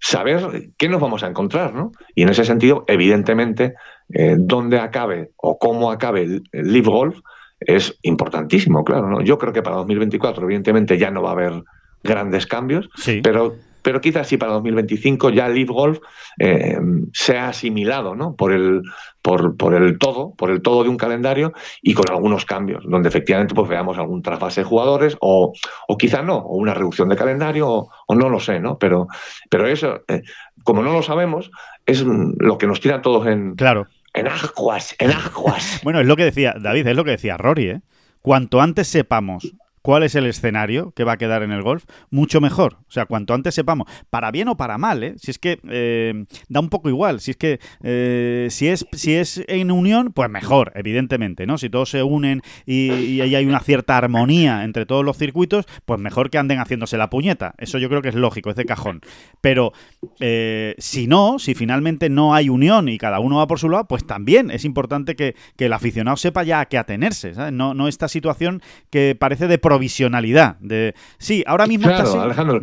saber 0.00 0.70
qué 0.76 0.88
nos 0.88 1.00
vamos 1.00 1.22
a 1.22 1.28
encontrar, 1.28 1.74
¿no? 1.74 1.92
Y 2.14 2.22
en 2.22 2.30
ese 2.30 2.44
sentido, 2.44 2.84
evidentemente, 2.88 3.74
eh, 4.12 4.36
dónde 4.38 4.78
acabe 4.78 5.30
o 5.36 5.58
cómo 5.58 5.90
acabe 5.90 6.22
el, 6.22 6.42
Live 6.52 6.88
Golf 6.88 7.18
es 7.60 7.98
importantísimo, 8.02 8.84
claro, 8.84 9.08
¿no? 9.08 9.20
Yo 9.22 9.38
creo 9.38 9.52
que 9.52 9.62
para 9.62 9.76
2024, 9.76 10.44
evidentemente, 10.44 10.98
ya 10.98 11.10
no 11.10 11.22
va 11.22 11.30
a 11.30 11.32
haber 11.32 11.62
grandes 12.02 12.46
cambios, 12.46 12.88
pero 13.22 13.56
pero 13.86 14.00
quizás 14.00 14.26
si 14.26 14.36
para 14.36 14.50
2025 14.54 15.30
ya 15.30 15.48
Live 15.48 15.72
Golf 15.72 16.00
eh, 16.40 16.76
se 17.12 17.38
ha 17.38 17.50
asimilado 17.50 18.16
¿no? 18.16 18.34
por, 18.34 18.52
el, 18.52 18.82
por, 19.22 19.56
por, 19.56 19.76
el 19.76 19.96
todo, 19.96 20.34
por 20.34 20.50
el 20.50 20.60
todo 20.60 20.82
de 20.82 20.88
un 20.88 20.96
calendario 20.96 21.52
y 21.82 21.94
con 21.94 22.10
algunos 22.10 22.44
cambios, 22.44 22.82
donde 22.84 23.08
efectivamente 23.08 23.54
pues, 23.54 23.68
veamos 23.68 23.96
algún 23.96 24.22
trasvase 24.22 24.62
de 24.62 24.64
jugadores 24.64 25.16
o, 25.20 25.52
o 25.86 25.96
quizá 25.96 26.20
no, 26.20 26.38
o 26.38 26.56
una 26.56 26.74
reducción 26.74 27.08
de 27.08 27.14
calendario 27.14 27.68
o, 28.08 28.14
no 28.16 28.28
lo 28.28 28.40
sé, 28.40 28.58
¿no? 28.58 28.76
Pero, 28.76 29.06
pero 29.50 29.68
eso, 29.68 30.00
eh, 30.08 30.22
como 30.64 30.82
no 30.82 30.92
lo 30.92 31.02
sabemos, 31.02 31.52
es 31.84 32.02
lo 32.02 32.58
que 32.58 32.66
nos 32.66 32.80
tira 32.80 32.96
a 32.96 33.02
todos 33.02 33.28
en, 33.28 33.54
claro. 33.54 33.86
en 34.14 34.26
aguas, 34.26 34.96
en 34.98 35.12
aguas. 35.12 35.80
bueno, 35.84 36.00
es 36.00 36.08
lo 36.08 36.16
que 36.16 36.24
decía 36.24 36.56
David, 36.60 36.88
es 36.88 36.96
lo 36.96 37.04
que 37.04 37.12
decía 37.12 37.36
Rory, 37.36 37.68
¿eh? 37.68 37.80
Cuanto 38.20 38.60
antes 38.60 38.88
sepamos 38.88 39.54
cuál 39.86 40.02
es 40.02 40.16
el 40.16 40.26
escenario 40.26 40.90
que 40.96 41.04
va 41.04 41.12
a 41.12 41.16
quedar 41.16 41.44
en 41.44 41.52
el 41.52 41.62
golf, 41.62 41.84
mucho 42.10 42.40
mejor. 42.40 42.78
O 42.88 42.90
sea, 42.90 43.06
cuanto 43.06 43.34
antes 43.34 43.54
sepamos, 43.54 43.86
para 44.10 44.32
bien 44.32 44.48
o 44.48 44.56
para 44.56 44.78
mal, 44.78 45.04
¿eh? 45.04 45.14
Si 45.16 45.30
es 45.30 45.38
que 45.38 45.60
eh, 45.70 46.24
da 46.48 46.58
un 46.58 46.70
poco 46.70 46.88
igual. 46.88 47.20
Si 47.20 47.30
es 47.30 47.36
que 47.36 47.60
eh, 47.84 48.48
si 48.50 48.66
es 48.66 48.84
si 48.90 49.14
es 49.14 49.44
en 49.46 49.70
unión, 49.70 50.10
pues 50.12 50.28
mejor, 50.28 50.72
evidentemente, 50.74 51.46
¿no? 51.46 51.56
Si 51.56 51.70
todos 51.70 51.88
se 51.88 52.02
unen 52.02 52.42
y, 52.66 53.20
ahí 53.20 53.36
hay 53.36 53.46
una 53.46 53.60
cierta 53.60 53.96
armonía 53.96 54.64
entre 54.64 54.86
todos 54.86 55.04
los 55.04 55.18
circuitos, 55.18 55.66
pues 55.84 56.00
mejor 56.00 56.30
que 56.30 56.38
anden 56.38 56.58
haciéndose 56.58 56.98
la 56.98 57.08
puñeta. 57.08 57.54
Eso 57.56 57.78
yo 57.78 57.88
creo 57.88 58.02
que 58.02 58.08
es 58.08 58.16
lógico, 58.16 58.50
es 58.50 58.56
de 58.56 58.64
cajón. 58.64 59.02
Pero 59.40 59.72
eh, 60.18 60.74
si 60.78 61.06
no, 61.06 61.38
si 61.38 61.54
finalmente 61.54 62.10
no 62.10 62.34
hay 62.34 62.48
unión 62.48 62.88
y 62.88 62.98
cada 62.98 63.20
uno 63.20 63.36
va 63.36 63.46
por 63.46 63.60
su 63.60 63.68
lado, 63.68 63.86
pues 63.86 64.04
también 64.04 64.50
es 64.50 64.64
importante 64.64 65.14
que, 65.14 65.36
el 65.58 65.72
aficionado 65.72 66.16
sepa 66.16 66.42
ya 66.42 66.58
a 66.58 66.66
qué 66.66 66.76
atenerse. 66.76 67.34
No, 67.52 67.72
no 67.72 67.86
esta 67.86 68.08
situación 68.08 68.62
que 68.90 69.16
parece 69.16 69.46
de 69.46 69.58
provisionalidad. 69.76 70.56
De, 70.60 70.94
sí, 71.18 71.44
ahora 71.46 71.66
mismo 71.66 71.88
claro, 71.88 72.20
Alejandro. 72.20 72.62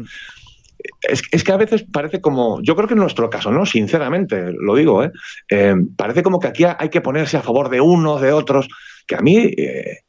Es, 1.02 1.44
que 1.44 1.52
a 1.52 1.58
veces 1.58 1.86
parece 1.92 2.20
como, 2.20 2.62
yo 2.62 2.76
creo 2.76 2.88
que 2.88 2.94
en 2.94 3.00
nuestro 3.00 3.30
caso, 3.30 3.52
¿no? 3.52 3.66
Sinceramente, 3.66 4.52
lo 4.52 4.76
digo, 4.76 5.04
¿eh? 5.04 5.12
eh 5.50 5.76
parece 5.96 6.24
como 6.24 6.40
que 6.40 6.48
aquí 6.48 6.66
hay 6.66 6.90
que 6.90 7.02
ponerse 7.02 7.38
a 7.38 7.42
favor 7.42 7.70
de 7.70 7.80
unos, 7.80 8.20
de 8.20 8.32
otros, 8.32 8.68
que 9.08 9.16
a 9.16 9.22
mí, 9.22 9.38
eh, 9.38 10.00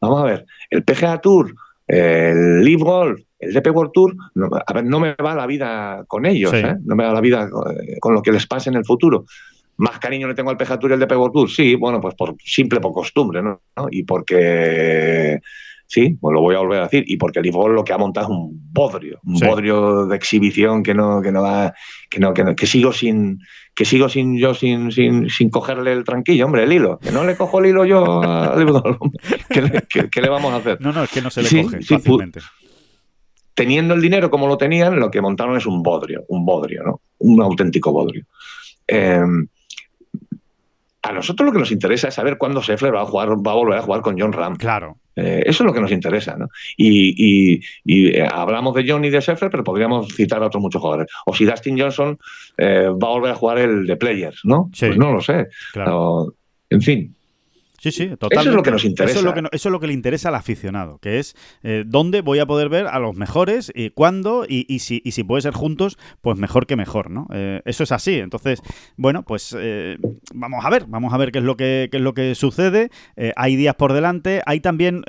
vamos 0.00 0.20
a 0.20 0.24
ver, 0.24 0.46
el 0.70 0.82
PGA 0.82 1.20
Tour, 1.20 1.54
el 1.86 2.62
Live 2.64 2.82
Golf, 2.82 3.20
el 3.38 3.52
DP 3.54 3.70
World 3.70 3.92
Tour, 3.92 4.14
no, 4.34 4.50
a 4.66 4.72
ver, 4.72 4.84
no 4.84 5.00
me 5.00 5.14
va 5.14 5.34
la 5.34 5.46
vida 5.46 6.04
con 6.06 6.26
ellos, 6.26 6.52
¿eh? 6.52 6.76
no 6.84 6.96
me 6.96 7.04
va 7.04 7.12
la 7.12 7.20
vida 7.20 7.48
con 8.00 8.14
lo 8.14 8.22
que 8.22 8.32
les 8.32 8.46
pase 8.46 8.70
en 8.70 8.76
el 8.76 8.84
futuro. 8.84 9.24
Más 9.76 9.98
cariño 9.98 10.28
le 10.28 10.34
tengo 10.34 10.50
al 10.50 10.56
PGA 10.56 10.78
Tour 10.78 10.90
y 10.90 10.94
al 10.94 11.00
DP 11.00 11.12
World 11.12 11.32
Tour, 11.32 11.50
sí, 11.50 11.74
bueno, 11.76 12.00
pues 12.00 12.14
por 12.14 12.34
simple 12.44 12.80
por 12.80 12.92
costumbre, 12.92 13.42
¿no? 13.42 13.60
Y 13.90 14.04
porque 14.04 15.40
Sí, 15.94 16.18
pues 16.20 16.34
lo 16.34 16.40
voy 16.40 16.56
a 16.56 16.58
volver 16.58 16.80
a 16.80 16.84
decir. 16.86 17.04
Y 17.06 17.16
porque 17.18 17.38
el 17.38 17.52
Golf 17.52 17.72
lo 17.72 17.84
que 17.84 17.92
ha 17.92 17.98
montado 17.98 18.26
es 18.26 18.30
un 18.32 18.68
bodrio, 18.72 19.20
un 19.22 19.38
bodrio 19.38 20.06
de 20.06 20.16
exhibición 20.16 20.82
que 20.82 20.92
no, 20.92 21.22
que 21.22 21.30
no 21.30 21.40
va, 21.40 21.72
que 22.10 22.18
no, 22.18 22.34
que, 22.34 22.66
sigo 22.66 22.92
sin, 22.92 23.38
que 23.76 23.84
sigo 23.84 24.08
sin 24.08 24.36
yo 24.36 24.54
sin, 24.54 24.90
sin, 24.90 25.30
sin, 25.30 25.50
cogerle 25.50 25.92
el 25.92 26.02
tranquillo, 26.02 26.46
hombre, 26.46 26.64
el 26.64 26.72
hilo. 26.72 26.98
Que 26.98 27.12
no 27.12 27.22
le 27.22 27.36
cojo 27.36 27.60
el 27.60 27.66
hilo 27.66 27.84
yo 27.84 28.22
al 28.24 28.66
¿Qué, 30.10 30.20
le 30.20 30.28
vamos 30.28 30.52
a 30.52 30.56
hacer? 30.56 30.80
No, 30.80 30.90
no, 30.90 31.04
es 31.04 31.10
que 31.10 31.22
no 31.22 31.30
se 31.30 31.42
le 31.44 31.62
coge 31.62 31.80
fácilmente. 31.84 32.40
Teniendo 33.54 33.94
el 33.94 34.00
dinero 34.00 34.30
como 34.30 34.48
lo 34.48 34.58
tenían, 34.58 34.98
lo 34.98 35.12
que 35.12 35.20
montaron 35.20 35.56
es 35.56 35.64
un 35.64 35.80
bodrio, 35.80 36.24
un 36.26 36.44
bodrio, 36.44 36.82
¿no? 36.82 37.00
Un 37.18 37.40
auténtico 37.40 37.92
bodrio. 37.92 38.24
Eh, 38.88 39.22
a 41.02 41.12
nosotros 41.12 41.46
lo 41.46 41.52
que 41.52 41.60
nos 41.60 41.70
interesa 41.70 42.08
es 42.08 42.14
saber 42.14 42.36
cuándo 42.36 42.62
Sheffler 42.62 42.92
va 42.92 43.02
a 43.02 43.06
jugar, 43.06 43.28
va 43.28 43.52
a 43.52 43.54
volver 43.54 43.78
a 43.78 43.82
jugar 43.82 44.00
con 44.00 44.18
John 44.18 44.32
Ram. 44.32 44.56
Claro. 44.56 44.96
Eh, 45.16 45.42
eso 45.46 45.62
es 45.62 45.66
lo 45.66 45.72
que 45.72 45.80
nos 45.80 45.92
interesa, 45.92 46.36
¿no? 46.36 46.48
Y, 46.76 47.60
eh, 47.86 48.28
hablamos 48.30 48.74
de 48.74 48.84
John 48.86 49.04
y 49.04 49.10
de 49.10 49.20
Sheffler, 49.20 49.50
pero 49.50 49.64
podríamos 49.64 50.08
citar 50.14 50.42
a 50.42 50.46
otros 50.46 50.62
muchos 50.62 50.80
jugadores. 50.80 51.10
O 51.26 51.34
si 51.34 51.44
Dustin 51.44 51.78
Johnson 51.78 52.18
eh, 52.58 52.88
va 52.90 53.08
a 53.08 53.12
volver 53.12 53.32
a 53.32 53.36
jugar 53.36 53.58
el 53.58 53.86
de 53.86 53.96
Players, 53.96 54.40
¿no? 54.44 54.70
Pues 54.78 54.96
no 54.96 55.12
lo 55.12 55.20
sé. 55.20 55.48
Claro. 55.72 56.34
en 56.70 56.82
fin, 56.82 57.14
Sí, 57.84 57.92
sí, 57.92 58.06
totalmente. 58.16 58.40
Eso 58.40 58.48
es 58.48 58.56
lo 58.56 58.62
que 58.62 58.70
nos 58.70 58.84
interesa. 58.86 59.10
Eso 59.10 59.20
es 59.52 59.72
lo 59.72 59.80
que, 59.80 59.86
le 59.86 59.92
interesa 59.92 60.30
al 60.30 60.36
aficionado, 60.36 60.96
que 61.00 61.18
es 61.18 61.36
eh, 61.62 61.84
dónde 61.86 62.22
voy 62.22 62.38
a 62.38 62.46
poder 62.46 62.70
ver 62.70 62.86
a 62.86 62.98
los 62.98 63.14
mejores 63.14 63.70
y 63.74 63.90
cuándo 63.90 64.46
y, 64.48 64.78
si, 64.78 65.02
y 65.04 65.10
si 65.10 65.22
puede 65.22 65.42
ser 65.42 65.52
juntos, 65.52 65.98
pues 66.22 66.38
mejor 66.38 66.66
que 66.66 66.76
mejor, 66.76 67.10
¿no? 67.10 67.26
Eh, 67.34 67.60
eso 67.66 67.84
es 67.84 67.92
así. 67.92 68.14
Entonces, 68.14 68.62
bueno, 68.96 69.22
pues 69.22 69.54
eh, 69.58 69.98
vamos 70.32 70.64
a 70.64 70.70
ver, 70.70 70.86
vamos 70.88 71.12
a 71.12 71.18
ver 71.18 71.30
qué 71.30 71.40
es 71.40 71.44
lo 71.44 71.58
que, 71.58 71.90
es 71.92 72.00
lo 72.00 72.14
que 72.14 72.34
sucede. 72.34 72.90
hay 73.36 73.54
días 73.54 73.74
por 73.74 73.92
delante. 73.92 74.40
Hay 74.46 74.60
también, 74.60 75.02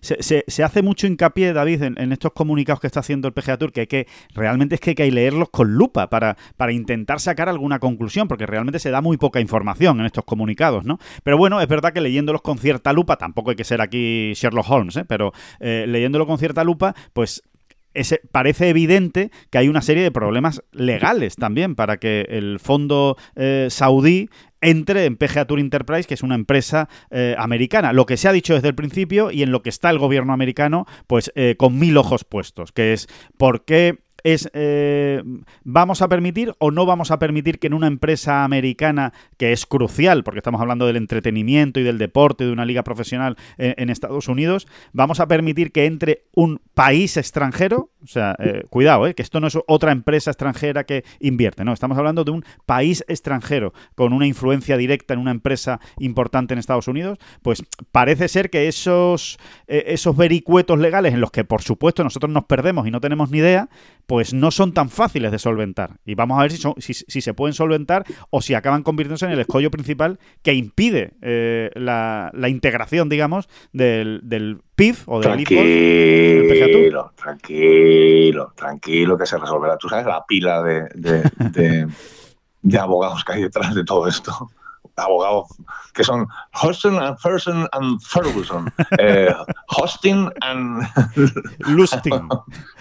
se, 0.00 0.42
se, 0.46 0.64
hace 0.64 0.80
mucho 0.80 1.06
hincapié, 1.06 1.52
David, 1.52 1.82
en, 1.82 2.12
estos 2.12 2.32
comunicados 2.32 2.80
que 2.80 2.86
está 2.86 3.00
haciendo 3.00 3.28
el 3.28 3.34
PGA 3.34 3.58
Tour, 3.58 3.72
que, 3.72 3.86
que 3.86 4.06
realmente 4.34 4.76
es 4.76 4.80
que 4.80 4.90
hay 4.90 4.94
que 4.94 5.10
leerlos 5.10 5.50
con 5.50 5.74
lupa 5.74 6.08
para, 6.08 6.38
para 6.56 6.72
intentar 6.72 7.20
sacar 7.20 7.50
alguna 7.50 7.78
conclusión, 7.78 8.26
porque 8.26 8.46
realmente 8.46 8.78
se 8.78 8.90
da 8.90 9.02
muy 9.02 9.18
poca 9.18 9.38
información 9.38 10.00
en 10.00 10.06
estos 10.06 10.24
comunicados, 10.24 10.86
¿no? 10.86 10.98
Pero 11.22 11.36
bueno, 11.36 11.60
es 11.60 11.68
verdad 11.68 11.89
que 11.92 12.00
leyéndolos 12.00 12.42
con 12.42 12.58
cierta 12.58 12.92
lupa, 12.92 13.16
tampoco 13.16 13.50
hay 13.50 13.56
que 13.56 13.64
ser 13.64 13.80
aquí 13.80 14.32
Sherlock 14.34 14.70
Holmes, 14.70 14.96
¿eh? 14.96 15.04
pero 15.06 15.32
eh, 15.60 15.84
leyéndolo 15.88 16.26
con 16.26 16.38
cierta 16.38 16.64
lupa, 16.64 16.94
pues 17.12 17.42
parece 18.30 18.68
evidente 18.68 19.32
que 19.50 19.58
hay 19.58 19.68
una 19.68 19.82
serie 19.82 20.04
de 20.04 20.12
problemas 20.12 20.62
legales 20.70 21.34
también 21.34 21.74
para 21.74 21.96
que 21.96 22.20
el 22.28 22.60
fondo 22.60 23.16
eh, 23.34 23.66
saudí 23.68 24.28
entre 24.60 25.06
en 25.06 25.16
PGA 25.16 25.44
Tour 25.44 25.58
Enterprise, 25.58 26.06
que 26.06 26.14
es 26.14 26.22
una 26.22 26.36
empresa 26.36 26.88
americana. 27.38 27.92
Lo 27.92 28.06
que 28.06 28.18
se 28.18 28.28
ha 28.28 28.32
dicho 28.32 28.54
desde 28.54 28.68
el 28.68 28.74
principio 28.74 29.30
y 29.30 29.42
en 29.42 29.50
lo 29.50 29.62
que 29.62 29.70
está 29.70 29.90
el 29.90 29.98
gobierno 29.98 30.34
americano, 30.34 30.86
pues 31.06 31.32
con 31.56 31.78
mil 31.78 31.96
ojos 31.96 32.24
puestos, 32.24 32.70
que 32.70 32.92
es 32.92 33.08
por 33.38 33.64
qué 33.64 33.98
es 34.24 34.50
eh, 34.52 35.22
vamos 35.64 36.02
a 36.02 36.08
permitir 36.08 36.54
o 36.58 36.70
no 36.70 36.86
vamos 36.86 37.10
a 37.10 37.18
permitir 37.18 37.58
que 37.58 37.66
en 37.66 37.74
una 37.74 37.86
empresa 37.86 38.44
americana 38.44 39.12
que 39.36 39.52
es 39.52 39.66
crucial, 39.66 40.24
porque 40.24 40.38
estamos 40.38 40.60
hablando 40.60 40.86
del 40.86 40.96
entretenimiento 40.96 41.80
y 41.80 41.82
del 41.82 41.98
deporte 41.98 42.44
de 42.44 42.52
una 42.52 42.64
liga 42.64 42.82
profesional 42.82 43.36
en, 43.58 43.90
Estados 43.90 44.28
Unidos, 44.28 44.68
vamos 44.92 45.18
a 45.20 45.26
permitir 45.26 45.72
que 45.72 45.86
entre 45.86 46.22
un 46.34 46.60
país 46.74 47.16
extranjero, 47.16 47.90
o 48.02 48.06
sea, 48.06 48.36
eh, 48.38 48.62
cuidado, 48.70 49.06
eh, 49.06 49.14
que 49.14 49.22
esto 49.22 49.40
no 49.40 49.48
es 49.48 49.58
otra 49.66 49.90
empresa 49.90 50.30
extranjera 50.30 50.84
que 50.84 51.04
invierte, 51.18 51.64
no, 51.64 51.72
estamos 51.72 51.98
hablando 51.98 52.22
de 52.24 52.30
un 52.30 52.44
país 52.66 53.04
extranjero 53.08 53.72
con 53.96 54.12
una 54.12 54.26
influencia 54.26 54.76
directa 54.76 55.14
en 55.14 55.20
una 55.20 55.32
empresa 55.32 55.80
importante 55.98 56.54
en 56.54 56.58
Estados 56.58 56.88
Unidos, 56.88 57.18
pues 57.42 57.64
parece 57.90 58.28
ser 58.28 58.48
que 58.48 58.68
esos, 58.68 59.38
esos 59.66 60.16
vericuetos 60.16 60.78
legales 60.78 61.14
en 61.14 61.20
los 61.20 61.32
que 61.32 61.44
por 61.44 61.62
supuesto 61.62 62.04
nosotros 62.04 62.30
nos 62.30 62.44
perdemos 62.44 62.86
y 62.86 62.90
no 62.90 63.00
tenemos 63.00 63.30
ni 63.30 63.38
idea, 63.38 63.68
pues 64.10 64.34
no 64.34 64.50
son 64.50 64.74
tan 64.74 64.90
fáciles 64.90 65.30
de 65.30 65.38
solventar. 65.38 66.00
Y 66.04 66.16
vamos 66.16 66.36
a 66.36 66.42
ver 66.42 66.50
si, 66.50 66.94
si, 66.94 67.20
se 67.20 67.32
pueden 67.32 67.54
solventar 67.54 68.04
o 68.30 68.42
si 68.42 68.54
acaban 68.54 68.82
convirtiéndose 68.82 69.26
en 69.26 69.30
el 69.30 69.38
escollo 69.38 69.70
principal 69.70 70.18
que 70.42 70.52
impide 70.52 71.12
eh, 71.22 71.70
la, 71.76 72.32
integración, 72.48 73.08
digamos, 73.08 73.48
del, 73.72 74.18
del 74.24 74.62
PIF 74.74 75.08
o 75.08 75.20
del 75.20 75.44
Tranquilo, 75.44 77.12
tranquilo, 77.14 78.52
tranquilo, 78.56 79.16
que 79.16 79.26
se 79.26 79.38
resolverá. 79.38 79.76
Tú 79.76 79.88
sabes 79.88 80.06
la 80.06 80.24
pila 80.26 80.60
de, 80.60 80.88
de 82.62 82.78
abogados 82.80 83.24
que 83.24 83.34
hay 83.34 83.42
detrás 83.42 83.76
de 83.76 83.84
todo 83.84 84.08
esto 84.08 84.50
abogados 85.00 85.48
que 85.94 86.04
son 86.04 86.26
Hostin 86.52 86.96
and 86.98 87.18
Ferguson 87.18 87.68
and 87.72 88.00
Ferguson, 88.00 88.72
eh, 88.98 89.32
Hostin 89.68 90.30
and 90.42 90.82
Lusting, 91.66 92.28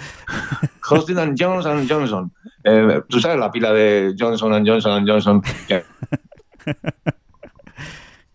Hostin 0.89 1.19
and 1.19 1.37
Johnson 1.37 1.79
and 1.79 1.89
Johnson. 1.89 2.31
Eh, 2.63 3.01
Tú 3.09 3.19
sabes 3.19 3.39
la 3.39 3.51
pila 3.51 3.73
de 3.73 4.15
Johnson 4.17 4.53
and 4.53 4.67
Johnson 4.67 4.91
and 4.91 5.07
Johnson. 5.07 5.41
Que 5.67 5.83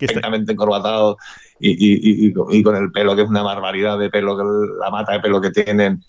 perfectamente 0.07 0.53
encorbatado 0.53 1.17
y, 1.61 1.71
y, 1.71 2.29
y, 2.29 2.35
y, 2.51 2.63
con 2.63 2.77
el 2.77 2.91
pelo, 2.91 3.15
que 3.15 3.23
es 3.23 3.29
una 3.29 3.43
barbaridad 3.43 3.99
de 3.99 4.11
pelo, 4.11 4.37
la 4.79 4.91
mata 4.91 5.13
de 5.13 5.21
pelo 5.21 5.41
que 5.41 5.51
tienen, 5.51 6.03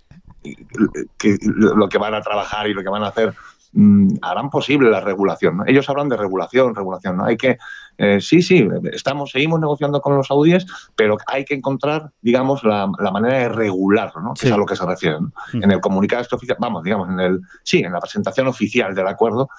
que, 1.18 1.38
lo 1.44 1.88
que 1.88 1.98
van 1.98 2.14
a 2.14 2.22
trabajar 2.22 2.68
y 2.68 2.74
lo 2.74 2.84
que 2.84 2.90
van 2.90 3.04
a 3.04 3.08
hacer 3.08 3.34
Mm, 3.78 4.20
harán 4.22 4.50
posible 4.50 4.90
la 4.90 5.02
regulación. 5.02 5.64
Ellos 5.68 5.90
hablan 5.90 6.08
de 6.08 6.16
regulación, 6.16 6.74
regulación. 6.74 7.18
¿no? 7.18 7.26
Hay 7.26 7.36
que, 7.36 7.58
eh, 7.98 8.22
sí, 8.22 8.42
sí, 8.42 8.66
estamos, 8.94 9.32
seguimos 9.32 9.60
negociando 9.60 10.00
con 10.00 10.16
los 10.16 10.28
saudíes, 10.28 10.66
pero 10.96 11.18
hay 11.28 11.44
que 11.44 11.56
encontrar, 11.56 12.12
digamos, 12.22 12.64
la, 12.64 12.88
manera 12.88 13.40
de 13.40 13.50
regular, 13.50 14.14
¿no? 14.16 14.34
Que 14.34 14.48
es 14.48 14.54
a 14.54 14.58
lo 14.58 14.66
que 14.66 14.78
se 14.78 14.86
refieren. 14.86 15.26
Mm. 15.52 15.64
En 15.64 15.72
el 15.72 15.82
comunicado 15.82 16.22
este 16.22 16.36
oficial, 16.38 16.58
vamos, 16.58 16.84
digamos, 16.84 17.10
en 17.10 17.20
el, 17.20 17.42
sí, 17.64 17.80
en 17.80 17.92
la 17.92 18.00
presentación 18.00 18.48
oficial 18.48 18.96
del 18.96 19.08
acuerdo, 19.08 19.50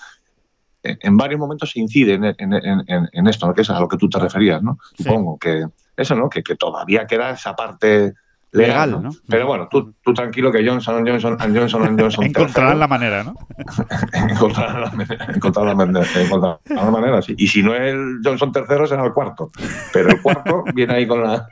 eh, 0.83 0.97
en 0.99 1.17
varios 1.19 1.39
momentos 1.39 1.71
se 1.71 1.81
incide 1.81 2.15
en, 2.15 3.29
esto, 3.29 3.53
que 3.53 3.61
es 3.61 3.69
a 3.71 3.79
lo 3.79 3.87
que 3.87 3.99
tú 3.99 4.09
te 4.09 4.19
referías, 4.19 4.63
¿no? 4.63 4.79
Supongo 4.97 5.39
que 5.39 5.67
eso, 5.95 6.15
¿no? 6.15 6.31
Que, 6.31 6.43
que 6.43 6.57
todavía 6.57 7.07
queda 7.07 7.33
esa 7.33 7.55
parte 7.55 8.15
legal, 8.57 9.03
¿no? 9.03 9.11
Pero 9.29 9.47
bueno, 9.47 9.69
tú, 9.71 9.95
tú, 10.03 10.15
tranquilo 10.15 10.51
que 10.51 10.67
Johnson 10.67 11.07
Johnson 11.07 11.37
Johnson 11.39 11.99
Johnson 11.99 12.25
encontrarán 12.25 12.79
la 12.79 12.89
manera, 12.89 13.25
¿no? 13.25 13.35
encontrarán 14.31 14.81
la 14.81 14.91
manera, 14.91 15.27
encontrarán 15.35 15.69
la 15.69 15.87
manera, 15.87 16.07
encontrarán 16.17 16.59
la 16.69 16.91
manera, 16.91 17.23
sí. 17.23 17.35
Y 17.39 17.49
si 17.49 17.63
no 17.63 17.75
es 17.75 17.93
el 17.93 18.21
Johnson 18.25 18.53
tercero 18.53 18.87
será 18.87 19.05
el 19.05 19.13
cuarto, 19.13 19.51
pero 19.93 20.11
el 20.11 20.21
cuarto 20.23 20.65
viene 20.75 20.95
ahí 20.95 21.07
con 21.07 21.23
la 21.23 21.47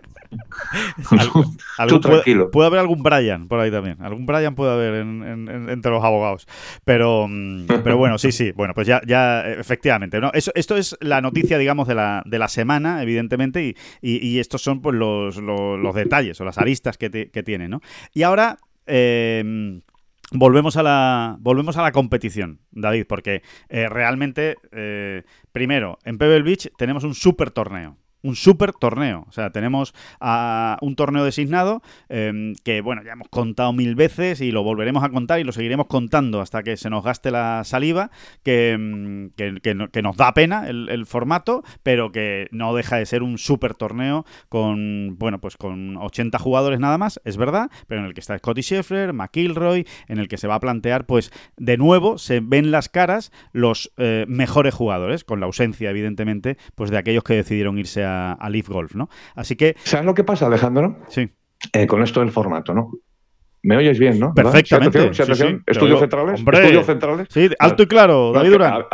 Tú 1.89 2.01
tranquilo. 2.01 2.51
Puede, 2.51 2.66
haber 2.68 2.80
algún 2.80 3.03
Brian 3.03 3.49
por 3.49 3.61
ahí 3.61 3.70
también. 3.70 3.97
Algún 4.01 4.26
Brian 4.26 4.55
puede 4.55 4.72
haber 4.72 4.95
entre 4.95 5.91
los 5.91 6.03
abogados. 6.05 6.47
Pero, 6.85 7.26
mm, 7.28 7.66
pero 7.82 7.97
bueno, 7.97 8.18
sí, 8.18 8.32
sí. 8.32 8.53
Bueno, 8.53 8.74
pues 8.74 8.87
ya, 8.87 9.01
ya 9.07 9.47
efectivamente. 9.47 10.20
¿no? 10.20 10.30
Eso, 10.35 10.53
esto 10.55 10.76
es 10.76 10.97
la 11.01 11.20
noticia, 11.20 11.59
digamos, 11.59 11.89
de 11.89 11.95
la, 11.95 12.22
de 12.26 12.39
la 12.39 12.49
semana, 12.49 13.03
evidentemente, 13.03 13.64
y, 13.64 13.76
y, 14.01 14.39
estos 14.39 14.62
son 14.62 14.80
pues 14.80 14.97
los, 14.97 15.37
los, 15.37 15.95
detalles 15.95 16.41
o 16.41 16.45
las 16.45 16.59
aristas 16.59 16.99
que, 16.99 17.30
que 17.30 17.43
tiene, 17.43 17.68
¿no? 17.68 17.80
Y 18.12 18.22
ahora. 18.22 18.59
Eh, 18.87 19.80
Volvemos 20.32 20.76
a 20.76 20.82
la, 20.82 21.37
volvemos 21.39 21.76
a 21.76 21.82
la 21.82 21.93
competición, 21.93 22.61
David, 22.72 23.07
porque 23.07 23.43
eh, 23.68 23.89
realmente, 23.89 24.57
eh, 24.72 25.22
primero, 25.53 25.99
en 26.05 26.18
Pebble 26.18 26.43
Beach 26.43 26.70
tenemos 26.76 27.05
un 27.05 27.14
super 27.14 27.51
torneo 27.51 27.97
un 28.24 28.34
super 28.36 28.72
torneo. 28.72 29.26
O 29.28 29.32
sea, 29.32 29.50
tenemos 29.50 29.94
a 30.18 30.78
un 30.80 30.96
torneo 30.96 31.24
designado 31.24 31.82
em, 32.08 32.54
que, 32.64 32.80
bueno, 32.80 33.02
ya 33.04 33.12
hemos 33.12 33.28
contado 33.28 33.72
mil 33.72 33.94
veces 33.94 34.40
y 34.40 34.50
lo 34.50 34.64
volveremos 34.64 35.04
a 35.04 35.10
contar 35.10 35.38
y 35.38 35.44
lo 35.44 35.52
seguiremos 35.52 35.86
contando 35.86 36.40
hasta 36.40 36.62
que 36.62 36.76
se 36.76 36.90
nos 36.90 37.04
gaste 37.04 37.30
la 37.30 37.62
saliva, 37.64 38.10
que, 38.42 38.72
em, 38.72 39.30
que, 39.30 40.02
nos 40.02 40.16
da 40.16 40.32
pena 40.32 40.68
el, 40.68 41.04
formato, 41.06 41.62
pero 41.82 42.12
que 42.12 42.48
no 42.50 42.74
deja 42.74 42.96
de 42.96 43.04
ser 43.04 43.22
un 43.22 43.36
super 43.36 43.74
torneo 43.74 44.24
con, 44.48 45.16
bueno, 45.18 45.38
pues 45.38 45.58
con 45.58 45.98
80 45.98 46.38
jugadores 46.38 46.80
nada 46.80 46.96
más, 46.96 47.20
es 47.24 47.36
verdad, 47.36 47.70
pero 47.86 48.00
en 48.00 48.06
el 48.06 48.14
que 48.14 48.20
está 48.20 48.38
Scotty 48.38 48.62
Scheffler, 48.62 49.12
McIlroy, 49.12 49.86
en 50.08 50.18
el 50.18 50.28
que 50.28 50.38
se 50.38 50.48
va 50.48 50.54
a 50.54 50.60
plantear, 50.60 51.04
pues, 51.04 51.30
de 51.58 51.76
nuevo 51.76 52.16
se 52.16 52.40
ven 52.40 52.70
las 52.70 52.88
caras 52.88 53.32
los 53.52 53.92
eh, 53.98 54.24
mejores 54.28 54.72
jugadores, 54.72 55.24
con 55.24 55.40
la 55.40 55.46
ausencia, 55.46 55.90
evidentemente, 55.90 56.56
pues 56.74 56.90
de 56.90 56.96
aquellos 56.96 57.22
que 57.22 57.34
decidieron 57.34 57.78
irse 57.78 58.02
a 58.02 58.13
a, 58.14 58.48
Leaf 58.50 58.68
Golf, 58.68 58.94
¿no? 58.94 59.08
Así 59.34 59.56
que... 59.56 59.76
¿Sabes 59.82 60.06
lo 60.06 60.14
que 60.14 60.24
pasa, 60.24 60.46
Alejandro? 60.46 60.98
Sí. 61.08 61.28
Eh, 61.72 61.86
con 61.86 62.02
esto 62.02 62.20
del 62.20 62.30
formato, 62.30 62.74
¿no? 62.74 62.92
¿Me 63.62 63.78
oyes 63.78 63.98
bien, 63.98 64.20
no? 64.20 64.34
Perfectamente. 64.34 65.06
¿Estudios 65.08 65.38
centrales? 66.00 66.40
¿Estudios 66.40 66.86
centrales? 66.86 67.28
Sí, 67.30 67.48
alto 67.58 67.82
y 67.82 67.86
claro, 67.86 68.32
David 68.32 68.50
Durán. 68.50 68.84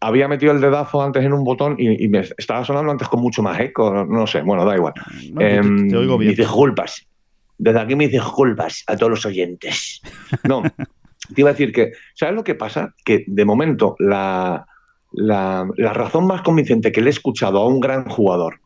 había 0.00 0.28
metido 0.28 0.52
el 0.52 0.60
dedazo 0.60 1.02
antes 1.02 1.24
en 1.24 1.32
un 1.32 1.42
botón 1.42 1.76
y, 1.78 2.06
me 2.08 2.20
estaba 2.20 2.64
sonando 2.64 2.92
antes 2.92 3.08
con 3.08 3.20
mucho 3.20 3.42
más 3.42 3.58
eco, 3.60 4.04
no 4.04 4.26
sé, 4.26 4.42
bueno, 4.42 4.66
da 4.66 4.76
igual. 4.76 4.92
te, 5.38 5.96
oigo 5.96 6.18
bien. 6.18 6.32
Me 6.32 6.36
disculpas. 6.36 7.06
Desde 7.56 7.80
aquí 7.80 7.96
me 7.96 8.08
disculpas 8.08 8.84
a 8.86 8.96
todos 8.96 9.10
los 9.10 9.26
oyentes. 9.26 10.02
No, 10.44 10.62
te 10.62 11.40
iba 11.40 11.50
a 11.50 11.52
decir 11.52 11.72
que, 11.72 11.92
¿sabes 12.14 12.34
lo 12.34 12.44
que 12.44 12.54
pasa? 12.54 12.94
Que 13.04 13.24
de 13.26 13.44
momento 13.44 13.96
la, 13.98 14.66
la, 15.12 15.68
razón 15.76 16.26
más 16.26 16.42
convincente 16.42 16.92
que 16.92 17.00
le 17.00 17.08
he 17.08 17.10
escuchado 17.10 17.58
a 17.58 17.66
un 17.66 17.80
gran 17.80 18.04
jugador 18.08 18.60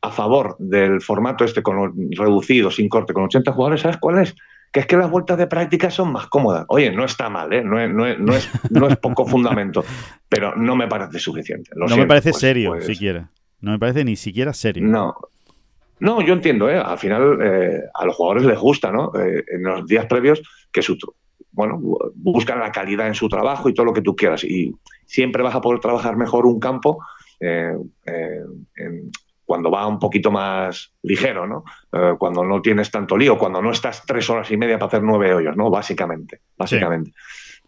a 0.00 0.10
favor 0.12 0.54
del 0.60 1.00
formato 1.00 1.44
este 1.44 1.62
con 1.62 1.92
reducido, 2.12 2.70
sin 2.70 2.88
corte, 2.88 3.12
con 3.12 3.24
80 3.24 3.52
jugadores, 3.52 3.80
¿sabes 3.80 3.96
cuál 3.96 4.18
es? 4.18 4.34
Que 4.70 4.80
es 4.80 4.86
que 4.86 4.96
las 4.96 5.10
vueltas 5.10 5.36
de 5.38 5.48
práctica 5.48 5.90
son 5.90 6.12
más 6.12 6.28
cómodas. 6.28 6.66
Oye, 6.68 6.92
no 6.92 7.04
está 7.04 7.28
mal, 7.28 7.52
¿eh? 7.52 7.64
no, 7.64 7.80
es, 7.80 7.90
no, 7.90 8.06
es, 8.06 8.18
no, 8.70 8.86
es, 8.86 8.96
poco 8.98 9.26
fundamento, 9.26 9.84
pero 10.28 10.54
no 10.54 10.76
me 10.76 10.86
parece 10.86 11.18
suficiente. 11.18 11.72
no 11.74 11.96
me 11.96 12.06
parece 12.06 12.30
pues, 12.30 12.40
serio, 12.40 12.70
pues 12.70 12.86
siquiera. 12.86 13.30
No 13.60 13.72
me 13.72 13.78
parece 13.78 14.04
ni 14.04 14.16
siquiera 14.16 14.52
serio. 14.52 14.84
No, 14.84 15.16
no, 16.02 16.20
yo 16.20 16.34
entiendo, 16.34 16.68
¿eh? 16.68 16.76
al 16.76 16.98
final 16.98 17.38
eh, 17.40 17.80
a 17.94 18.04
los 18.04 18.16
jugadores 18.16 18.44
les 18.44 18.58
gusta, 18.58 18.90
¿no? 18.90 19.12
Eh, 19.14 19.44
en 19.46 19.62
los 19.62 19.86
días 19.86 20.06
previos 20.06 20.42
que 20.72 20.82
su, 20.82 20.98
bueno, 21.52 21.80
buscan 22.16 22.58
la 22.58 22.72
calidad 22.72 23.06
en 23.06 23.14
su 23.14 23.28
trabajo 23.28 23.68
y 23.68 23.74
todo 23.74 23.86
lo 23.86 23.92
que 23.92 24.02
tú 24.02 24.16
quieras. 24.16 24.42
Y 24.42 24.74
siempre 25.12 25.42
vas 25.42 25.54
a 25.54 25.60
poder 25.60 25.78
trabajar 25.78 26.16
mejor 26.16 26.46
un 26.46 26.58
campo 26.58 27.04
eh, 27.38 27.76
cuando 29.44 29.70
va 29.70 29.86
un 29.86 29.98
poquito 29.98 30.30
más 30.30 30.94
ligero, 31.02 31.46
¿no? 31.46 31.64
cuando 32.18 32.42
no 32.44 32.62
tienes 32.62 32.90
tanto 32.90 33.18
lío, 33.18 33.36
cuando 33.36 33.60
no 33.60 33.72
estás 33.72 34.04
tres 34.06 34.30
horas 34.30 34.50
y 34.50 34.56
media 34.56 34.78
para 34.78 34.86
hacer 34.86 35.02
nueve 35.02 35.34
hoyos, 35.34 35.54
¿no? 35.54 35.68
Básicamente, 35.68 36.40
básicamente. 36.56 37.12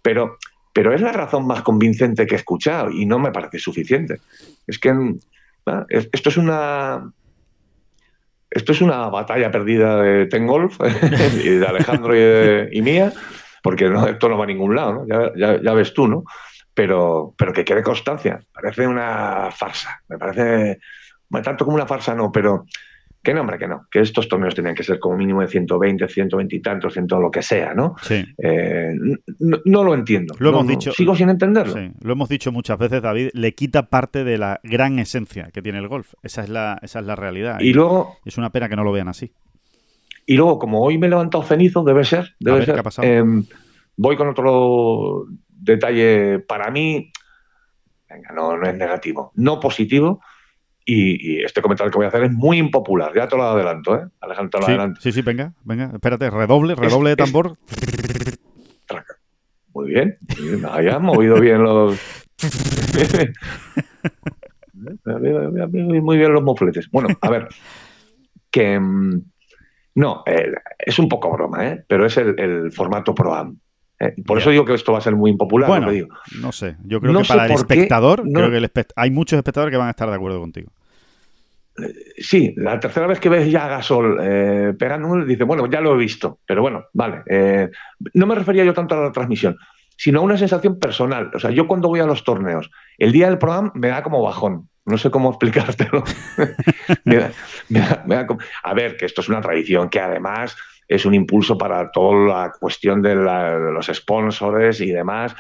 Pero, 0.01 0.39
pero 0.73 0.95
es 0.95 1.03
la 1.03 1.13
razón 1.13 1.47
más 1.47 1.61
convincente 1.61 2.25
que 2.25 2.37
he 2.37 2.39
escuchado 2.39 2.91
y 2.91 3.05
no 3.05 3.19
me 3.19 3.33
parece 3.33 3.59
suficiente. 3.59 4.21
Es 4.67 4.79
que 4.79 4.95
esto 5.91 6.29
es 6.31 6.37
una 6.39 7.13
esto 8.55 8.73
es 8.73 8.81
una 8.81 9.09
batalla 9.09 9.51
perdida 9.51 10.01
de 10.01 10.27
Tengolf 10.27 10.79
y 11.45 11.51
de 11.51 11.67
Alejandro 11.67 12.15
y, 12.71 12.81
mía, 12.81 13.13
porque 13.63 13.91
no, 13.91 14.07
esto 14.07 14.29
no 14.29 14.39
va 14.39 14.45
a 14.45 14.47
ningún 14.47 14.77
lado, 14.77 15.05
¿no? 15.05 15.35
ya, 15.37 15.75
ves 15.75 15.93
tú, 15.93 16.07
¿no? 16.07 16.25
Pero, 16.75 17.35
pero 17.39 17.53
que 17.53 17.65
quede 17.65 17.83
constancia. 17.83 18.41
Parece 18.53 18.87
una 18.87 19.51
farsa. 19.53 20.03
Me 20.09 20.19
parece, 20.19 20.81
tanto 21.43 21.65
como 21.65 21.77
una 21.77 21.87
farsa 21.87 22.15
no, 22.15 22.33
pero 22.33 22.67
que 23.25 23.33
no, 23.33 23.41
hombre, 23.41 23.59
que 23.59 23.67
no. 23.67 23.87
Que 23.91 24.01
estos 24.01 24.29
torneos 24.29 24.55
tenían 24.55 24.75
que 24.75 24.83
ser 24.83 24.99
como 25.01 25.17
mínimo 25.17 25.41
de 25.41 25.49
120, 25.49 26.07
120 26.07 26.57
y 26.57 26.61
tantos, 26.61 26.93
100 26.93 27.07
lo 27.09 27.31
que 27.31 27.41
sea, 27.41 27.73
¿no? 27.73 27.95
Sí. 28.03 28.23
Eh, 28.37 28.95
no, 29.39 29.83
lo 29.83 29.95
entiendo. 29.95 30.35
Lo 30.39 30.51
hemos 30.51 30.67
dicho. 30.67 30.93
Sigo 30.93 31.17
sin 31.17 31.31
entenderlo. 31.31 31.73
Sí, 31.73 31.91
lo 32.03 32.13
hemos 32.13 32.29
dicho 32.29 32.53
muchas 32.53 32.79
veces, 32.79 33.01
David. 33.01 33.31
Le 33.33 33.55
quita 33.55 33.89
parte 33.89 34.25
de 34.25 34.37
la 34.37 34.61
gran 34.63 34.99
esencia 34.99 35.49
que 35.55 35.63
tiene 35.63 35.79
el 35.79 35.89
golf. 35.89 36.13
Esa 36.23 36.43
es 36.43 36.51
la, 36.51 36.79
esa 36.83 37.01
es 37.01 37.07
la 37.07 37.17
realidad. 37.17 37.61
Y, 37.61 37.73
luego. 37.73 38.19
Es 38.27 38.37
una 38.37 38.51
pena 38.51 38.69
que 38.69 38.77
no 38.77 38.85
lo 38.85 38.93
vean 38.93 39.09
así. 39.09 39.33
Y 40.27 40.37
luego, 40.37 40.59
como 40.59 40.83
hoy 40.83 40.99
me 40.99 41.07
he 41.07 41.11
levantado 41.11 41.45
cenizo, 41.45 41.83
debe 41.83 42.05
ser. 42.05 42.35
Debe 42.39 42.63
ser. 42.67 42.83
Em, 43.01 43.47
voy 43.97 44.17
con 44.17 44.29
otro 44.29 45.25
detalle 45.65 46.41
para 46.41 46.71
mí. 46.71 47.11
Venga, 48.09 48.33
no, 48.33 48.57
no 48.57 48.69
es 48.69 48.77
negativo. 48.77 49.33
No 49.35 49.61
positivo 49.61 50.21
y, 50.85 51.43
este 51.43 51.63
comentario 51.63 51.91
que 51.91 51.97
voy 51.97 52.05
a 52.05 52.09
hacer 52.09 52.25
es 52.25 52.33
muy 52.33 52.59
impopular, 52.59 53.15
ya 53.15 53.27
te 53.27 53.37
lo 53.37 53.45
adelanto, 53.45 53.97
¿eh? 53.97 54.07
Alejandro, 54.21 54.51
te 54.51 54.59
lo 54.59 54.67
adelanto. 54.67 55.01
Sí, 55.01 55.13
sí, 55.13 55.23
venga, 55.23 55.55
venga, 55.65 55.91
espérate, 55.95 56.29
redoble, 56.31 56.75
redoble 56.75 57.11
de 57.11 57.17
tambor. 57.17 57.57
Muy 59.73 59.89
bien, 59.89 60.19
muy 60.39 60.49
bien. 60.51 60.63
movido 61.03 61.41
bien 61.41 61.63
los. 61.63 61.99
muy 65.05 66.17
bien 66.17 66.33
los 66.33 66.43
mofletes. 66.43 66.91
Bueno, 66.91 67.09
a 67.21 67.31
ver, 67.31 67.49
que. 68.51 68.79
Mm, 68.79 69.23
no, 69.97 70.25
eh, 70.27 70.53
es 70.79 70.99
un 70.99 71.09
poco 71.09 71.33
broma, 71.33 71.69
¿eh? 71.69 71.85
pero 71.89 72.05
es 72.05 72.17
el, 72.17 72.73
formato 72.73 73.15
Pro-Am. 73.15 73.59
¿Eh? 74.01 74.15
por 74.27 74.39
eso 74.39 74.51
digo 74.51 74.65
que 74.65 74.75
esto 74.75 74.93
va 74.93 74.99
a 74.99 75.03
ser 75.03 75.15
muy 75.15 75.31
impopular. 75.31 75.69
Bueno, 75.69 75.91
no 76.41 76.53
sé. 76.53 76.77
Yo 76.85 77.01
creo 77.01 77.19
que 77.19 77.29
para 77.29 77.47
el 77.47 77.53
espectador, 77.53 78.23
creo 78.23 78.51
que 78.51 78.87
hay 78.97 79.11
muchos 79.11 79.37
espectadores 79.37 79.73
que 79.73 79.79
van 79.79 79.89
a 79.89 79.91
estar 79.91 80.09
de 80.09 80.17
acuerdo 80.17 80.41
contigo. 80.41 80.71
Eh, 81.77 81.93
sí, 82.19 82.55
la 82.57 82.79
tercera 82.79 83.07
vez 83.07 83.19
que 83.19 83.29
ves 83.29 83.51
ya 83.51 83.67
a 83.67 83.69
Gasol 83.69 84.19
eh, 84.23 84.75
pegando, 84.79 85.25
dice, 85.25 85.45
bueno, 85.45 85.67
ya 85.67 85.81
lo 85.81 85.95
he 85.95 85.99
visto, 85.99 86.39
pero 86.47 86.63
bueno, 86.63 86.87
vale. 86.93 87.23
Eh, 87.27 87.71
no 88.15 88.27
me 88.27 88.35
refería 88.35 88.65
yo 88.65 88.75
tanto 88.75 88.95
a 88.95 89.05
la 89.05 89.13
transmisión, 89.13 89.57
sino 89.97 90.21
a 90.21 90.23
una 90.23 90.37
sensación 90.37 90.79
personal. 90.79 91.31
O 91.35 91.41
sea, 91.41 91.51
yo 91.51 91.67
cuando 91.67 91.89
voy 91.89 92.01
a 92.01 92.07
los 92.07 92.25
torneos, 92.25 92.71
el 92.99 93.13
día 93.13 93.29
del 93.29 93.39
programa 93.39 93.73
me 93.75 93.89
da 93.89 94.03
como 94.03 94.23
bajón. 94.23 94.69
No 94.87 94.99
sé 94.99 95.11
cómo 95.11 95.31
explicártelo. 95.31 96.05
a 98.63 98.75
ver, 98.75 98.97
que 98.97 99.07
esto 99.07 99.23
es 99.23 99.29
una 99.29 99.41
tradición 99.41 99.89
que 99.89 100.01
además 100.01 100.57
es 100.89 101.07
un 101.07 101.15
impulso 101.15 101.57
para 101.57 101.91
toda 101.91 102.27
la 102.27 102.53
cuestión 102.59 103.03
de, 103.03 103.15
los 103.15 103.87
sponsors 103.87 104.81
y 104.81 104.91
demás, 104.91 105.35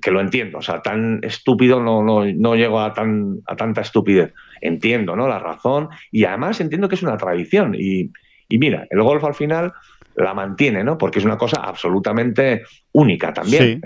que 0.00 0.10
lo 0.10 0.20
entiendo. 0.20 0.58
O 0.58 0.62
sea, 0.62 0.80
tan 0.82 1.20
estúpido 1.22 1.80
no, 1.80 2.02
no, 2.02 2.24
no 2.24 2.54
llego 2.54 2.80
a, 2.80 2.92
tan, 2.92 3.38
a 3.46 3.56
tanta 3.56 3.80
estupidez. 3.80 4.32
Entiendo 4.60 5.16
¿no? 5.16 5.28
la 5.28 5.38
razón 5.38 5.88
y 6.10 6.24
además 6.24 6.60
entiendo 6.60 6.88
que 6.88 6.94
es 6.94 7.02
una 7.02 7.16
tradición. 7.16 7.74
Y, 7.74 8.10
y 8.48 8.58
mira, 8.58 8.86
el 8.90 9.02
golf 9.02 9.24
al 9.24 9.34
final 9.34 9.72
la 10.16 10.34
mantiene, 10.34 10.84
¿no? 10.84 10.98
Porque 10.98 11.18
es 11.18 11.24
una 11.24 11.38
cosa 11.38 11.62
absolutamente 11.62 12.62
única 12.92 13.32
también. 13.32 13.80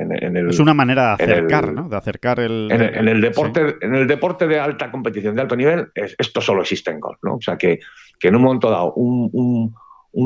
es 0.48 0.58
una 0.58 0.74
manera 0.74 1.16
de 1.16 1.24
acercar, 1.24 1.72
¿no? 1.72 1.88
De 1.88 1.96
acercar 1.96 2.40
el... 2.40 2.68
En 2.70 3.08
el, 3.08 3.20
deporte, 3.20 3.76
en 3.80 3.94
el 3.94 4.06
deporte 4.06 4.46
de 4.46 4.58
alta 4.58 4.90
competición, 4.90 5.36
de 5.36 5.42
alto 5.42 5.56
nivel, 5.56 5.88
esto 5.94 6.40
solo 6.40 6.62
existe 6.62 6.90
en 6.90 7.00
golf, 7.00 7.18
¿no? 7.22 7.36
O 7.36 7.40
sea, 7.40 7.56
que, 7.56 7.78
que 8.18 8.28
en 8.28 8.36
un 8.36 8.42
momento 8.42 8.70
dado 8.70 8.92
un, 8.94 9.30
un 9.32 9.74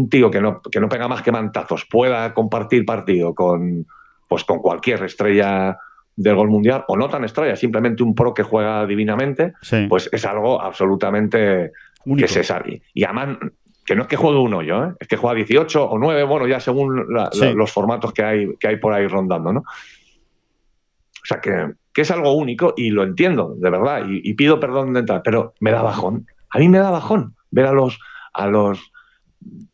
tío 0.09 0.31
que 0.31 0.41
no, 0.41 0.63
que 0.63 0.81
no 0.81 0.89
pega 0.89 1.09
más 1.09 1.23
que 1.23 1.33
mantazos 1.33 1.85
pueda 1.85 2.33
compartir 2.33 2.85
partido 2.85 3.35
con, 3.35 3.87
pues 4.29 4.45
con 4.45 4.61
cualquier 4.61 5.03
estrella 5.03 5.77
del 6.17 6.37
gol 6.37 6.49
mundial, 6.49 6.85
o 6.87 6.97
no 6.97 7.09
tan 7.09 7.25
estrella, 7.25 7.57
simplemente 7.57 8.03
un 8.03 8.15
pro 8.15 8.35
que 8.35 8.43
juega 8.43 8.87
divinamente, 8.87 9.55
pues 9.89 10.09
es 10.13 10.25
algo 10.27 10.61
absolutamente 10.61 11.73
que 12.17 12.29
se 12.29 12.45
sabe. 12.45 12.83
Y 12.93 13.05
además, 13.05 13.39
que 13.87 13.97
no 13.97 14.03
es 14.03 14.09
que 14.09 14.17
juegue 14.17 14.39
uno 14.39 14.63
yo, 14.63 14.85
¿eh? 14.85 14.93
es 15.01 15.09
que 15.09 15.17
juega 15.17 15.37
18 15.37 15.83
o 15.83 15.99
9, 15.99 16.23
bueno, 16.25 16.47
ya 16.47 16.61
según 16.61 17.07
los 17.09 17.73
formatos 17.73 18.13
que 18.13 18.23
hay, 18.23 18.57
que 18.59 18.69
hay 18.69 18.77
por 18.77 18.93
ahí 18.93 19.07
rondando, 19.07 19.53
¿no? 19.53 19.61
O 19.61 21.25
sea, 21.25 21.41
que, 21.41 21.73
que 21.93 22.03
es 22.03 22.11
algo 22.11 22.35
único 22.35 22.75
y 22.77 22.91
lo 22.91 23.03
entiendo, 23.03 23.55
de 23.57 23.71
verdad, 23.71 24.05
y, 24.07 24.21
y, 24.23 24.35
pido 24.35 24.61
perdón 24.61 24.93
de 24.93 25.01
entrar, 25.01 25.23
pero 25.25 25.55
me 25.61 25.71
da 25.71 25.83
bajón. 25.83 26.27
A 26.51 26.59
mí 26.59 26.69
me 26.69 26.79
da 26.79 26.91
bajón 26.91 27.35
ver 27.51 27.67
a 27.67 27.73
los, 27.73 27.99
a 28.33 28.47
los 28.47 28.93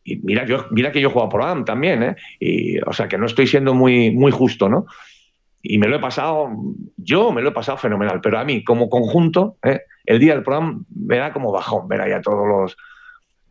y 0.03 0.17
mira, 0.17 0.45
yo, 0.45 0.65
mira 0.71 0.91
que 0.91 1.01
yo 1.01 1.09
he 1.09 1.11
jugado 1.11 1.29
por 1.29 1.41
AM 1.41 1.65
también, 1.65 2.03
¿eh? 2.03 2.15
Y, 2.39 2.79
o 2.79 2.93
sea 2.93 3.07
que 3.07 3.17
no 3.17 3.25
estoy 3.25 3.47
siendo 3.47 3.73
muy, 3.73 4.11
muy 4.11 4.31
justo, 4.31 4.69
¿no? 4.69 4.85
Y 5.61 5.77
me 5.77 5.87
lo 5.87 5.97
he 5.97 5.99
pasado, 5.99 6.49
yo 6.95 7.31
me 7.31 7.41
lo 7.41 7.49
he 7.49 7.53
pasado 7.53 7.77
fenomenal, 7.77 8.21
pero 8.21 8.39
a 8.39 8.45
mí 8.45 8.63
como 8.63 8.89
conjunto, 8.89 9.57
¿eh? 9.63 9.81
el 10.05 10.19
día 10.19 10.33
del 10.33 10.43
programa 10.43 10.79
me 10.95 11.17
da 11.17 11.33
como 11.33 11.51
bajón 11.51 11.87
ver 11.87 12.01
ahí 12.01 12.11
a 12.13 12.21
todos 12.21 12.47
los, 12.47 12.77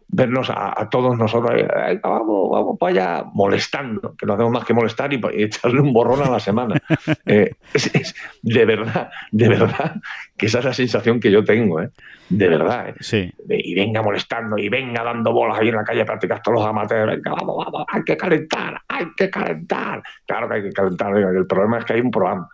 vernos 0.08 0.50
a, 0.50 0.88
todos 0.90 1.18
nosotros, 1.18 1.52
vamos, 2.02 2.50
vamos 2.50 2.78
para 2.78 2.90
allá, 2.92 3.24
molestando, 3.32 4.14
que 4.16 4.24
no 4.24 4.34
hacemos 4.34 4.52
más 4.52 4.64
que 4.64 4.74
molestar 4.74 5.12
y, 5.12 5.20
echarle 5.34 5.80
un 5.80 5.92
borrón 5.92 6.22
a 6.22 6.30
la 6.30 6.40
semana. 6.40 6.80
Eh, 7.28 7.54
es, 7.74 8.14
de 8.42 8.64
verdad, 8.64 9.10
de 9.32 9.48
verdad, 9.48 9.96
que 10.36 10.46
esa 10.46 10.60
es 10.60 10.64
la 10.64 10.72
sensación 10.72 11.18
que 11.18 11.30
yo 11.30 11.42
tengo, 11.44 11.80
¿eh? 11.80 11.90
de 12.28 12.48
verdad. 12.48 12.90
¿eh? 12.90 12.94
Sí. 13.00 13.32
y 13.48 13.74
venga 13.74 14.00
molestando, 14.00 14.56
y 14.56 14.68
venga 14.68 15.02
dando 15.02 15.32
bolas 15.32 15.58
ahí 15.58 15.68
en 15.68 15.76
la 15.76 15.84
calle 15.84 16.04
prácticas 16.04 16.42
todos 16.42 16.60
los 16.60 16.66
amateurs, 16.66 17.16
venga, 17.16 17.32
vamos, 17.32 17.64
vamos, 17.64 17.84
hay 17.88 18.02
que 18.04 18.16
calentar, 18.16 18.80
hay 18.86 19.06
que 19.16 19.28
calentar. 19.28 20.02
Claro 20.24 20.48
que 20.48 20.54
hay 20.54 20.62
que 20.62 20.72
calentar, 20.72 21.16
el 21.16 21.46
problema 21.46 21.78
es 21.78 21.84
que 21.84 21.94
hay 21.94 22.00
un 22.00 22.10
programa 22.10 22.48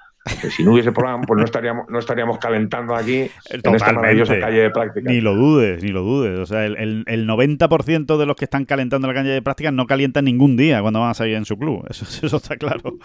si 0.50 0.62
no 0.62 0.72
hubiese 0.72 0.92
programa, 0.92 1.24
pues 1.24 1.38
no 1.38 1.44
estaríamos, 1.44 1.88
no 1.88 1.98
estaríamos 1.98 2.38
calentando 2.38 2.94
aquí 2.94 3.28
en 3.50 3.74
esta 3.74 3.92
maravillosa 3.92 4.38
calle 4.38 4.62
de 4.62 4.70
práctica. 4.70 5.10
Ni 5.10 5.20
lo 5.20 5.34
dudes, 5.34 5.82
ni 5.82 5.90
lo 5.90 6.02
dudes. 6.02 6.38
O 6.38 6.46
sea, 6.46 6.64
el, 6.64 7.04
el, 7.06 7.28
90% 7.28 8.16
de 8.16 8.26
los 8.26 8.36
que 8.36 8.44
están 8.44 8.64
calentando 8.64 9.08
la 9.08 9.14
calle 9.14 9.30
de 9.30 9.42
práctica 9.42 9.72
no 9.72 9.86
calientan 9.86 10.24
ningún 10.24 10.56
día 10.56 10.80
cuando 10.80 11.00
van 11.00 11.10
a 11.10 11.14
salir 11.14 11.34
en 11.34 11.44
su 11.44 11.58
club. 11.58 11.84
Eso, 11.90 12.04
eso 12.26 12.36
está 12.36 12.56
claro. 12.56 12.98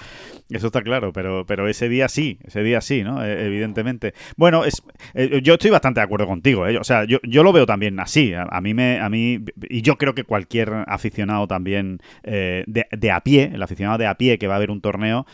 Eso 0.49 0.67
está 0.67 0.81
claro. 0.81 1.11
Pero, 1.11 1.45
pero 1.47 1.67
ese 1.67 1.89
día 1.89 2.07
sí, 2.07 2.37
ese 2.43 2.61
día 2.61 2.81
sí, 2.81 3.03
¿no? 3.03 3.23
E, 3.23 3.45
evidentemente. 3.47 4.13
Bueno, 4.35 4.63
es, 4.63 4.83
eh, 5.15 5.41
yo 5.41 5.55
estoy 5.55 5.71
bastante 5.71 5.99
de 5.99 6.05
acuerdo 6.05 6.27
contigo. 6.27 6.67
¿eh? 6.67 6.77
O 6.77 6.83
sea, 6.83 7.05
yo, 7.05 7.17
yo 7.23 7.43
lo 7.43 7.51
veo 7.51 7.65
también 7.65 7.99
así. 7.99 8.33
A, 8.35 8.61
mí 8.61 8.75
me, 8.75 8.99
a 8.99 9.09
mí, 9.09 9.43
y 9.69 9.81
yo 9.81 9.97
creo 9.97 10.13
que 10.13 10.23
cualquier 10.23 10.71
aficionado 10.87 11.47
también 11.47 11.99
eh, 12.23 12.63
de, 12.67 12.85
de 12.91 13.11
a 13.11 13.21
pie, 13.21 13.51
el 13.53 13.63
aficionado 13.63 13.97
de 13.97 14.05
a 14.05 14.15
pie 14.15 14.37
que 14.37 14.47
va 14.47 14.55
a 14.55 14.59
ver 14.59 14.69
un 14.69 14.81
torneo, 14.81 15.25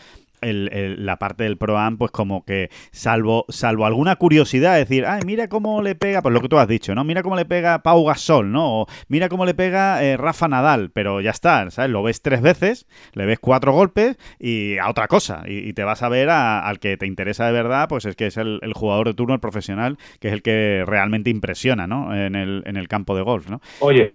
la 0.44 1.18
parte 1.18 1.44
del 1.44 1.56
Pro 1.56 1.78
Am, 1.78 1.96
pues 1.96 2.10
como 2.10 2.44
que 2.44 2.70
salvo, 2.92 3.44
salvo 3.48 3.86
alguna 3.86 4.16
curiosidad, 4.16 4.76
decir, 4.76 5.06
ay, 5.06 5.22
mira 5.24 5.48
cómo 5.48 5.82
le 5.82 5.94
pega, 5.94 6.22
pues 6.22 6.32
lo 6.32 6.40
que 6.40 6.48
tú 6.48 6.58
has 6.58 6.68
dicho, 6.68 6.94
¿no? 6.94 7.04
Mira 7.04 7.22
cómo 7.22 7.36
le 7.36 7.44
pega 7.44 7.82
Pau 7.82 8.04
Gasol, 8.04 8.50
¿no? 8.52 8.82
O 8.82 8.86
mira 9.08 9.28
cómo 9.28 9.46
le 9.46 9.54
pega 9.54 10.02
eh, 10.04 10.16
Rafa 10.16 10.48
Nadal, 10.48 10.90
pero 10.90 11.20
ya 11.20 11.30
está, 11.30 11.70
¿sabes? 11.70 11.90
Lo 11.90 12.02
ves 12.02 12.22
tres 12.22 12.40
veces, 12.40 12.86
le 13.12 13.26
ves 13.26 13.38
cuatro 13.38 13.72
golpes 13.72 14.16
y 14.38 14.78
a 14.78 14.90
otra 14.90 15.08
cosa. 15.08 15.42
Y, 15.46 15.74
te 15.74 15.82
vas 15.82 16.02
a 16.02 16.08
ver 16.08 16.30
al 16.30 16.78
que 16.78 16.96
te 16.96 17.06
interesa 17.06 17.46
de 17.46 17.52
verdad, 17.52 17.88
pues 17.88 18.04
es 18.04 18.14
que 18.14 18.26
es 18.26 18.36
el, 18.36 18.60
jugador 18.74 19.08
de 19.08 19.14
turno, 19.14 19.34
el 19.34 19.40
profesional, 19.40 19.98
que 20.20 20.28
es 20.28 20.34
el 20.34 20.42
que 20.42 20.84
realmente 20.86 21.30
impresiona, 21.30 21.86
¿no? 21.86 22.14
En 22.14 22.36
el, 22.36 22.62
en 22.66 22.76
el 22.76 22.86
campo 22.86 23.16
de 23.16 23.22
golf, 23.22 23.48
¿no? 23.48 23.60
Oye, 23.80 24.12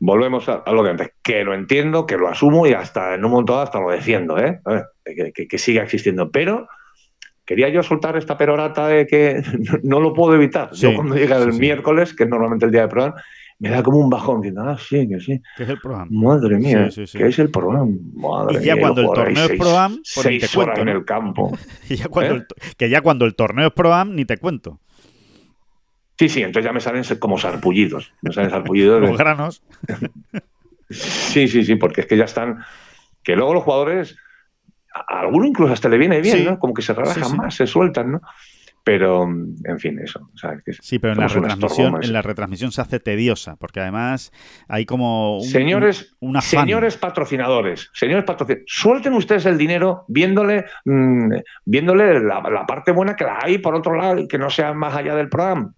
volvemos 0.00 0.48
a, 0.48 0.62
lo 0.72 0.82
de 0.82 0.90
antes, 0.90 1.12
que 1.22 1.44
lo 1.44 1.54
entiendo, 1.54 2.06
que 2.06 2.16
lo 2.16 2.28
asumo 2.28 2.66
y 2.66 2.72
hasta 2.72 3.14
en 3.14 3.24
un 3.24 3.30
momento 3.30 3.58
hasta 3.58 3.80
lo 3.80 3.90
defiendo, 3.90 4.38
¿eh? 4.38 4.60
que, 5.04 5.58
siga 5.58 5.82
existiendo. 5.82 6.30
Pero 6.30 6.68
quería 7.44 7.68
yo 7.68 7.82
soltar 7.82 8.16
esta 8.16 8.36
perorata 8.36 8.88
de 8.88 9.06
que 9.06 9.42
no, 9.82 10.00
lo 10.00 10.12
puedo 10.12 10.34
evitar. 10.34 10.70
yo 10.72 10.94
cuando 10.94 11.16
llega 11.16 11.36
el 11.38 11.52
miércoles, 11.54 12.14
que 12.14 12.24
es 12.24 12.30
normalmente 12.30 12.66
el 12.66 12.72
día 12.72 12.82
de 12.82 12.88
programa, 12.88 13.22
me 13.60 13.70
da 13.70 13.82
como 13.82 13.98
un 13.98 14.08
bajón, 14.08 14.40
diciendo, 14.40 14.62
ah, 14.62 14.78
sí, 14.78 15.08
que 15.08 15.18
sí. 15.18 15.42
¿Qué 15.56 15.64
es 15.64 15.68
el 15.68 15.80
programa? 15.80 16.06
Madre 16.10 16.58
mía, 16.58 16.88
¿qué 16.94 17.26
es 17.26 17.38
el 17.40 17.50
programa? 17.50 17.90
Madre 18.14 18.60
y 18.62 18.66
ya 18.66 18.78
cuando 18.78 19.00
el 19.00 19.08
torneo 19.08 19.44
es 19.46 19.58
programa, 19.58 19.96
pues 20.14 20.26
ni 20.26 20.38
te 20.38 20.48
cuento. 20.48 20.80
en 20.80 20.88
el 20.88 21.04
campo. 21.04 21.58
y 21.88 21.96
ya 21.96 22.08
cuando 22.08 22.36
¿Eh? 22.36 22.46
que 22.76 22.88
ya 22.88 23.00
cuando 23.00 23.24
el 23.24 23.34
torneo 23.34 23.66
es 23.66 23.72
programa, 23.72 24.12
ni 24.14 24.24
te 24.24 24.36
cuento. 24.38 24.78
Sí, 26.18 26.28
sí, 26.28 26.42
entonces 26.42 26.64
ya 26.64 26.72
me 26.72 26.80
salen 26.80 27.04
como 27.18 27.38
sarpullidos. 27.38 28.12
Me 28.22 28.32
salen 28.32 28.50
sarpullidos. 28.50 29.00
Los 29.00 29.16
granos. 29.16 29.62
sí, 30.90 31.46
sí, 31.46 31.64
sí, 31.64 31.76
porque 31.76 32.00
es 32.02 32.06
que 32.06 32.16
ya 32.16 32.24
están. 32.24 32.64
Que 33.22 33.36
luego 33.36 33.54
los 33.54 33.62
jugadores, 33.62 34.16
a 34.92 35.20
alguno 35.20 35.46
incluso 35.46 35.72
hasta 35.72 35.88
le 35.88 35.98
viene 35.98 36.20
bien, 36.20 36.44
¿no? 36.44 36.58
Como 36.58 36.74
que 36.74 36.82
se 36.82 36.92
relajan 36.92 37.36
más, 37.36 37.54
se 37.54 37.66
sueltan, 37.66 38.12
¿no? 38.12 38.20
Pero, 38.84 39.24
en 39.24 39.78
fin, 39.78 39.98
eso. 39.98 40.30
sí, 40.80 40.98
pero 40.98 41.12
en 41.12 41.20
la, 41.20 41.28
retransmisión, 41.28 42.02
en 42.02 42.12
la 42.12 42.22
retransmisión 42.22 42.72
se 42.72 42.80
hace 42.80 42.98
tediosa, 42.98 43.56
porque 43.56 43.80
además 43.80 44.32
hay 44.66 44.86
como 44.86 45.40
señores, 45.42 46.16
señores 46.40 46.96
patrocinadores, 46.96 47.90
señores 47.92 48.24
patrocinadores, 48.24 48.64
suelten 48.66 49.12
ustedes 49.12 49.44
el 49.44 49.58
dinero 49.58 50.06
viéndole, 50.08 50.64
mm, 50.86 51.34
viéndole 51.66 52.20
la, 52.20 52.64
parte 52.66 52.90
buena 52.92 53.14
que 53.14 53.24
la 53.24 53.38
hay 53.42 53.58
por 53.58 53.74
otro 53.74 53.94
lado 53.94 54.20
y 54.20 54.26
que 54.26 54.38
no 54.38 54.48
sea 54.48 54.72
más 54.72 54.94
allá 54.94 55.14
del 55.14 55.28
programa. 55.28 55.74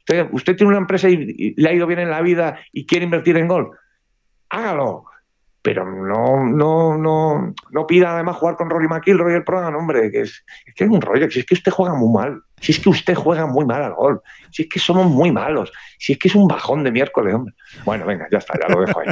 Usted, 0.00 0.28
usted 0.32 0.56
tiene 0.56 0.70
una 0.70 0.78
empresa 0.78 1.08
y, 1.08 1.54
le 1.56 1.68
ha 1.68 1.72
ido 1.72 1.86
bien 1.86 2.00
en 2.00 2.10
la 2.10 2.22
vida 2.22 2.58
y 2.72 2.86
quiere 2.86 3.04
invertir 3.04 3.36
en 3.36 3.48
gol. 3.48 3.70
Hágalo 4.48 5.04
pero 5.62 5.84
no, 5.84 6.46
no, 6.46 6.96
no, 6.96 7.54
no 7.70 7.86
pida 7.86 8.14
además 8.14 8.36
jugar 8.36 8.56
con 8.56 8.70
Rory 8.70 8.88
McIlroy 8.88 9.34
el 9.34 9.44
programa, 9.44 9.76
hombre, 9.76 10.10
que 10.10 10.22
es, 10.22 10.44
es 10.66 10.74
que 10.74 10.84
es 10.84 10.90
un 10.90 11.00
rollo, 11.00 11.30
si 11.30 11.40
es 11.40 11.46
que 11.46 11.54
usted 11.54 11.70
juega 11.70 11.94
muy 11.94 12.10
mal, 12.12 12.42
si 12.60 12.72
es 12.72 12.80
que 12.80 12.88
usted 12.88 13.14
juega 13.14 13.46
muy 13.46 13.66
mal 13.66 13.82
al 13.82 13.94
gol, 13.94 14.22
si 14.50 14.62
es 14.62 14.68
que 14.68 14.78
somos 14.78 15.06
muy 15.06 15.30
malos, 15.32 15.70
si 15.98 16.12
es 16.12 16.18
que 16.18 16.28
es 16.28 16.34
un 16.34 16.48
bajón 16.48 16.82
de 16.82 16.90
miércoles, 16.90 17.34
hombre. 17.34 17.54
Bueno, 17.84 18.06
venga, 18.06 18.26
ya 18.32 18.38
está, 18.38 18.58
ya 18.58 18.74
lo 18.74 18.80
dejo 18.80 19.00
ahí. 19.00 19.08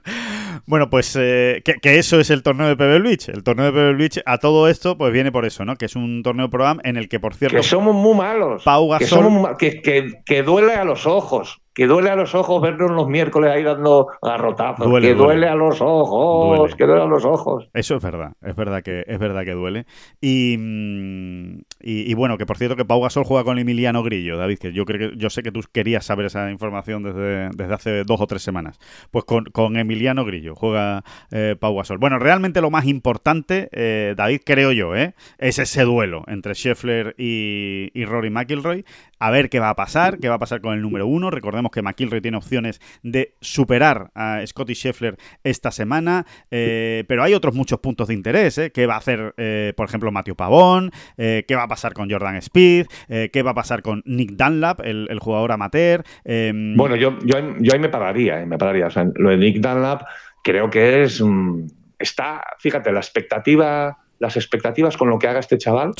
bueno, 0.66 0.90
pues 0.90 1.16
eh, 1.18 1.62
que, 1.64 1.98
eso 1.98 2.18
es 2.18 2.30
el 2.30 2.42
torneo 2.42 2.66
de 2.66 2.76
Pebble 2.76 3.08
Beach. 3.08 3.28
El 3.28 3.44
torneo 3.44 3.66
de 3.66 3.72
Pebble 3.72 3.94
Beach 3.94 4.20
a 4.26 4.38
todo 4.38 4.68
esto 4.68 4.98
pues 4.98 5.12
viene 5.12 5.30
por 5.30 5.46
eso, 5.46 5.64
¿no? 5.64 5.76
Que 5.76 5.86
es 5.86 5.94
un 5.94 6.22
torneo 6.24 6.50
programa 6.50 6.80
en 6.84 6.96
el 6.96 7.08
que, 7.08 7.20
por 7.20 7.34
cierto... 7.34 7.56
Que 7.56 7.62
somos 7.62 7.94
muy 7.94 8.14
malos. 8.14 8.64
Pau 8.64 8.88
Gasol, 8.88 9.56
que, 9.56 9.80
que, 9.82 10.22
que 10.24 10.42
duele 10.42 10.74
a 10.74 10.84
los 10.84 11.06
ojos 11.06 11.60
que 11.76 11.86
duele 11.86 12.08
a 12.08 12.16
los 12.16 12.34
ojos 12.34 12.62
vernos 12.62 12.90
los 12.90 13.06
miércoles 13.06 13.50
ahí 13.50 13.62
dando 13.62 14.06
garrotazos, 14.22 14.86
que 14.98 15.14
duele, 15.14 15.46
a 15.46 15.54
los 15.54 15.82
ojos, 15.82 16.74
que 16.74 16.86
duele 16.86 17.02
a 17.02 17.06
los 17.06 17.26
ojos. 17.26 17.68
Eso 17.74 17.96
es 17.96 18.02
verdad, 18.02 18.32
es 18.42 18.56
verdad 18.56 18.82
que 18.82 19.04
es 19.06 19.18
verdad 19.18 19.44
que 19.44 19.52
duele. 19.52 19.84
Y, 20.18 20.56
mm, 20.58 21.58
y, 21.80 22.14
bueno, 22.14 22.38
que 22.38 22.46
por 22.46 22.56
cierto 22.56 22.76
que 22.76 22.86
Pau 22.86 23.02
Gasol 23.02 23.24
juega 23.24 23.44
con 23.44 23.58
Emiliano 23.58 24.02
Grillo, 24.02 24.38
David, 24.38 24.58
que 24.58 24.72
yo 24.72 24.86
creo 24.86 25.10
que 25.10 25.18
yo 25.18 25.28
sé 25.28 25.42
que 25.42 25.52
tú 25.52 25.60
querías 25.70 26.06
saber 26.06 26.24
esa 26.24 26.50
información 26.50 27.02
desde, 27.02 27.50
desde 27.50 27.74
hace 27.74 28.04
dos 28.04 28.22
o 28.22 28.26
tres 28.26 28.40
semanas. 28.40 28.78
Pues 29.10 29.26
con, 29.26 29.44
con 29.44 29.76
Emiliano 29.76 30.24
Grillo 30.24 30.54
juega 30.54 31.04
eh, 31.30 31.56
Pau 31.60 31.76
Gasol. 31.76 31.98
Bueno, 31.98 32.18
realmente 32.18 32.62
lo 32.62 32.70
más 32.70 32.86
importante, 32.86 33.68
eh, 33.72 34.14
David, 34.16 34.40
creo 34.46 34.72
yo, 34.72 34.96
¿eh? 34.96 35.14
es 35.36 35.58
ese 35.58 35.82
duelo 35.82 36.24
entre 36.26 36.54
Scheffler 36.54 37.14
y, 37.18 37.90
y 37.92 38.06
Rory 38.06 38.30
McIlroy. 38.30 38.86
A 39.18 39.30
ver 39.30 39.48
qué 39.48 39.60
va 39.60 39.70
a 39.70 39.76
pasar, 39.76 40.18
qué 40.18 40.28
va 40.28 40.34
a 40.34 40.38
pasar 40.38 40.60
con 40.60 40.74
el 40.74 40.82
número 40.82 41.06
uno. 41.06 41.30
Recordemos 41.30 41.65
que 41.70 41.82
McIlroy 41.82 42.20
tiene 42.20 42.36
opciones 42.36 42.80
de 43.02 43.34
superar 43.40 44.10
a 44.14 44.44
Scotty 44.46 44.74
Scheffler 44.74 45.16
esta 45.44 45.70
semana, 45.70 46.26
eh, 46.50 47.04
pero 47.08 47.22
hay 47.22 47.34
otros 47.34 47.54
muchos 47.54 47.80
puntos 47.80 48.08
de 48.08 48.14
interés. 48.14 48.58
¿eh? 48.58 48.70
¿Qué 48.72 48.86
va 48.86 48.94
a 48.94 48.98
hacer, 48.98 49.34
eh, 49.36 49.72
por 49.76 49.86
ejemplo, 49.88 50.10
Matthew 50.12 50.36
Pavón? 50.36 50.90
¿Qué 51.16 51.54
va 51.54 51.64
a 51.64 51.68
pasar 51.68 51.92
con 51.92 52.10
Jordan 52.10 52.36
Speed? 52.36 52.86
¿Qué 53.08 53.42
va 53.42 53.50
a 53.50 53.54
pasar 53.54 53.82
con 53.82 54.02
Nick 54.04 54.32
Dunlap, 54.32 54.80
el, 54.84 55.18
jugador 55.20 55.52
amateur? 55.52 56.04
Em, 56.24 56.76
bueno, 56.76 56.96
yo, 56.96 57.18
yo, 57.24 57.36
ahí 57.36 57.78
me 57.78 57.88
pararía, 57.88 58.44
me 58.46 58.58
pararía. 58.58 58.86
O 58.86 58.90
sea, 58.90 59.06
lo 59.14 59.30
de 59.30 59.36
Nick 59.36 59.56
Dunlap 59.60 60.02
creo 60.42 60.70
que 60.70 61.02
es... 61.02 61.20
Mm, 61.20 61.66
está, 61.98 62.44
fíjate, 62.58 62.92
la 62.92 63.00
expectativa, 63.00 63.98
las 64.18 64.36
expectativas 64.36 64.96
con 64.96 65.08
lo 65.08 65.18
que 65.18 65.28
haga 65.28 65.40
este 65.40 65.58
chaval, 65.58 65.92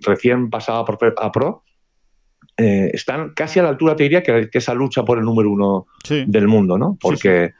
recién 0.00 0.50
pasado 0.50 0.84
a 1.18 1.32
pro, 1.32 1.62
eh, 2.56 2.90
están 2.92 3.30
casi 3.30 3.58
a 3.58 3.62
la 3.62 3.70
altura, 3.70 3.96
te 3.96 4.02
diría, 4.02 4.22
que, 4.22 4.50
esa 4.52 4.74
lucha 4.74 5.02
por 5.02 5.18
el 5.18 5.24
número 5.24 5.50
uno 5.50 5.86
del 6.08 6.46
mundo, 6.46 6.76
¿no? 6.76 6.98
Porque 7.00 7.52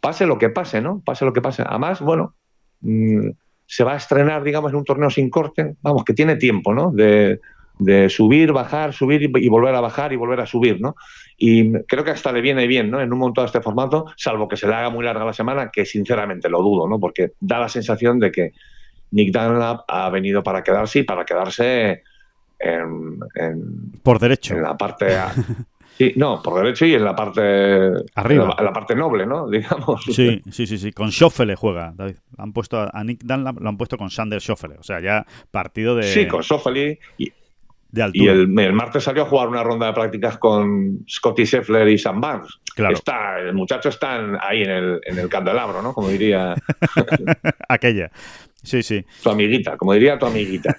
pase 0.00 0.26
lo 0.26 0.38
que 0.38 0.48
pase, 0.48 0.80
¿no? 0.80 1.00
Pase 1.04 1.24
lo 1.24 1.32
que 1.32 1.40
pase. 1.40 1.62
Además, 1.64 2.00
bueno, 2.00 2.34
mm, 2.80 3.28
se 3.66 3.84
va 3.84 3.92
a 3.92 3.96
estrenar, 3.96 4.42
digamos, 4.42 4.72
en 4.72 4.78
un 4.78 4.84
torneo 4.84 5.10
sin 5.10 5.30
corte, 5.30 5.76
vamos, 5.82 6.04
que 6.04 6.14
tiene 6.14 6.34
tiempo, 6.34 6.74
¿no? 6.74 6.90
De, 6.90 7.38
subir, 8.08 8.52
bajar, 8.52 8.92
subir 8.92 9.22
y, 9.22 9.48
volver 9.48 9.74
a 9.74 9.80
bajar 9.80 10.12
y 10.12 10.16
volver 10.16 10.40
a 10.40 10.46
subir, 10.46 10.80
¿no? 10.80 10.96
Y 11.38 11.72
creo 11.84 12.04
que 12.04 12.10
hasta 12.10 12.32
le 12.32 12.40
viene 12.42 12.66
bien, 12.66 12.90
¿no? 12.90 13.00
En 13.00 13.12
un 13.12 13.18
montón 13.20 13.44
de 13.44 13.46
este 13.46 13.62
formato, 13.62 14.06
salvo 14.16 14.48
que 14.48 14.56
se 14.56 14.66
le 14.66 14.74
haga 14.74 14.90
muy 14.90 15.04
larga 15.04 15.24
la 15.24 15.32
semana, 15.32 15.70
que 15.72 15.86
sinceramente 15.86 16.50
lo 16.50 16.60
dudo, 16.60 16.88
¿no? 16.88 16.98
Porque 16.98 17.32
da 17.40 17.58
la 17.60 17.68
sensación 17.68 18.18
de 18.18 18.32
que 18.32 18.52
Nick 19.12 19.32
Dunlap 19.32 19.84
ha 19.88 20.10
venido 20.10 20.42
para 20.42 20.62
quedarse 20.62 20.98
y 20.98 21.02
para 21.04 21.24
quedarse 21.24 22.02
en, 22.60 23.18
por 24.02 24.18
derecho. 24.18 24.54
En 24.54 24.62
la 24.62 24.76
parte. 24.76 25.16
Sí, 26.00 26.14
no, 26.16 26.40
por 26.42 26.62
derecho 26.62 26.86
y 26.86 26.94
en 26.94 27.04
la 27.04 27.14
parte. 27.14 27.42
Arriba. 28.14 28.56
En 28.58 28.64
la, 28.64 28.72
parte 28.72 28.94
noble, 28.94 29.26
¿no? 29.26 29.46
Digamos. 29.50 30.02
Sí, 30.04 30.40
sí, 30.50 30.66
sí. 30.66 30.78
sí. 30.78 30.92
Con 30.92 31.12
Schoffele 31.12 31.54
juega, 31.56 31.92
David. 31.94 32.14
Han 32.38 32.54
puesto 32.54 32.88
a 32.90 33.04
Nick 33.04 33.22
Dunlap, 33.22 33.60
lo 33.60 33.68
han 33.68 33.76
puesto 33.76 33.98
con 33.98 34.08
Sander 34.08 34.40
Schoffele. 34.40 34.76
O 34.78 34.82
sea, 34.82 35.00
ya 35.00 35.26
partido 35.50 35.94
de. 35.94 36.04
Sí, 36.04 36.26
con 36.26 36.42
Schoffele. 36.42 37.00
Y, 37.18 37.30
de 37.90 38.10
y 38.14 38.28
el, 38.28 38.48
martes 38.72 39.04
salió 39.04 39.24
a 39.24 39.26
jugar 39.26 39.48
una 39.48 39.62
ronda 39.62 39.88
de 39.88 39.92
prácticas 39.92 40.38
con 40.38 41.04
Scotty 41.06 41.44
Scheffler 41.44 41.88
y 41.88 41.98
Sam 41.98 42.20
Barnes. 42.20 42.60
Claro. 42.74 42.94
Está, 42.94 43.38
el 43.40 43.52
muchacho 43.52 43.90
está 43.90 44.20
ahí 44.40 44.62
en 44.62 44.70
el, 44.70 45.00
en 45.04 45.18
el 45.18 45.28
candelabro, 45.28 45.82
¿no? 45.82 45.92
Como 45.92 46.08
diría. 46.08 46.54
Aquella. 47.68 48.10
Sí, 48.62 48.82
sí. 48.82 49.04
Tu 49.22 49.30
amiguita, 49.30 49.76
como 49.76 49.94
diría 49.94 50.18
tu 50.18 50.26
amiguita. 50.26 50.76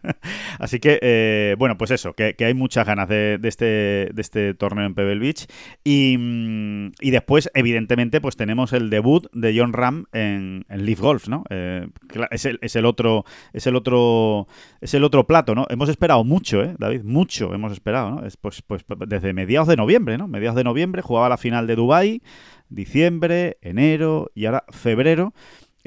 Así 0.58 0.80
que, 0.80 0.98
eh, 1.02 1.56
bueno, 1.58 1.76
pues 1.76 1.90
eso, 1.90 2.14
que, 2.14 2.34
hay 2.38 2.54
muchas 2.54 2.86
ganas 2.86 3.08
de, 3.08 3.38
este, 3.42 3.64
de 4.12 4.20
este 4.22 4.54
torneo 4.54 4.86
en 4.86 4.94
Pebble 4.94 5.18
Beach. 5.18 5.46
Y, 5.84 6.16
mm, 6.18 6.92
y, 7.00 7.10
después, 7.10 7.50
evidentemente, 7.54 8.20
pues 8.20 8.36
tenemos 8.36 8.72
el 8.72 8.88
debut 8.88 9.26
de 9.32 9.54
John 9.56 9.72
Ram 9.72 10.06
en, 10.12 10.64
en 10.68 10.86
Leaf 10.86 11.00
Golf, 11.00 11.28
¿no? 11.28 11.44
Eh, 11.50 11.86
es, 12.30 12.46
el, 12.46 12.58
es, 12.62 12.76
el, 12.76 12.86
otro, 12.86 13.24
es 13.52 13.66
el 13.66 13.76
otro, 13.76 14.48
es 14.80 14.94
el 14.94 15.04
otro 15.04 15.26
plato, 15.26 15.54
¿no? 15.54 15.66
Hemos 15.68 15.88
esperado 15.88 16.24
mucho, 16.24 16.62
¿eh, 16.62 16.74
David? 16.78 17.02
Mucho 17.04 17.54
hemos 17.54 17.72
esperado, 17.72 18.10
¿no? 18.10 18.26
Es, 18.26 18.36
pues, 18.36 18.62
pues 18.62 18.84
desde 19.06 19.32
mediados 19.32 19.68
de 19.68 19.76
noviembre, 19.76 20.16
¿no? 20.16 20.28
Mediados 20.28 20.56
de 20.56 20.64
noviembre 20.64 21.02
jugaba 21.02 21.28
la 21.28 21.36
final 21.36 21.66
de 21.66 21.76
Dubai, 21.76 22.22
diciembre, 22.68 23.58
enero 23.60 24.30
y 24.34 24.46
ahora 24.46 24.64
febrero. 24.70 25.34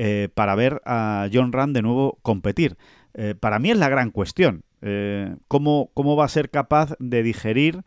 Eh, 0.04 0.30
para 0.34 0.56
ver 0.56 0.82
a 0.84 1.30
John 1.32 1.52
Rand 1.52 1.76
de 1.76 1.84
nuevo 1.84 2.18
competir. 2.24 2.76
Eh, 3.14 3.36
para 3.40 3.60
mí 3.60 3.70
es 3.70 3.78
la 3.78 3.88
gran 3.88 4.10
cuestión. 4.10 4.64
Eh, 4.82 5.36
¿cómo, 5.48 5.92
¿Cómo 5.94 6.16
va 6.16 6.26
a 6.26 6.30
ser 6.30 6.50
capaz 6.50 6.96
de 6.98 7.22
digerir 7.22 7.84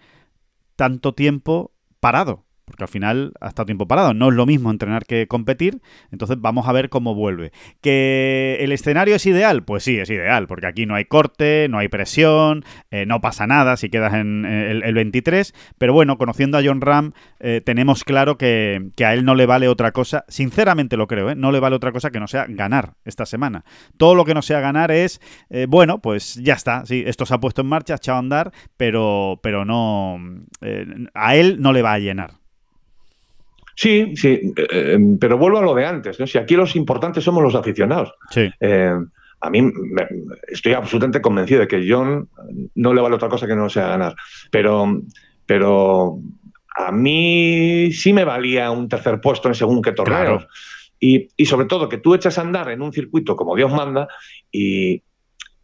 tanto 0.76 1.12
tiempo 1.12 1.72
parado? 1.98 2.44
Porque 2.64 2.84
al 2.84 2.88
final 2.88 3.32
ha 3.40 3.48
estado 3.48 3.66
tiempo 3.66 3.86
parado. 3.86 4.14
No 4.14 4.28
es 4.28 4.34
lo 4.34 4.46
mismo 4.46 4.70
entrenar 4.70 5.04
que 5.06 5.26
competir, 5.26 5.80
entonces 6.10 6.38
vamos 6.40 6.66
a 6.66 6.72
ver 6.72 6.88
cómo 6.88 7.14
vuelve. 7.14 7.52
¿Que 7.80 8.58
el 8.60 8.72
escenario 8.72 9.16
es 9.16 9.26
ideal? 9.26 9.64
Pues 9.64 9.84
sí, 9.84 9.98
es 9.98 10.08
ideal, 10.10 10.46
porque 10.46 10.66
aquí 10.66 10.86
no 10.86 10.94
hay 10.94 11.04
corte, 11.04 11.66
no 11.68 11.78
hay 11.78 11.88
presión, 11.88 12.64
eh, 12.90 13.06
no 13.06 13.20
pasa 13.20 13.46
nada 13.46 13.76
si 13.76 13.90
quedas 13.90 14.14
en 14.14 14.44
el, 14.44 14.94
23, 14.94 15.54
pero 15.76 15.92
bueno, 15.92 16.16
conociendo 16.18 16.56
a 16.56 16.62
John 16.64 16.80
Ram, 16.80 17.12
eh, 17.40 17.60
tenemos 17.64 18.04
claro 18.04 18.38
que, 18.38 18.90
a 19.04 19.14
él 19.14 19.24
no 19.24 19.34
le 19.34 19.46
vale 19.46 19.68
otra 19.68 19.92
cosa, 19.92 20.24
sinceramente 20.28 20.96
lo 20.96 21.06
creo, 21.06 21.30
¿eh? 21.30 21.34
no 21.34 21.52
le 21.52 21.60
vale 21.60 21.76
otra 21.76 21.92
cosa 21.92 22.10
que 22.10 22.20
no 22.20 22.28
sea 22.28 22.46
ganar 22.48 22.94
esta 23.04 23.26
semana. 23.26 23.64
Todo 23.96 24.14
lo 24.14 24.24
que 24.24 24.34
no 24.34 24.42
sea 24.42 24.60
ganar 24.60 24.90
es, 24.90 25.20
bueno, 25.68 25.98
pues 26.00 26.34
ya 26.36 26.54
está, 26.54 26.86
sí, 26.86 27.02
esto 27.06 27.26
se 27.26 27.34
ha 27.34 27.40
puesto 27.40 27.60
en 27.62 27.68
marcha, 27.68 27.94
echado 27.94 28.18
andar, 28.18 28.52
pero, 28.76 29.40
pero 29.42 29.64
no, 29.64 30.18
a 31.14 31.36
él 31.36 31.56
no 31.60 31.72
le 31.72 31.82
va 31.82 31.94
a 31.94 31.98
llenar. 31.98 32.43
Sí, 33.76 34.14
sí, 34.16 34.52
eh, 34.56 34.66
eh, 34.70 34.98
pero 35.20 35.38
vuelvo 35.38 35.58
a 35.58 35.62
lo 35.62 35.74
de 35.74 35.84
antes, 35.84 36.20
¿no? 36.20 36.26
Si 36.26 36.38
aquí 36.38 36.54
los 36.54 36.76
importantes 36.76 37.24
somos 37.24 37.42
los 37.42 37.54
aficionados. 37.54 38.12
Sí. 38.30 38.48
Eh, 38.60 38.94
a 39.40 39.50
mí 39.50 39.72
estoy 40.48 40.72
absolutamente 40.72 41.20
convencido 41.20 41.60
de 41.60 41.68
que 41.68 41.84
John 41.86 42.28
no 42.76 42.94
le 42.94 43.02
vale 43.02 43.16
otra 43.16 43.28
cosa 43.28 43.46
que 43.46 43.56
no 43.56 43.68
sea 43.68 43.88
ganar. 43.88 44.14
Pero, 44.50 45.02
pero 45.44 46.18
a 46.76 46.92
mí 46.92 47.92
sí 47.92 48.12
me 48.12 48.24
valía 48.24 48.70
un 48.70 48.88
tercer 48.88 49.20
puesto 49.20 49.48
en 49.48 49.54
según 49.54 49.82
qué 49.82 49.92
torneos. 49.92 50.46
Y, 50.98 51.28
sobre 51.44 51.66
todo 51.66 51.90
que 51.90 51.98
tú 51.98 52.14
echas 52.14 52.38
a 52.38 52.40
andar 52.40 52.70
en 52.70 52.80
un 52.80 52.92
circuito 52.92 53.36
como 53.36 53.54
Dios 53.54 53.70
manda 53.70 54.08
y, 54.50 55.02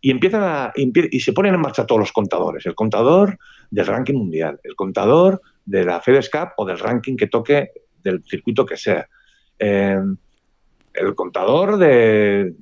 empiezan 0.03 0.43
a, 0.43 0.73
y 0.77 1.21
se 1.21 1.33
ponen 1.33 1.55
en 1.55 1.61
marcha 1.61 1.87
todos 1.87 2.01
los 2.01 2.13
contadores. 2.13 2.67
El 2.67 2.75
contador 2.75 3.39
del 3.71 3.87
ranking 3.87 4.15
mundial, 4.15 4.61
el 4.63 4.75
contador 4.75 5.41
de 5.65 5.85
la 5.85 6.01
FedEx 6.01 6.29
Cup 6.29 6.49
o 6.59 6.67
del 6.67 6.79
ranking 6.79 7.17
que 7.17 7.29
toque 7.29 7.71
del 8.03 8.23
circuito 8.25 8.65
que 8.67 8.77
sea. 8.77 9.07
Eh, 9.59 9.99
el 10.95 11.15
contador 11.15 11.79
de, 11.79 12.55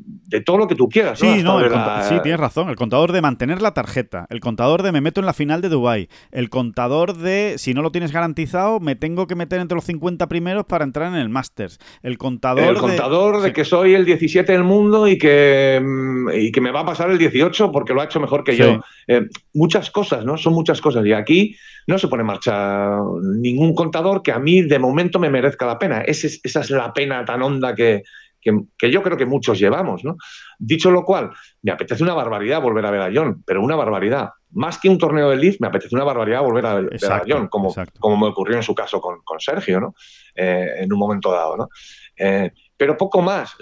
todo 0.45 0.59
lo 0.59 0.68
que 0.68 0.74
tú 0.74 0.89
quieras. 0.89 1.18
Sí, 1.18 1.43
no, 1.43 1.61
sí, 2.03 2.16
tienes 2.22 2.39
razón. 2.39 2.68
El 2.68 2.76
contador 2.76 3.12
de 3.12 3.22
mantener 3.22 3.62
la 3.62 3.72
tarjeta, 3.72 4.26
el 4.30 4.41
contador 4.41 4.82
de 4.82 4.93
me 4.93 5.01
meto 5.01 5.20
en 5.20 5.26
la 5.26 5.32
final 5.32 5.61
de 5.61 5.68
Dubai, 5.68 6.09
el 6.30 6.51
contador 6.51 7.16
de 7.16 7.55
si 7.57 7.74
no 7.74 7.82
lo 7.82 7.91
tienes 7.91 8.12
garantizado, 8.12 8.80
me 8.80 8.97
tengo 8.97 9.26
que 9.26 9.34
meter 9.34 9.61
entre 9.61 9.76
los 9.76 9.84
50 9.84 10.28
primeros 10.28 10.66
para 10.66 10.84
entrar 10.84 11.12
en 11.12 11.18
el 11.18 11.28
Masters. 11.28 11.78
El 12.03 12.18
contador, 12.18 12.64
el 12.64 12.76
contador 12.76 13.41
de, 13.41 13.53
que 13.53 13.64
soy 13.64 13.95
el 13.95 14.05
17 14.05 14.53
del 14.53 14.64
mundo 14.64 15.09
y 15.09 15.16
que, 15.16 15.80
mm, 15.82 16.30
y 16.34 16.53
que 16.53 16.61
me 16.61 16.70
va 16.70 16.80
a 16.80 16.86
pasar 16.86 17.11
el 17.11 17.18
18 17.18 17.72
porque 17.72 17.95
lo 17.95 18.03
ha 18.03 18.05
hecho 18.05 18.20
mejor 18.20 18.45
que 18.45 18.57
yo. 18.57 18.80
Eh, 19.07 19.26
muchas 19.55 19.91
cosas, 19.91 20.24
¿no? 20.24 20.36
Son 20.36 20.53
muchas 20.53 20.80
cosas. 20.80 21.05
Y 21.07 21.12
aquí 21.12 21.57
no 21.89 21.99
se 21.99 22.07
pone 22.07 22.20
en 22.20 22.26
marcha 22.26 22.99
ningún 23.22 23.74
contador 23.74 24.22
que 24.22 24.30
a 24.30 24.39
mí 24.39 24.61
de 24.61 24.78
momento 24.78 25.18
me 25.18 25.30
merezca 25.30 25.66
la 25.66 25.78
pena. 25.78 26.03
esa 26.03 26.61
es 26.61 26.70
la 26.70 26.93
pena 26.93 27.24
tan 27.24 27.43
honda 27.43 27.74
que, 27.74 28.03
que, 28.41 28.91
yo 28.91 29.03
creo 29.03 29.16
que 29.16 29.24
muchos 29.24 29.59
llevamos. 29.59 30.05
¿no? 30.05 30.16
Dicho 30.59 30.91
lo 30.91 31.03
cual, 31.03 31.30
me 31.62 31.72
apetece 31.72 32.03
una 32.03 32.12
barbaridad 32.12 32.61
volver 32.61 32.84
a 32.84 32.91
ver 32.91 33.01
a 33.01 33.11
John, 33.12 33.43
pero 33.47 33.62
una 33.62 33.74
barbaridad. 33.74 34.28
Más 34.51 34.78
que 34.78 34.91
un 34.91 34.99
torneo 34.99 35.30
de 35.30 35.36
Leaf, 35.36 35.57
me 35.61 35.68
apetece 35.68 35.95
una 35.95 36.05
barbaridad 36.05 36.43
volver 36.43 36.66
a 36.66 36.74
ver 36.74 37.05
a 37.11 37.22
John, 37.26 37.49
como, 37.49 37.74
como 37.99 38.16
me 38.18 38.26
ocurrió 38.26 38.57
en 38.57 38.62
su 38.62 38.74
caso 38.74 39.01
con, 39.01 39.20
Sergio, 39.39 39.80
¿no? 39.80 39.95
Eh, 40.34 40.68
en 40.80 40.93
un 40.93 40.99
momento 40.99 41.32
dado. 41.32 41.57
¿no? 41.57 41.68
Eh, 42.16 42.53
pero 42.76 42.99
poco 42.99 43.22
más, 43.22 43.57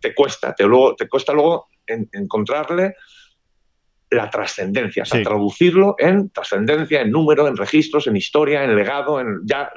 te 0.00 0.12
cuesta, 0.12 0.52
te, 0.56 0.64
luego, 0.64 0.96
te 0.96 1.08
cuesta 1.08 1.32
luego 1.32 1.68
encontrarle 1.86 2.94
la 4.10 4.28
trascendencia, 4.28 5.04
o 5.04 5.06
sea, 5.06 5.22
traducirlo 5.22 5.94
en 5.98 6.30
trascendencia, 6.30 7.00
en 7.00 7.10
número, 7.10 7.46
en 7.46 7.56
registros, 7.56 8.06
en 8.06 8.16
historia, 8.16 8.64
en 8.64 8.74
legado, 8.74 9.20
en 9.20 9.40
ya 9.44 9.70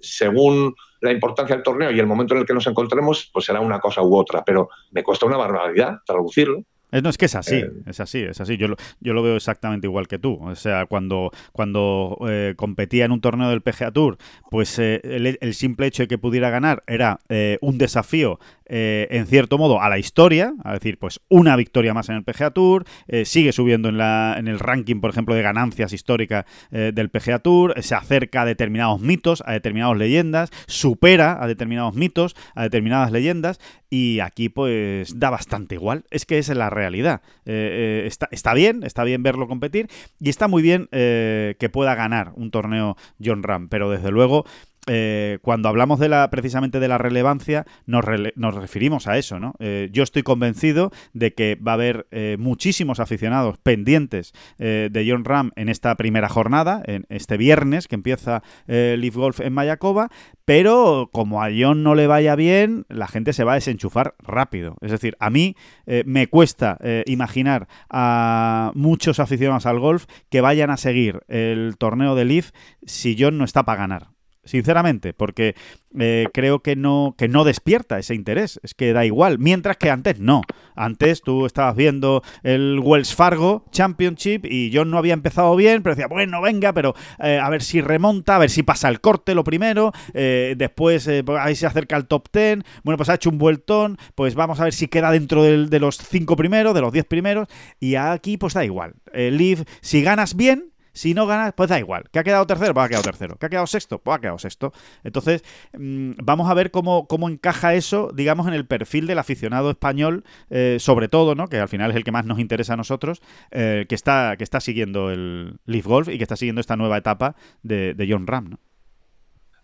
según 0.00 0.74
la 1.00 1.12
importancia 1.12 1.56
del 1.56 1.62
torneo 1.62 1.90
y 1.90 1.98
el 1.98 2.06
momento 2.06 2.34
en 2.34 2.40
el 2.40 2.46
que 2.46 2.52
nos 2.52 2.66
encontremos, 2.66 3.30
pues 3.32 3.46
será 3.46 3.60
una 3.60 3.80
cosa 3.80 4.02
u 4.02 4.16
otra, 4.16 4.44
pero 4.44 4.68
me 4.90 5.02
cuesta 5.02 5.26
una 5.26 5.36
barbaridad 5.36 5.98
traducirlo. 6.04 6.64
No, 6.92 7.08
es 7.08 7.18
que 7.18 7.26
es 7.26 7.34
así, 7.34 7.56
eh, 7.56 7.70
es 7.86 8.00
así, 8.00 8.18
es 8.18 8.40
así. 8.40 8.56
Yo 8.56 8.68
lo, 8.68 8.76
yo 9.00 9.12
lo 9.12 9.22
veo 9.22 9.36
exactamente 9.36 9.86
igual 9.86 10.08
que 10.08 10.18
tú. 10.18 10.38
O 10.40 10.54
sea, 10.56 10.86
cuando, 10.86 11.30
cuando 11.52 12.18
eh, 12.28 12.54
competía 12.56 13.04
en 13.04 13.12
un 13.12 13.20
torneo 13.20 13.48
del 13.48 13.60
PGA 13.60 13.92
Tour, 13.92 14.18
pues 14.50 14.78
eh, 14.78 15.00
el, 15.40 15.54
simple 15.54 15.86
hecho 15.86 16.04
de 16.04 16.08
que 16.08 16.18
pudiera 16.18 16.50
ganar 16.50 16.82
era 16.86 17.20
un 17.60 17.78
desafío, 17.78 18.38
en 18.66 19.26
cierto 19.26 19.58
modo, 19.58 19.80
a 19.80 19.88
la 19.88 19.98
historia. 19.98 20.52
A 20.64 20.74
decir, 20.74 20.98
pues 20.98 21.20
una 21.28 21.56
victoria 21.56 21.94
más 21.94 22.08
en 22.08 22.16
el 22.16 22.24
PGA 22.24 22.50
Tour, 22.50 22.84
sigue 23.24 23.52
subiendo 23.52 23.88
en, 23.88 23.98
la, 23.98 24.36
en 24.38 24.48
el 24.48 24.58
ranking, 24.58 25.00
por 25.00 25.10
ejemplo, 25.10 25.34
de 25.34 25.42
ganancias 25.42 25.92
históricas 25.92 26.44
del 26.70 27.10
PGA 27.10 27.40
Tour, 27.40 27.74
se 27.82 27.94
acerca 27.94 28.42
a 28.42 28.44
determinados 28.44 29.00
mitos, 29.00 29.42
a 29.46 29.52
determinadas 29.52 29.96
leyendas, 29.96 30.50
supera 30.66 31.42
a 31.42 31.46
determinados 31.46 31.94
mitos, 31.94 32.36
a 32.54 32.62
determinadas 32.62 33.12
leyendas, 33.12 33.60
y 33.90 34.20
aquí 34.20 34.48
pues 34.48 35.18
da 35.18 35.28
bastante 35.30 35.74
igual. 35.74 36.04
Es 36.10 36.24
que 36.24 36.38
esa 36.38 36.52
es 36.52 36.58
la 36.58 36.70
realidad. 36.70 37.20
Eh, 37.44 38.02
eh, 38.02 38.06
está, 38.06 38.28
está, 38.30 38.54
bien, 38.54 38.84
está 38.84 39.02
bien 39.02 39.22
verlo 39.24 39.48
competir 39.48 39.88
y 40.20 40.30
está 40.30 40.46
muy 40.46 40.62
bien 40.62 40.88
eh, 40.92 41.56
que 41.58 41.68
pueda 41.68 41.96
ganar 41.96 42.32
un 42.36 42.52
torneo 42.52 42.96
John 43.22 43.42
Ram, 43.42 43.68
pero 43.68 43.90
desde 43.90 44.12
luego 44.12 44.46
eh, 44.86 45.38
cuando 45.42 45.68
hablamos 45.68 46.00
de 46.00 46.08
la, 46.08 46.30
precisamente 46.30 46.80
de 46.80 46.88
la 46.88 46.98
relevancia, 46.98 47.66
nos, 47.86 48.04
nos 48.36 48.54
referimos 48.54 49.06
a 49.06 49.18
eso, 49.18 49.38
¿no? 49.38 49.54
Eh, 49.58 49.88
yo 49.92 50.02
estoy 50.02 50.22
convencido 50.22 50.90
de 51.12 51.34
que 51.34 51.56
va 51.56 51.72
a 51.72 51.74
haber 51.74 52.06
eh, 52.10 52.36
muchísimos 52.38 52.98
aficionados 52.98 53.58
pendientes 53.58 54.32
de 54.58 55.06
John 55.08 55.24
Ram 55.24 55.52
en 55.56 55.68
esta 55.68 55.94
primera 55.96 56.28
jornada, 56.28 56.82
en 56.86 57.06
este 57.08 57.36
viernes 57.36 57.88
que 57.88 57.94
empieza 57.94 58.42
Leaf 58.66 59.14
Golf 59.14 59.40
en 59.40 59.52
Mayakoba, 59.52 60.10
pero 60.44 61.10
como 61.12 61.42
a 61.42 61.48
John 61.56 61.82
no 61.82 61.94
le 61.94 62.06
vaya 62.06 62.34
bien, 62.36 62.84
la 62.88 63.08
gente 63.08 63.32
se 63.32 63.44
va 63.44 63.52
a 63.52 63.54
desenchufar 63.56 64.14
rápido. 64.18 64.76
Es 64.80 64.90
decir, 64.90 65.16
a 65.18 65.30
mí 65.30 65.56
me 66.04 66.28
cuesta 66.28 66.78
imaginar 67.06 67.68
a 67.88 68.72
muchos 68.74 69.20
aficionados 69.20 69.66
al 69.66 69.80
golf 69.80 70.06
que 70.28 70.40
vayan 70.40 70.70
a 70.70 70.76
seguir 70.76 71.20
el 71.28 71.76
torneo 71.78 72.14
de 72.14 72.24
Leaf 72.24 72.50
si 72.84 73.16
John 73.18 73.38
no 73.38 73.44
está 73.44 73.64
para 73.64 73.80
ganar 73.80 74.19
sinceramente, 74.44 75.12
porque 75.12 75.54
eh, 75.98 76.26
creo 76.32 76.60
que 76.60 76.76
no, 76.76 77.14
que 77.18 77.28
no 77.28 77.44
despierta 77.44 77.98
ese 77.98 78.14
interés, 78.14 78.60
es 78.62 78.74
que 78.74 78.92
da 78.92 79.04
igual, 79.04 79.38
mientras 79.38 79.76
que 79.76 79.90
antes 79.90 80.18
no. 80.20 80.42
Antes 80.74 81.22
tú 81.22 81.46
estabas 81.46 81.76
viendo 81.76 82.22
el 82.42 82.80
Wells 82.82 83.14
Fargo 83.14 83.64
Championship 83.70 84.46
y 84.46 84.70
yo 84.70 84.84
no 84.84 84.98
había 84.98 85.14
empezado 85.14 85.54
bien, 85.56 85.82
pero 85.82 85.94
decía, 85.94 86.08
bueno, 86.08 86.40
venga, 86.40 86.72
pero 86.72 86.94
eh, 87.18 87.38
a 87.42 87.50
ver 87.50 87.62
si 87.62 87.80
remonta, 87.80 88.36
a 88.36 88.38
ver 88.38 88.50
si 88.50 88.62
pasa 88.62 88.88
el 88.88 89.00
corte 89.00 89.34
lo 89.34 89.44
primero, 89.44 89.92
eh, 90.14 90.54
después 90.56 91.08
pues 91.24 91.38
ahí 91.40 91.54
se 91.54 91.66
acerca 91.66 91.96
al 91.96 92.06
top 92.06 92.28
10, 92.32 92.60
bueno, 92.84 92.96
pues 92.96 93.08
ha 93.08 93.14
hecho 93.14 93.30
un 93.30 93.38
vueltón, 93.38 93.98
pues 94.14 94.34
vamos 94.34 94.60
a 94.60 94.64
ver 94.64 94.72
si 94.72 94.88
queda 94.88 95.10
dentro 95.10 95.42
de 95.42 95.80
los 95.80 95.98
cinco 95.98 96.36
primeros, 96.36 96.74
de 96.74 96.80
los 96.80 96.92
10 96.92 97.04
primeros, 97.06 97.48
y 97.78 97.96
aquí 97.96 98.36
pues 98.36 98.54
da 98.54 98.64
igual. 98.64 98.94
Live, 99.12 99.64
si 99.80 100.02
ganas 100.02 100.36
bien, 100.36 100.69
si 100.92 101.14
no 101.14 101.26
ganas, 101.26 101.52
pues 101.54 101.68
da 101.68 101.78
igual. 101.78 102.04
¿Que 102.10 102.18
ha 102.18 102.24
quedado 102.24 102.46
tercero? 102.46 102.74
Pues 102.74 102.86
ha 102.86 102.88
quedado 102.88 103.04
tercero. 103.04 103.36
¿Que 103.36 103.46
ha 103.46 103.48
quedado 103.48 103.66
sexto? 103.66 103.98
Pues 103.98 104.16
ha 104.16 104.20
quedado 104.20 104.38
sexto. 104.38 104.72
Entonces, 105.04 105.44
mm, 105.78 106.12
vamos 106.22 106.50
a 106.50 106.54
ver 106.54 106.70
cómo, 106.70 107.06
cómo 107.06 107.28
encaja 107.28 107.74
eso, 107.74 108.10
digamos, 108.14 108.46
en 108.46 108.54
el 108.54 108.66
perfil 108.66 109.06
del 109.06 109.18
aficionado 109.18 109.70
español, 109.70 110.24
eh, 110.50 110.76
sobre 110.80 111.08
todo, 111.08 111.34
¿no? 111.34 111.48
Que 111.48 111.58
al 111.58 111.68
final 111.68 111.90
es 111.90 111.96
el 111.96 112.04
que 112.04 112.12
más 112.12 112.24
nos 112.24 112.38
interesa 112.38 112.74
a 112.74 112.76
nosotros, 112.76 113.22
eh, 113.50 113.86
que, 113.88 113.94
está, 113.94 114.36
que 114.36 114.44
está 114.44 114.60
siguiendo 114.60 115.10
el 115.10 115.58
Leaf 115.66 115.86
Golf 115.86 116.08
y 116.08 116.18
que 116.18 116.24
está 116.24 116.36
siguiendo 116.36 116.60
esta 116.60 116.76
nueva 116.76 116.98
etapa 116.98 117.36
de, 117.62 118.06
John 118.08 118.26
Ram. 118.26 118.56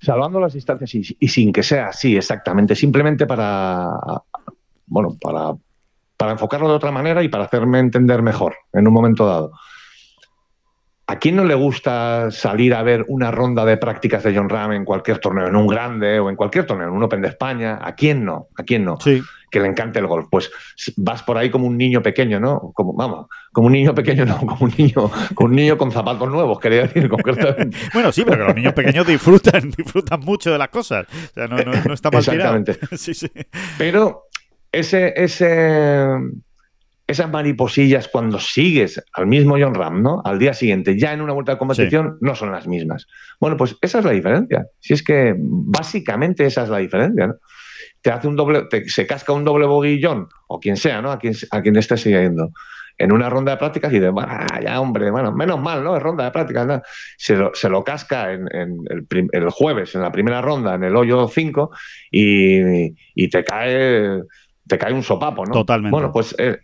Salvando 0.01 0.39
las 0.39 0.53
distancias 0.53 0.95
y, 0.95 1.17
y, 1.19 1.29
sin 1.29 1.53
que 1.53 1.63
sea 1.63 1.89
así 1.89 2.17
exactamente, 2.17 2.77
simplemente 2.77 3.27
para, 3.27 3.89
bueno, 4.87 5.17
para, 5.21 5.55
para 6.17 6.33
enfocarlo 6.33 6.69
de 6.69 6.75
otra 6.75 6.93
manera 6.93 7.23
y 7.23 7.29
para 7.29 7.45
hacerme 7.45 7.79
entender 7.79 8.23
mejor 8.23 8.57
en 8.73 8.87
un 8.87 8.95
momento 8.95 9.27
dado. 9.27 9.53
¿A 11.09 11.21
quién 11.21 11.37
no 11.37 11.45
le 11.45 11.55
gusta 11.55 12.33
salir 12.33 12.75
a 12.75 12.83
ver 12.83 13.05
una 13.07 13.31
ronda 13.31 13.65
de 13.65 13.77
prácticas 13.77 14.25
de 14.25 14.37
John 14.37 14.49
Ram 14.49 14.73
en 14.73 14.85
cualquier 14.85 15.19
torneo, 15.19 15.47
en 15.47 15.55
un 15.55 15.69
grande 15.69 16.19
o 16.19 16.29
en 16.29 16.35
cualquier 16.35 16.67
torneo, 16.67 16.89
en 16.89 16.95
un 16.95 17.03
Open 17.05 17.23
de 17.23 17.29
España? 17.29 17.79
¿A 17.81 17.95
quién 17.95 18.25
no? 18.25 18.49
¿A 18.57 18.65
quién 18.65 18.85
no? 18.85 18.99
Sí. 19.01 19.23
Que 19.49 19.61
le 19.61 19.69
encante 19.69 20.01
el 20.01 20.09
golf. 20.09 20.27
Pues 20.29 20.51
vas 20.97 21.23
por 21.23 21.39
ahí 21.39 21.49
como 21.49 21.69
un 21.69 21.79
niño 21.79 22.03
pequeño, 22.03 22.41
¿no? 22.41 22.73
Como, 22.75 22.93
vamos, 22.93 23.29
como 23.53 23.69
un 23.69 23.75
niño 23.75 23.95
pequeño, 23.95 24.27
no, 24.27 24.37
como 24.39 24.67
un 24.67 24.75
niño, 24.77 25.09
con 25.37 25.51
un 25.51 25.57
niño 25.57 25.79
con 25.79 25.93
zapatos 25.93 26.29
nuevos, 26.29 26.59
quería 26.59 26.83
decir 26.83 27.09
concretamente. 27.09 27.79
bueno, 27.95 28.11
sí, 28.11 28.25
pero 28.25 28.39
que 28.39 28.45
los 28.45 28.55
niños 28.57 28.73
pequeños 28.73 29.07
disfrutan, 29.07 29.71
disfrutan 29.77 30.19
mucho 30.21 30.51
de 30.51 30.59
las 30.59 30.71
cosas. 30.71 31.07
O 31.07 31.35
sea, 31.35 31.47
no, 31.47 31.57
no, 31.57 31.95
está 31.95 32.11
mal 32.11 32.19
Exactamente. 32.19 32.79
sí, 32.97 33.15
sí. 33.15 33.31
Pero 33.79 34.25
ese, 34.73 35.15
ese, 35.17 36.09
esas 37.07 37.31
mariposillas 37.31 38.09
cuando 38.09 38.41
sigues 38.41 39.03
al 39.13 39.27
mismo 39.27 39.57
John 39.59 39.75
Ram, 39.75 40.03
¿no? 40.03 40.23
Al 40.25 40.39
día 40.39 40.55
siguiente, 40.55 40.99
ya 40.99 41.13
en 41.13 41.21
una 41.21 41.33
vuelta 41.33 41.53
de 41.53 41.59
competición, 41.59 42.19
no 42.21 42.35
son 42.35 42.51
las 42.51 42.67
mismas. 42.67 43.07
Bueno, 43.39 43.57
pues 43.57 43.77
esa 43.81 44.01
es 44.01 44.05
la 44.05 44.11
diferencia. 44.11 44.67
Si 44.81 44.93
es 44.93 45.05
que 45.05 45.35
básicamente 45.39 46.45
esa 46.47 46.65
es 46.65 46.69
la 46.69 46.79
diferencia, 46.79 47.29
¿no? 47.29 47.37
Te 48.03 48.11
hace 48.11 48.27
un 48.27 48.37
doble, 48.37 48.67
se 48.87 49.07
casca 49.07 49.33
un 49.33 49.45
doble 49.45 49.67
boguillón, 49.67 50.29
o 50.49 50.59
quien 50.59 50.77
sea, 50.77 51.01
¿no? 51.01 51.13
A 51.13 51.19
quien, 51.19 51.35
a 51.51 51.63
quien 51.63 51.77
esté 51.77 51.97
siguiendo. 51.97 52.51
En 52.99 53.13
una 53.13 53.29
ronda 53.29 53.53
de 53.53 53.59
prácticas 53.59 53.93
y 53.93 53.99
de, 53.99 54.09
bueno, 54.09 54.33
ya 54.65 54.81
hombre, 54.81 55.11
bueno, 55.11 55.31
menos 55.31 55.61
mal, 55.61 55.85
¿no? 55.85 55.97
Es 55.97 56.03
ronda 56.03 56.25
de 56.25 56.31
prácticas, 56.31 56.67
¿no? 56.67 56.83
Se 57.19 57.37
lo, 57.37 57.53
se 57.55 57.69
lo 57.69 57.85
casca 57.85 58.33
en, 58.33 58.49
el, 58.51 59.07
el, 59.31 59.51
jueves, 59.51 59.95
en 59.95 60.01
la 60.01 60.11
primera 60.11 60.41
ronda, 60.41 60.75
en 60.75 60.83
el 60.83 60.97
hoyo 60.97 61.29
5, 61.29 61.71
y, 62.11 62.95
y, 63.15 63.29
te 63.29 63.45
cae 63.45 64.23
te 64.67 64.79
cae 64.79 64.93
un 64.93 65.03
sopapo, 65.03 65.45
¿no? 65.45 65.53
Totalmente. 65.53 65.93
Bueno, 65.93 66.11
pues 66.13 66.35
eh, 66.39 66.59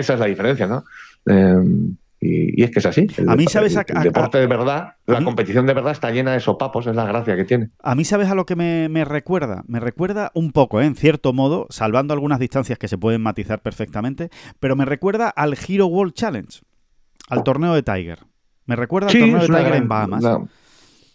esa 0.00 0.14
es 0.14 0.20
la 0.20 0.26
diferencia, 0.26 0.66
¿no? 0.66 0.84
Em, 1.26 1.96
y, 2.20 2.62
es 2.62 2.70
que 2.70 2.80
es 2.80 2.86
así. 2.86 3.06
a 3.26 3.34
mí, 3.34 3.46
¿sabes? 3.46 3.74
El, 3.74 4.02
deporte 4.02 4.38
de 4.38 4.46
verdad, 4.46 4.94
la 5.06 5.24
competición 5.24 5.66
de 5.66 5.72
verdad 5.72 5.92
está 5.92 6.10
llena 6.10 6.32
de 6.32 6.40
sopapos, 6.40 6.86
es 6.86 6.94
la 6.94 7.06
gracia 7.06 7.34
que 7.34 7.44
tiene. 7.44 7.70
A 7.82 7.94
mí, 7.94 8.04
¿sabes 8.04 8.28
a 8.28 8.34
lo 8.34 8.44
que 8.44 8.56
me, 8.56 9.04
recuerda? 9.04 9.62
Me 9.66 9.80
recuerda 9.80 10.30
un 10.34 10.52
poco, 10.52 10.82
¿eh? 10.82 10.84
en 10.84 10.96
cierto 10.96 11.32
modo, 11.32 11.66
salvando 11.70 12.12
algunas 12.12 12.38
distancias 12.38 12.78
que 12.78 12.88
se 12.88 12.98
pueden 12.98 13.22
matizar 13.22 13.62
perfectamente, 13.62 14.28
pero 14.58 14.76
me 14.76 14.84
recuerda 14.84 15.30
al 15.30 15.56
Hero 15.66 15.86
World 15.86 16.12
Challenge, 16.12 16.60
al 17.28 17.42
torneo 17.42 17.72
de 17.74 17.82
Tiger. 17.82 18.18
Me 18.66 18.76
recuerda 18.76 19.08
al 19.08 19.18
torneo 19.18 19.40
de 19.40 19.46
Tiger 19.46 19.74
en 19.74 19.88
Bahamas. 19.88 20.24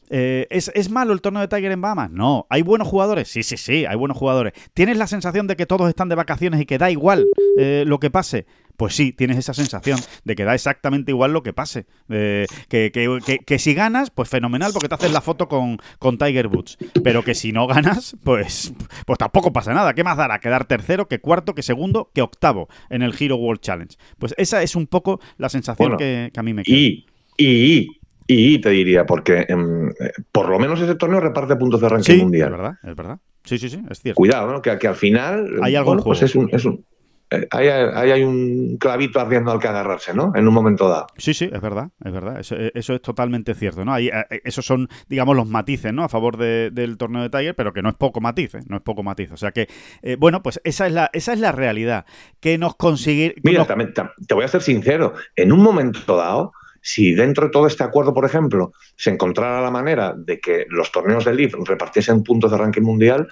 Eh, 0.10 0.48
¿es, 0.50 0.90
malo 0.90 1.14
el 1.14 1.22
torneo 1.22 1.42
de 1.42 1.48
Tiger 1.48 1.72
en 1.72 1.82
Bahamas? 1.82 2.12
No. 2.12 2.46
¿Hay 2.50 2.62
buenos 2.62 2.88
jugadores? 2.88 3.30
Sí, 3.30 3.44
sí, 3.44 3.58
sí, 3.58 3.86
hay 3.86 3.96
buenos 3.96 4.18
jugadores. 4.18 4.54
¿Tienes 4.74 4.98
la 4.98 5.08
sensación 5.08 5.48
de 5.48 5.56
que 5.56 5.66
todos 5.66 5.90
están 5.90 6.10
de 6.10 6.16
vacaciones 6.16 6.62
y 6.62 6.66
que 6.66 6.78
da 6.78 6.92
igual 6.92 7.26
eh, 7.58 7.84
lo 7.88 8.00
que 8.00 8.10
pase? 8.10 8.46
Pues 8.78 8.94
sí, 8.94 9.14
tienes 9.14 9.38
esa 9.38 9.54
sensación 9.54 10.00
de 10.26 10.36
que 10.36 10.44
da 10.44 10.54
exactamente 10.54 11.12
igual 11.12 11.32
lo 11.32 11.44
que 11.44 11.54
pase. 11.54 11.86
que, 12.08 13.56
si 13.58 13.74
ganas, 13.74 14.10
pues 14.10 14.28
fenomenal, 14.28 14.72
porque 14.74 14.90
te 14.90 14.96
haces 14.96 15.14
la 15.14 15.22
foto 15.22 15.48
con, 15.48 15.78
con, 15.98 16.18
Tiger 16.18 16.48
Woods. 16.48 16.78
Pero 17.02 17.24
que 17.24 17.36
si 17.36 17.54
no 17.54 17.68
ganas, 17.68 18.18
pues, 18.24 18.74
pues 19.06 19.18
tampoco 19.18 19.54
pasa 19.54 19.74
nada. 19.74 19.94
¿Qué 19.94 20.04
más 20.04 20.18
dará? 20.18 20.40
Quedar 20.40 20.66
tercero, 20.66 21.08
que 21.08 21.20
cuarto, 21.20 21.56
que 21.56 21.64
segundo, 21.64 22.12
que 22.14 22.22
octavo 22.22 22.68
en 22.90 23.02
el 23.02 23.16
Hero 23.18 23.38
World 23.38 23.62
Challenge. 23.62 23.96
Pues 24.20 24.36
esa 24.38 24.62
es 24.62 24.76
un 24.76 24.88
poco 24.88 25.22
la 25.38 25.48
sensación 25.48 25.96
que, 25.96 26.32
a 26.36 26.44
mí 26.44 26.54
me 26.54 26.64
queda. 26.64 26.76
Y, 26.76 27.06
y, 27.38 27.88
y 28.28 28.60
te 28.60 28.70
diría, 28.72 29.06
porque 29.06 29.46
em, 29.48 29.92
por 30.32 30.50
lo 30.50 30.58
menos 30.60 30.80
ese 30.82 30.96
torneo 30.96 31.20
reparte 31.20 31.56
puntos 31.56 31.82
de 31.82 31.90
ranking 31.90 32.18
mundial. 32.18 32.48
Es 32.52 32.58
verdad, 32.58 32.74
es 32.84 32.96
verdad. 32.96 33.20
Sí, 33.44 33.58
sí, 33.60 33.70
sí, 33.70 33.80
es 33.90 34.00
cierto. 34.02 34.18
Cuidado, 34.18 34.52
¿no? 34.52 34.62
Que, 34.62 34.78
que 34.80 34.88
al 34.88 34.96
final. 34.96 35.60
Hay 35.62 35.76
algo 35.76 35.94
en 35.94 36.00
pues 36.00 36.22
es 36.24 36.36
un, 36.36 36.50
es 36.52 36.66
un- 36.66 36.84
eh, 37.32 37.48
ahí, 37.50 37.68
hay, 37.68 38.24
un 38.24 38.78
clavito 38.78 39.20
ardiendo 39.20 39.52
al 39.52 39.60
que 39.60 39.68
agarrarse, 39.68 40.14
¿no? 40.14 40.32
En 40.36 40.48
un 40.48 40.54
momento 40.54 40.88
dado. 40.88 41.08
Sí, 41.18 41.34
sí, 41.34 41.50
es 41.52 41.60
verdad, 41.60 41.90
es 42.04 42.12
verdad. 42.12 42.40
Eso, 42.40 42.56
eh, 42.56 42.72
eso 42.76 42.94
es 42.94 43.02
totalmente 43.02 43.56
cierto, 43.56 43.84
¿no? 43.84 43.94
Ahí, 43.94 44.08
eh, 44.10 44.42
esos 44.44 44.64
son, 44.64 44.88
digamos, 45.10 45.36
los 45.36 45.48
matices, 45.48 45.92
¿no? 45.92 46.04
A 46.04 46.10
favor 46.10 46.38
de- 46.38 46.70
del 46.72 46.98
torneo 46.98 47.24
de 47.24 47.32
Tiger, 47.32 47.56
pero 47.56 47.74
que 47.74 47.82
no 47.82 47.90
es 47.90 47.96
poco 47.98 48.22
matiz, 48.22 48.54
¿eh? 48.56 48.60
No 48.68 48.78
es 48.78 48.84
poco 48.84 49.02
matiz. 49.02 49.32
O 49.32 49.38
sea 49.38 49.52
que, 49.52 49.68
eh, 50.04 50.18
bueno, 50.20 50.44
pues 50.44 50.62
esa 50.64 50.86
es 50.86 50.94
la, 50.94 51.10
esa 51.14 51.34
es 51.34 51.40
la 51.40 51.52
realidad. 51.52 52.06
Que 52.40 52.60
nos 52.60 52.76
conseguir. 52.76 53.36
Mira, 53.44 53.60
nos- 53.60 53.68
también, 53.68 53.92
tam- 53.94 54.12
te 54.28 54.36
voy 54.36 54.44
a 54.46 54.48
ser 54.48 54.62
sincero. 54.62 55.14
En 55.36 55.52
un 55.52 55.62
momento 55.64 56.16
dado, 56.18 56.54
si 56.88 57.16
dentro 57.16 57.46
de 57.46 57.52
todo 57.52 57.66
este 57.66 57.84
acuerdo, 57.84 58.14
por 58.14 58.26
ejemplo, 58.26 58.72
se 58.96 59.10
encontrara 59.10 59.60
la 59.60 59.72
manera 59.72 60.14
de 60.16 60.40
que 60.40 60.68
los 60.70 60.92
torneos 60.92 61.26
del 61.26 61.36
LIV 61.38 61.56
repartiesen 61.66 62.22
puntos 62.24 62.52
de 62.52 62.58
ranking 62.60 62.84
mundial, 62.84 63.28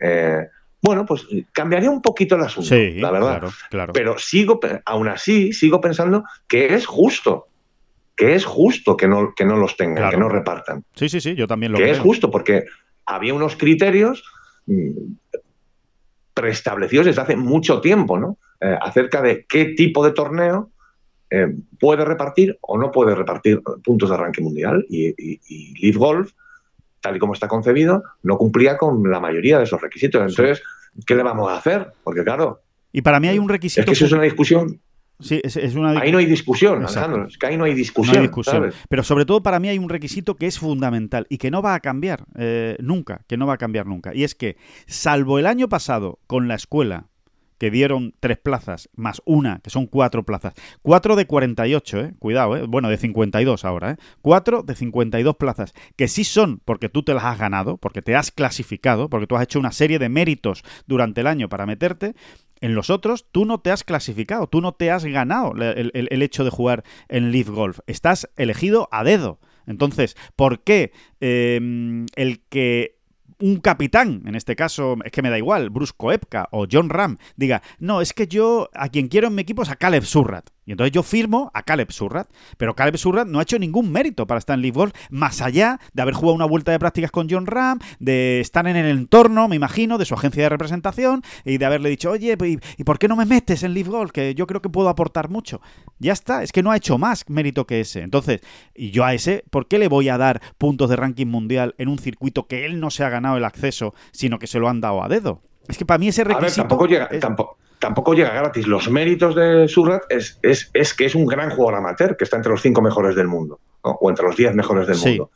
eh, 0.00 0.48
bueno, 0.82 1.06
pues 1.06 1.24
cambiaría 1.52 1.88
un 1.88 2.02
poquito 2.02 2.34
el 2.34 2.42
asunto, 2.42 2.68
sí, 2.68 2.94
la 2.94 3.12
verdad. 3.12 3.38
claro, 3.38 3.50
claro. 3.70 3.92
Pero 3.92 4.18
sigo, 4.18 4.58
aún 4.84 5.06
así, 5.06 5.52
sigo 5.52 5.80
pensando 5.80 6.24
que 6.48 6.74
es 6.74 6.84
justo, 6.84 7.46
que 8.16 8.34
es 8.34 8.44
justo 8.44 8.96
que 8.96 9.06
no, 9.06 9.32
que 9.36 9.44
no 9.44 9.56
los 9.56 9.76
tengan, 9.76 9.98
Claro. 9.98 10.10
que 10.10 10.16
no 10.18 10.28
repartan. 10.28 10.84
Sí, 10.96 11.08
sí, 11.08 11.20
sí, 11.20 11.36
yo 11.36 11.46
también 11.46 11.70
lo 11.70 11.78
que 11.78 11.84
creo. 11.84 11.94
es 11.94 12.00
justo, 12.00 12.28
porque 12.28 12.64
había 13.04 13.34
unos 13.34 13.54
criterios 13.54 14.24
mm, 14.66 14.90
preestablecidos 16.34 17.06
desde 17.06 17.22
hace 17.22 17.36
mucho 17.36 17.80
tiempo, 17.80 18.18
¿no? 18.18 18.38
Eh, 18.60 18.76
acerca 18.80 19.22
de 19.22 19.46
qué 19.48 19.66
tipo 19.76 20.04
de 20.04 20.10
torneo 20.12 20.70
eh, 21.30 21.48
puede 21.78 22.04
repartir 22.04 22.58
o 22.60 22.78
no 22.78 22.90
puede 22.90 23.14
repartir 23.14 23.60
puntos 23.84 24.10
de 24.10 24.16
ranking 24.16 24.42
mundial. 24.44 24.84
Y, 24.88 25.08
y, 25.08 25.40
y 25.48 25.74
Live 25.80 25.98
Golf, 25.98 26.32
tal 27.00 27.16
y 27.16 27.18
como 27.18 27.32
está 27.34 27.48
concebido, 27.48 28.02
no 28.22 28.36
cumplía 28.38 28.76
con 28.76 29.10
la 29.10 29.20
mayoría 29.20 29.58
de 29.58 29.64
esos 29.64 29.80
requisitos. 29.80 30.20
Entonces, 30.20 30.62
¿qué 31.06 31.14
le 31.14 31.22
vamos 31.22 31.50
a 31.50 31.56
hacer? 31.56 31.92
Porque 32.04 32.22
claro, 32.24 32.62
Y 32.92 33.02
para 33.02 33.20
mí 33.20 33.28
hay 33.28 33.38
un 33.38 33.44
es 33.46 33.50
requisito. 33.50 33.84
que 33.86 33.92
eso 33.92 34.06
es 34.06 34.12
una 34.12 34.22
discusión. 34.22 34.80
Sí, 35.18 35.40
es, 35.42 35.56
es 35.56 35.74
una 35.74 35.98
Ahí 35.98 36.12
no 36.12 36.18
hay 36.18 36.26
discusión. 36.26 36.78
Alejandro. 36.84 37.26
Es 37.26 37.38
que 37.38 37.46
ahí 37.46 37.56
no 37.56 37.64
hay 37.64 37.70
No 37.70 37.76
discusión. 37.78 38.16
hay 38.16 38.22
discusión. 38.24 38.56
¿sabes? 38.56 38.74
Pero 38.90 39.02
sobre 39.02 39.24
todo 39.24 39.42
para 39.42 39.58
mí 39.58 39.68
hay 39.70 39.78
un 39.78 39.88
requisito 39.88 40.34
que 40.36 40.46
es 40.46 40.58
fundamental 40.58 41.26
y 41.30 41.38
que 41.38 41.50
no 41.50 41.62
va 41.62 41.72
a 41.74 41.80
cambiar 41.80 42.26
eh, 42.36 42.76
nunca, 42.80 43.22
que 43.26 43.38
no 43.38 43.46
va 43.46 43.54
a 43.54 43.56
cambiar 43.56 43.86
nunca. 43.86 44.14
Y 44.14 44.24
es 44.24 44.34
que, 44.34 44.56
salvo 44.86 45.38
el 45.38 45.46
año 45.46 45.70
pasado 45.70 46.18
con 46.26 46.48
la 46.48 46.54
escuela, 46.54 47.06
que 47.58 47.70
dieron 47.70 48.14
tres 48.20 48.38
plazas, 48.38 48.88
más 48.94 49.22
una, 49.24 49.60
que 49.60 49.70
son 49.70 49.86
cuatro 49.86 50.24
plazas. 50.24 50.54
Cuatro 50.82 51.16
de 51.16 51.26
48, 51.26 52.00
¿eh? 52.00 52.14
Cuidado, 52.18 52.56
¿eh? 52.56 52.66
Bueno, 52.66 52.88
de 52.88 52.96
52 52.96 53.64
ahora, 53.64 53.92
¿eh? 53.92 53.96
Cuatro 54.22 54.62
de 54.62 54.74
52 54.74 55.36
plazas, 55.36 55.74
que 55.96 56.08
sí 56.08 56.24
son 56.24 56.60
porque 56.64 56.88
tú 56.88 57.02
te 57.02 57.14
las 57.14 57.24
has 57.24 57.38
ganado, 57.38 57.76
porque 57.78 58.02
te 58.02 58.14
has 58.14 58.30
clasificado, 58.30 59.08
porque 59.08 59.26
tú 59.26 59.36
has 59.36 59.44
hecho 59.44 59.58
una 59.58 59.72
serie 59.72 59.98
de 59.98 60.08
méritos 60.08 60.62
durante 60.86 61.22
el 61.22 61.26
año 61.26 61.48
para 61.48 61.66
meterte. 61.66 62.14
En 62.60 62.74
los 62.74 62.88
otros, 62.88 63.26
tú 63.30 63.44
no 63.44 63.60
te 63.60 63.70
has 63.70 63.84
clasificado, 63.84 64.46
tú 64.46 64.60
no 64.62 64.72
te 64.72 64.90
has 64.90 65.04
ganado 65.04 65.52
el, 65.54 66.22
hecho 66.22 66.42
de 66.42 66.50
jugar 66.50 66.84
en 67.08 67.30
Leaf 67.30 67.48
Golf. 67.48 67.80
Estás 67.86 68.30
elegido 68.36 68.88
a 68.92 69.04
dedo. 69.04 69.40
Entonces, 69.66 70.16
¿por 70.36 70.62
qué 70.62 70.92
eh, 71.20 72.06
el 72.14 72.40
que 72.48 72.95
un 73.38 73.56
capitán, 73.56 74.22
en 74.26 74.34
este 74.34 74.56
caso 74.56 74.96
es 75.04 75.12
que 75.12 75.22
me 75.22 75.30
da 75.30 75.38
igual, 75.38 75.70
Bruce 75.70 75.92
Koepka 75.96 76.48
o 76.52 76.66
John 76.70 76.88
Ram, 76.88 77.18
diga, 77.36 77.62
no, 77.78 78.00
es 78.00 78.12
que 78.12 78.26
yo 78.26 78.70
a 78.74 78.88
quien 78.88 79.08
quiero 79.08 79.28
en 79.28 79.34
mi 79.34 79.42
equipo 79.42 79.62
es 79.62 79.70
a 79.70 79.76
Caleb 79.76 80.04
Surrat. 80.04 80.50
Y 80.66 80.72
entonces 80.72 80.92
yo 80.92 81.02
firmo 81.04 81.50
a 81.54 81.62
Caleb 81.62 81.92
Surrat. 81.92 82.28
Pero 82.56 82.74
Caleb 82.74 82.96
Surrat 82.98 83.26
no 83.28 83.38
ha 83.38 83.42
hecho 83.42 83.58
ningún 83.58 83.90
mérito 83.92 84.26
para 84.26 84.38
estar 84.38 84.54
en 84.54 84.62
Leaf 84.62 84.74
Golf, 84.74 84.92
más 85.10 85.40
allá 85.40 85.78
de 85.92 86.02
haber 86.02 86.14
jugado 86.14 86.34
una 86.34 86.44
vuelta 86.44 86.72
de 86.72 86.78
prácticas 86.80 87.10
con 87.12 87.28
John 87.30 87.46
Ram, 87.46 87.78
de 88.00 88.40
estar 88.40 88.66
en 88.66 88.76
el 88.76 88.98
entorno, 88.98 89.46
me 89.48 89.56
imagino, 89.56 89.96
de 89.96 90.04
su 90.04 90.14
agencia 90.14 90.42
de 90.42 90.48
representación 90.48 91.22
y 91.44 91.58
de 91.58 91.64
haberle 91.64 91.88
dicho, 91.88 92.10
oye, 92.10 92.36
¿y, 92.76 92.84
por 92.84 92.98
qué 92.98 93.06
no 93.08 93.14
me 93.16 93.24
metes 93.26 93.62
en 93.62 93.74
Leaf 93.74 93.86
Golf? 93.88 94.10
Que 94.10 94.34
yo 94.34 94.46
creo 94.46 94.60
que 94.60 94.68
puedo 94.68 94.88
aportar 94.88 95.30
mucho. 95.30 95.60
Ya 95.98 96.12
está, 96.12 96.42
es 96.42 96.50
que 96.50 96.62
no 96.64 96.72
ha 96.72 96.76
hecho 96.76 96.98
más 96.98 97.24
mérito 97.28 97.64
que 97.66 97.80
ese. 97.80 98.00
Entonces, 98.00 98.40
y 98.74 98.90
yo 98.90 99.04
a 99.04 99.14
ese, 99.14 99.44
¿por 99.50 99.68
qué 99.68 99.78
le 99.78 99.86
voy 99.88 100.08
a 100.08 100.18
dar 100.18 100.42
puntos 100.58 100.90
de 100.90 100.96
ranking 100.96 101.26
mundial 101.26 101.74
en 101.78 101.88
un 101.88 101.98
circuito 101.98 102.48
que 102.48 102.66
él 102.66 102.80
no 102.80 102.90
se 102.90 103.04
ha 103.04 103.08
ganado 103.08 103.36
el 103.36 103.44
acceso, 103.44 103.94
sino 104.10 104.38
que 104.40 104.48
se 104.48 104.58
lo 104.58 104.68
han 104.68 104.80
dado 104.80 105.02
a 105.04 105.08
dedo? 105.08 105.42
Es 105.68 105.78
que 105.78 105.86
para 105.86 105.98
mí 105.98 106.08
ese 106.08 106.22
A 106.22 106.24
ver, 106.24 106.36
requisito... 106.38 106.62
tampoco 106.62 106.86
llega, 106.86 107.06
es- 107.06 107.20
tampoco, 107.20 107.58
tampoco 107.78 108.14
llega 108.14 108.32
gratis. 108.32 108.66
Los 108.66 108.90
méritos 108.90 109.34
de 109.34 109.68
Surrat 109.68 110.02
es, 110.08 110.38
es, 110.42 110.70
es 110.74 110.94
que 110.94 111.04
es 111.06 111.14
un 111.14 111.26
gran 111.26 111.50
jugador 111.50 111.76
amateur, 111.80 112.16
que 112.16 112.24
está 112.24 112.36
entre 112.36 112.52
los 112.52 112.62
cinco 112.62 112.80
mejores 112.82 113.14
del 113.16 113.28
mundo, 113.28 113.60
¿no? 113.84 113.92
o 114.00 114.10
entre 114.10 114.26
los 114.26 114.36
diez 114.36 114.54
mejores 114.54 114.86
del 114.86 114.96
Sí. 114.96 115.08
mundo. 115.10 115.30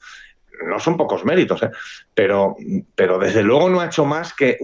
No 0.68 0.78
son 0.78 0.98
pocos 0.98 1.24
méritos, 1.24 1.62
¿eh? 1.62 1.70
pero, 2.14 2.54
pero 2.94 3.18
desde 3.18 3.42
luego 3.42 3.70
no 3.70 3.80
ha 3.80 3.86
hecho 3.86 4.04
más 4.04 4.34
que, 4.34 4.58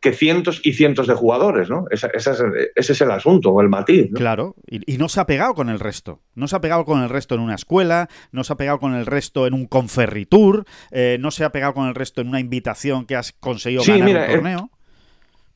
que 0.00 0.12
cientos 0.12 0.60
y 0.64 0.72
cientos 0.72 1.06
de 1.06 1.14
jugadores, 1.14 1.70
¿no? 1.70 1.84
Esa- 1.92 2.08
esa 2.08 2.32
es- 2.32 2.42
ese 2.74 2.92
es 2.92 3.00
el 3.02 3.10
asunto, 3.12 3.50
o 3.52 3.60
el 3.62 3.68
matiz. 3.68 4.10
¿no? 4.10 4.18
Claro, 4.18 4.56
y, 4.66 4.92
y 4.92 4.98
no 4.98 5.08
se 5.08 5.20
ha 5.20 5.26
pegado 5.26 5.54
con 5.54 5.68
el 5.68 5.78
resto. 5.78 6.22
No 6.34 6.48
se 6.48 6.56
ha 6.56 6.60
pegado 6.60 6.84
con 6.84 7.04
el 7.04 7.08
resto 7.08 7.36
en 7.36 7.40
una 7.42 7.54
escuela, 7.54 8.08
no 8.32 8.42
se 8.42 8.52
ha 8.52 8.56
pegado 8.56 8.80
con 8.80 8.94
el 8.96 9.06
resto 9.06 9.46
en 9.46 9.54
un 9.54 9.66
conferritur, 9.66 10.64
eh, 10.90 11.18
no 11.20 11.30
se 11.30 11.44
ha 11.44 11.52
pegado 11.52 11.72
con 11.72 11.86
el 11.86 11.94
resto 11.94 12.20
en 12.20 12.26
una 12.30 12.40
invitación 12.40 13.06
que 13.06 13.14
has 13.14 13.30
conseguido 13.30 13.84
Sí, 13.84 13.92
ganar 13.92 14.06
mira, 14.08 14.20
un 14.24 14.30
eh, 14.30 14.34
torneo. 14.34 14.70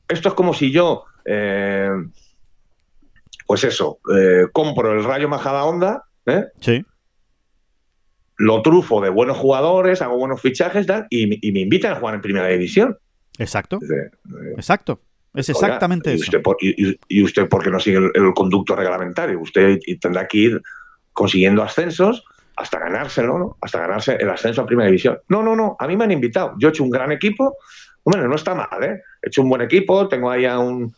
Esto 0.07 0.29
es 0.29 0.33
como 0.35 0.53
si 0.53 0.71
yo, 0.71 1.03
eh, 1.25 1.89
pues 3.45 3.63
eso, 3.63 3.99
eh, 4.15 4.47
compro 4.51 4.93
el 4.93 5.03
Rayo 5.03 5.27
Majada 5.29 5.65
Onda, 5.65 6.03
¿eh? 6.25 6.45
Sí, 6.61 6.85
lo 8.37 8.61
trufo 8.61 8.99
de 9.01 9.09
buenos 9.09 9.37
jugadores, 9.37 10.01
hago 10.01 10.17
buenos 10.17 10.41
fichajes 10.41 10.87
tal, 10.87 11.05
y, 11.09 11.47
y 11.47 11.51
me 11.51 11.59
invitan 11.61 11.93
a 11.93 11.95
jugar 11.99 12.15
en 12.15 12.21
primera 12.21 12.47
división. 12.47 12.97
exacto, 13.37 13.79
Dice, 13.79 14.11
exacto. 14.57 15.01
Es 15.35 15.49
oiga, 15.49 15.59
exactamente 15.67 16.11
¿y 16.11 16.15
eso. 16.15 16.23
Usted 16.25 16.41
por, 16.41 16.57
y, 16.61 16.89
y- 16.91 16.99
y 17.07 17.23
usted 17.23 17.47
por 17.49 17.63
qué 17.63 17.71
no 17.71 17.79
sigue 17.79 17.97
el, 17.97 18.11
el 18.13 18.33
conducto 18.35 18.75
reglamentario? 18.75 19.39
Usted 19.39 19.79
y- 19.85 19.97
tendrá 19.97 20.27
que 20.27 20.37
ir 20.37 20.61
consiguiendo 21.11 21.63
ascensos 21.63 22.23
hasta 22.55 22.77
ganárselo, 22.79 23.39
¿no? 23.39 23.57
Hasta 23.61 23.79
ganarse 23.79 24.15
el 24.15 24.29
ascenso 24.29 24.61
a 24.61 24.65
primera 24.67 24.87
división. 24.87 25.17
No, 25.29 25.41
no, 25.41 25.55
no, 25.55 25.75
a 25.79 25.87
mí 25.87 25.97
me 25.97 26.03
han 26.03 26.11
invitado. 26.11 26.53
Yo 26.59 26.67
he 26.67 26.71
hecho 26.71 26.83
un 26.83 26.91
gran 26.91 27.11
equipo. 27.11 27.55
Bueno, 28.05 28.27
no 28.27 28.35
está 28.35 28.53
mal, 28.53 28.83
¿eh? 28.83 29.01
He 29.23 29.27
hecho 29.29 29.41
un 29.41 29.49
buen 29.49 29.61
equipo, 29.61 30.07
tengo 30.07 30.29
ahí 30.29 30.45
a 30.45 30.59
un... 30.59 30.93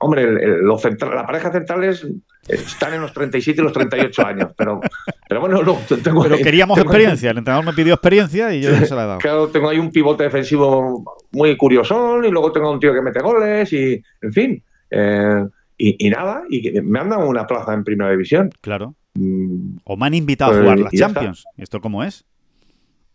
Hombre, 0.00 0.22
el- 0.22 0.38
el- 0.40 0.60
los 0.60 0.80
central- 0.80 1.14
la 1.14 1.26
pareja 1.26 1.50
centrales 1.50 2.06
están 2.48 2.94
en 2.94 3.00
los 3.00 3.12
37 3.12 3.60
y 3.60 3.64
los 3.64 3.72
38 3.72 4.26
años, 4.26 4.52
pero, 4.56 4.80
pero 5.28 5.40
bueno, 5.40 5.62
no, 5.62 5.76
tengo 6.02 6.22
Pero 6.22 6.36
queríamos 6.38 6.76
tengo 6.76 6.88
experiencia, 6.90 7.30
el 7.32 7.38
entrenador 7.38 7.66
me 7.66 7.72
pidió 7.72 7.94
experiencia 7.94 8.54
y 8.54 8.62
yo 8.62 8.70
se 8.86 8.94
la 8.94 9.04
he 9.04 9.06
dado. 9.06 9.18
Claro, 9.18 9.48
tengo 9.48 9.68
ahí 9.68 9.78
un 9.78 9.90
pivote 9.90 10.24
defensivo 10.24 11.04
muy 11.32 11.56
curioso 11.56 12.22
y 12.22 12.30
luego 12.30 12.52
tengo 12.52 12.70
un 12.70 12.78
tío 12.80 12.92
que 12.94 13.02
mete 13.02 13.20
goles 13.20 13.72
y, 13.72 14.00
en 14.22 14.32
fin. 14.32 14.62
eh, 14.90 15.44
y, 15.78 16.06
y 16.06 16.10
nada, 16.10 16.42
y 16.48 16.80
me 16.80 17.00
han 17.00 17.08
dado 17.10 17.26
una 17.26 17.46
plaza 17.46 17.74
en 17.74 17.82
primera 17.82 18.10
división. 18.10 18.50
Claro. 18.60 18.94
Mm, 19.14 19.78
O 19.84 19.96
me 19.96 20.06
han 20.06 20.14
invitado 20.14 20.52
a 20.52 20.54
Pues, 20.54 20.62
jugar 20.64 20.78
las 20.78 20.92
Champions. 20.92 21.44
¿Y 21.56 21.62
esto 21.62 21.80
cómo 21.80 22.04
es? 22.04 22.24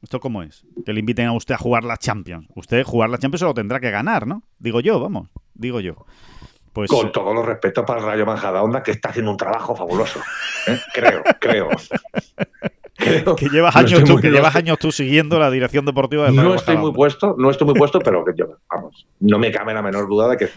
¿Esto 0.02 0.20
cómo 0.20 0.44
es? 0.44 0.66
Que 0.86 0.92
le 0.94 1.00
inviten 1.00 1.28
a 1.28 1.34
usted 1.34 1.56
a 1.56 1.58
jugar 1.58 1.84
las 1.84 2.00
Champions. 2.00 2.48
Usted 2.56 2.84
jugar 2.84 3.10
las 3.10 3.20
Champions 3.20 3.40
se 3.40 3.46
lo 3.46 3.54
tendrá 3.54 3.80
que 3.80 3.90
ganar, 3.90 4.28
¿no? 4.28 4.44
Digo 4.60 4.80
yo, 4.82 5.00
vamos. 5.00 5.30
Digo 5.54 5.80
yo. 5.80 6.06
Pues 6.78 6.92
Con 6.92 7.12
todos 7.12 7.34
los 7.34 7.44
respetos 7.44 7.84
para 7.88 8.00
el 8.00 8.06
Rayo 8.06 8.24
Manjadahonda, 8.28 8.84
que 8.84 8.92
está 8.92 9.10
haciendo 9.10 9.32
un 9.32 9.38
trabajo 9.38 9.76
fabuloso. 9.76 10.20
¿eh? 10.68 10.80
Creo, 10.94 11.24
creo. 11.40 11.70
Creo. 12.96 13.36
que 13.36 13.50
llevas 13.50 13.76
años 13.76 14.04
tú, 14.04 14.18
que 14.18 14.30
llevas 14.30 14.56
años 14.56 14.78
tú 14.78 14.92
siguiendo 14.92 15.40
la 15.40 15.50
dirección 15.50 15.86
deportiva 15.86 16.26
del 16.26 16.36
No 16.36 16.44
Rayo 16.44 16.54
estoy 16.54 16.76
muy 16.78 16.92
Majadahonda. 16.92 16.96
puesto, 16.96 17.36
no 17.40 17.50
estoy 17.50 17.66
muy 17.66 17.74
puesto, 17.80 18.00
pero 18.00 18.24
que 18.24 18.34
yo, 18.36 18.46
vamos, 18.70 19.08
no 19.20 19.40
me 19.40 19.52
cabe 19.52 19.74
la 19.74 19.82
menor 19.82 20.08
duda 20.08 20.28
de 20.30 20.38
que 20.38 20.50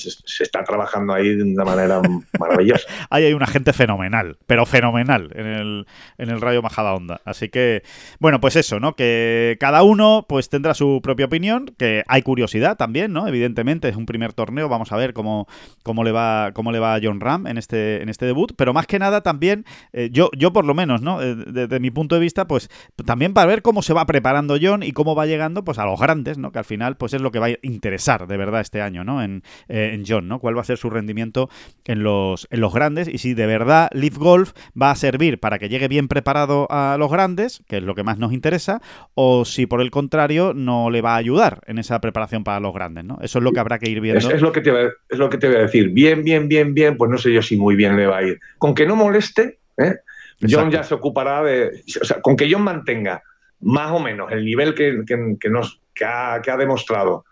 se, 0.00 0.42
está 0.42 0.64
trabajando 0.64 1.12
ahí 1.12 1.34
de 1.34 1.42
una 1.42 1.64
manera 1.64 2.00
maravillosa. 2.38 2.88
Ahí 3.10 3.24
hay 3.24 3.32
una 3.32 3.46
gente 3.46 3.72
fenomenal, 3.72 4.38
pero 4.46 4.66
fenomenal 4.66 5.30
en 5.34 5.46
el, 5.46 5.86
en 6.18 6.30
el 6.30 6.40
Rayo 6.40 6.62
Majadahonda. 6.62 7.20
Así 7.24 7.48
que, 7.48 7.82
bueno, 8.18 8.40
pues 8.40 8.56
eso, 8.56 8.80
¿no? 8.80 8.94
Que 8.94 9.56
cada 9.60 9.82
uno 9.82 10.26
pues 10.28 10.48
tendrá 10.48 10.74
su 10.74 11.00
propia 11.02 11.26
opinión, 11.26 11.72
que 11.76 12.04
hay 12.06 12.22
curiosidad 12.22 12.76
también, 12.76 13.12
¿no? 13.12 13.26
Evidentemente 13.26 13.88
es 13.88 13.96
un 13.96 14.06
primer 14.06 14.32
torneo, 14.32 14.68
vamos 14.68 14.92
a 14.92 14.96
ver 14.96 15.12
cómo, 15.12 15.46
cómo 15.82 16.04
le 16.04 16.12
va 16.12 16.52
cómo 16.52 16.72
le 16.72 16.78
va 16.78 16.94
a 16.94 17.00
John 17.02 17.20
Ram 17.20 17.46
en 17.46 17.58
este 17.58 18.02
en 18.02 18.08
este 18.08 18.26
debut, 18.26 18.52
pero 18.56 18.72
más 18.72 18.86
que 18.86 18.98
nada 18.98 19.22
también 19.22 19.64
eh, 19.92 20.08
yo 20.12 20.30
yo 20.36 20.52
por 20.52 20.64
lo 20.64 20.74
menos, 20.74 21.02
¿no? 21.02 21.22
Eh, 21.22 21.34
Desde 21.34 21.80
mi 21.80 21.90
punto 21.90 22.14
de 22.14 22.20
vista, 22.20 22.46
pues 22.46 22.68
también 23.04 23.34
para 23.34 23.46
ver 23.46 23.62
cómo 23.62 23.82
se 23.82 23.92
va 23.92 24.06
preparando 24.06 24.56
John 24.60 24.82
y 24.82 24.92
cómo 24.92 25.14
va 25.14 25.26
llegando 25.26 25.64
pues 25.64 25.78
a 25.78 25.84
los 25.84 26.00
grandes, 26.00 26.38
¿no? 26.38 26.52
Que 26.52 26.58
al 26.58 26.64
final 26.64 26.96
pues 26.96 27.14
es 27.14 27.20
lo 27.20 27.30
que 27.30 27.38
va 27.38 27.46
a 27.46 27.56
interesar 27.62 28.26
de 28.26 28.36
verdad 28.36 28.60
este 28.60 28.82
año, 28.82 29.04
¿no? 29.04 29.22
Eh, 29.22 29.89
en 29.90 30.04
John, 30.06 30.28
¿no? 30.28 30.38
Cuál 30.38 30.56
va 30.56 30.60
a 30.62 30.64
ser 30.64 30.78
su 30.78 30.90
rendimiento 30.90 31.48
en 31.84 32.02
los, 32.02 32.46
en 32.50 32.60
los 32.60 32.72
grandes 32.72 33.08
y 33.08 33.18
si 33.18 33.34
de 33.34 33.46
verdad 33.46 33.88
Leaf 33.92 34.16
Golf 34.16 34.52
va 34.80 34.90
a 34.90 34.94
servir 34.94 35.38
para 35.40 35.58
que 35.58 35.68
llegue 35.68 35.88
bien 35.88 36.08
preparado 36.08 36.66
a 36.70 36.96
los 36.98 37.10
grandes, 37.10 37.62
que 37.68 37.78
es 37.78 37.82
lo 37.82 37.94
que 37.94 38.02
más 38.02 38.18
nos 38.18 38.32
interesa, 38.32 38.80
o 39.14 39.44
si 39.44 39.66
por 39.66 39.80
el 39.80 39.90
contrario 39.90 40.52
no 40.54 40.90
le 40.90 41.00
va 41.02 41.14
a 41.14 41.16
ayudar 41.16 41.60
en 41.66 41.78
esa 41.78 42.00
preparación 42.00 42.44
para 42.44 42.60
los 42.60 42.72
grandes, 42.72 43.04
¿no? 43.04 43.18
Eso 43.22 43.38
es 43.38 43.44
lo 43.44 43.52
que 43.52 43.60
habrá 43.60 43.78
que 43.78 43.90
ir 43.90 44.00
viendo. 44.00 44.18
Es, 44.28 44.34
es 44.34 44.40
lo 44.42 44.52
que 44.52 44.60
te, 44.60 44.70
es 45.08 45.18
lo 45.18 45.28
que 45.28 45.38
te 45.38 45.48
voy 45.48 45.56
a 45.56 45.60
decir. 45.60 45.90
Bien, 45.90 46.22
bien, 46.24 46.48
bien, 46.48 46.74
bien, 46.74 46.96
pues 46.96 47.10
no 47.10 47.18
sé 47.18 47.32
yo 47.32 47.42
si 47.42 47.56
muy 47.56 47.76
bien 47.76 47.96
le 47.96 48.06
va 48.06 48.18
a 48.18 48.22
ir. 48.22 48.38
Con 48.58 48.74
que 48.74 48.86
no 48.86 48.96
moleste, 48.96 49.58
¿eh? 49.76 49.96
John 50.40 50.48
Exacto. 50.68 50.70
ya 50.70 50.82
se 50.84 50.94
ocupará 50.94 51.42
de. 51.42 51.82
O 52.00 52.04
sea, 52.04 52.20
con 52.22 52.34
que 52.36 52.50
John 52.50 52.62
mantenga 52.62 53.22
más 53.60 53.90
o 53.92 54.00
menos 54.00 54.32
el 54.32 54.44
nivel 54.44 54.74
que, 54.74 55.02
que- 55.06 55.36
que 55.38 55.50
nos, 55.50 55.80
que, 55.94 56.04
ha, 56.06 56.40
que 56.42 56.50
ha 56.50 56.56
demostrado 56.56 57.26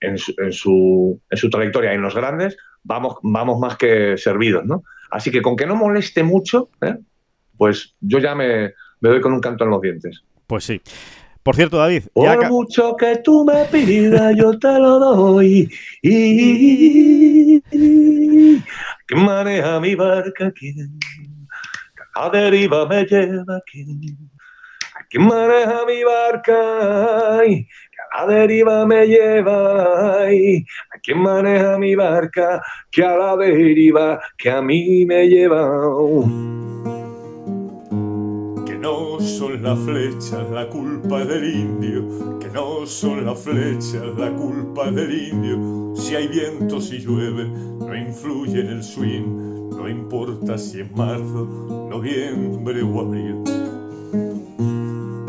en 0.00 0.18
su, 0.18 0.34
en 0.38 0.52
su, 0.52 1.20
en 1.30 1.38
su 1.38 1.50
trayectoria 1.50 1.92
en 1.92 2.02
los 2.02 2.14
grandes, 2.14 2.56
vamos, 2.82 3.16
vamos 3.22 3.58
más 3.58 3.76
que 3.76 4.16
servidos, 4.16 4.64
¿no? 4.64 4.84
Así 5.10 5.30
que 5.30 5.42
con 5.42 5.56
que 5.56 5.66
no 5.66 5.76
moleste 5.76 6.22
mucho, 6.22 6.70
¿eh? 6.80 6.96
pues 7.56 7.94
yo 8.00 8.18
ya 8.18 8.34
me, 8.34 8.74
me 9.00 9.08
doy 9.08 9.20
con 9.20 9.32
un 9.32 9.40
canto 9.40 9.64
en 9.64 9.70
los 9.70 9.80
dientes. 9.80 10.22
Pues 10.46 10.64
sí. 10.64 10.80
Por 11.44 11.56
cierto, 11.56 11.76
David. 11.76 12.04
Por 12.14 12.48
mucho 12.48 12.96
que 12.96 13.18
tú 13.18 13.44
me 13.44 13.66
pidas, 13.66 14.34
yo 14.34 14.58
te 14.58 14.78
lo 14.78 14.98
doy. 14.98 15.70
Y, 16.00 17.60
que 17.60 19.14
maneja 19.14 19.78
mi 19.78 19.94
barca? 19.94 20.50
¿Quién? 20.52 20.98
A 22.14 22.30
deriva 22.30 22.86
me 22.86 23.04
lleva 23.04 23.60
¿quién? 23.70 24.16
¿Quién 25.10 25.26
maneja 25.26 25.84
mi 25.86 26.02
barca? 26.02 27.42
Que 27.44 27.68
a 28.14 28.26
deriva 28.26 28.86
me 28.86 29.06
lleva. 29.06 30.22
¿A 30.22 30.98
quién 31.02 31.18
maneja 31.18 31.76
mi 31.78 31.96
barca? 31.96 32.62
Que 32.90 33.04
a 33.04 33.16
la 33.16 33.36
deriva 33.36 34.20
que 34.38 34.50
a 34.50 34.62
mí 34.62 35.04
me 35.04 35.28
lleva. 35.28 35.68
Que 38.64 38.78
no 38.78 39.18
son 39.18 39.62
las 39.62 39.78
flechas 39.80 40.48
la 40.50 40.68
culpa 40.68 41.24
del 41.24 41.44
indio, 41.44 42.38
que 42.38 42.48
no 42.50 42.86
son 42.86 43.26
las 43.26 43.40
flechas 43.40 44.16
la 44.16 44.30
culpa 44.30 44.92
del 44.92 45.12
indio. 45.12 45.96
Si 45.96 46.14
hay 46.14 46.28
viento, 46.28 46.80
si 46.80 46.98
llueve, 46.98 47.46
no 47.46 47.96
influye 47.96 48.60
en 48.60 48.68
el 48.68 48.82
swing, 48.84 49.70
no 49.70 49.88
importa 49.88 50.56
si 50.56 50.82
es 50.82 50.92
marzo, 50.92 51.88
noviembre 51.90 52.80
o 52.82 53.00
abril. 53.00 53.42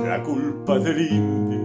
La 0.05 0.21
culpa 0.21 0.77
del 0.77 1.01
indio, 1.01 1.64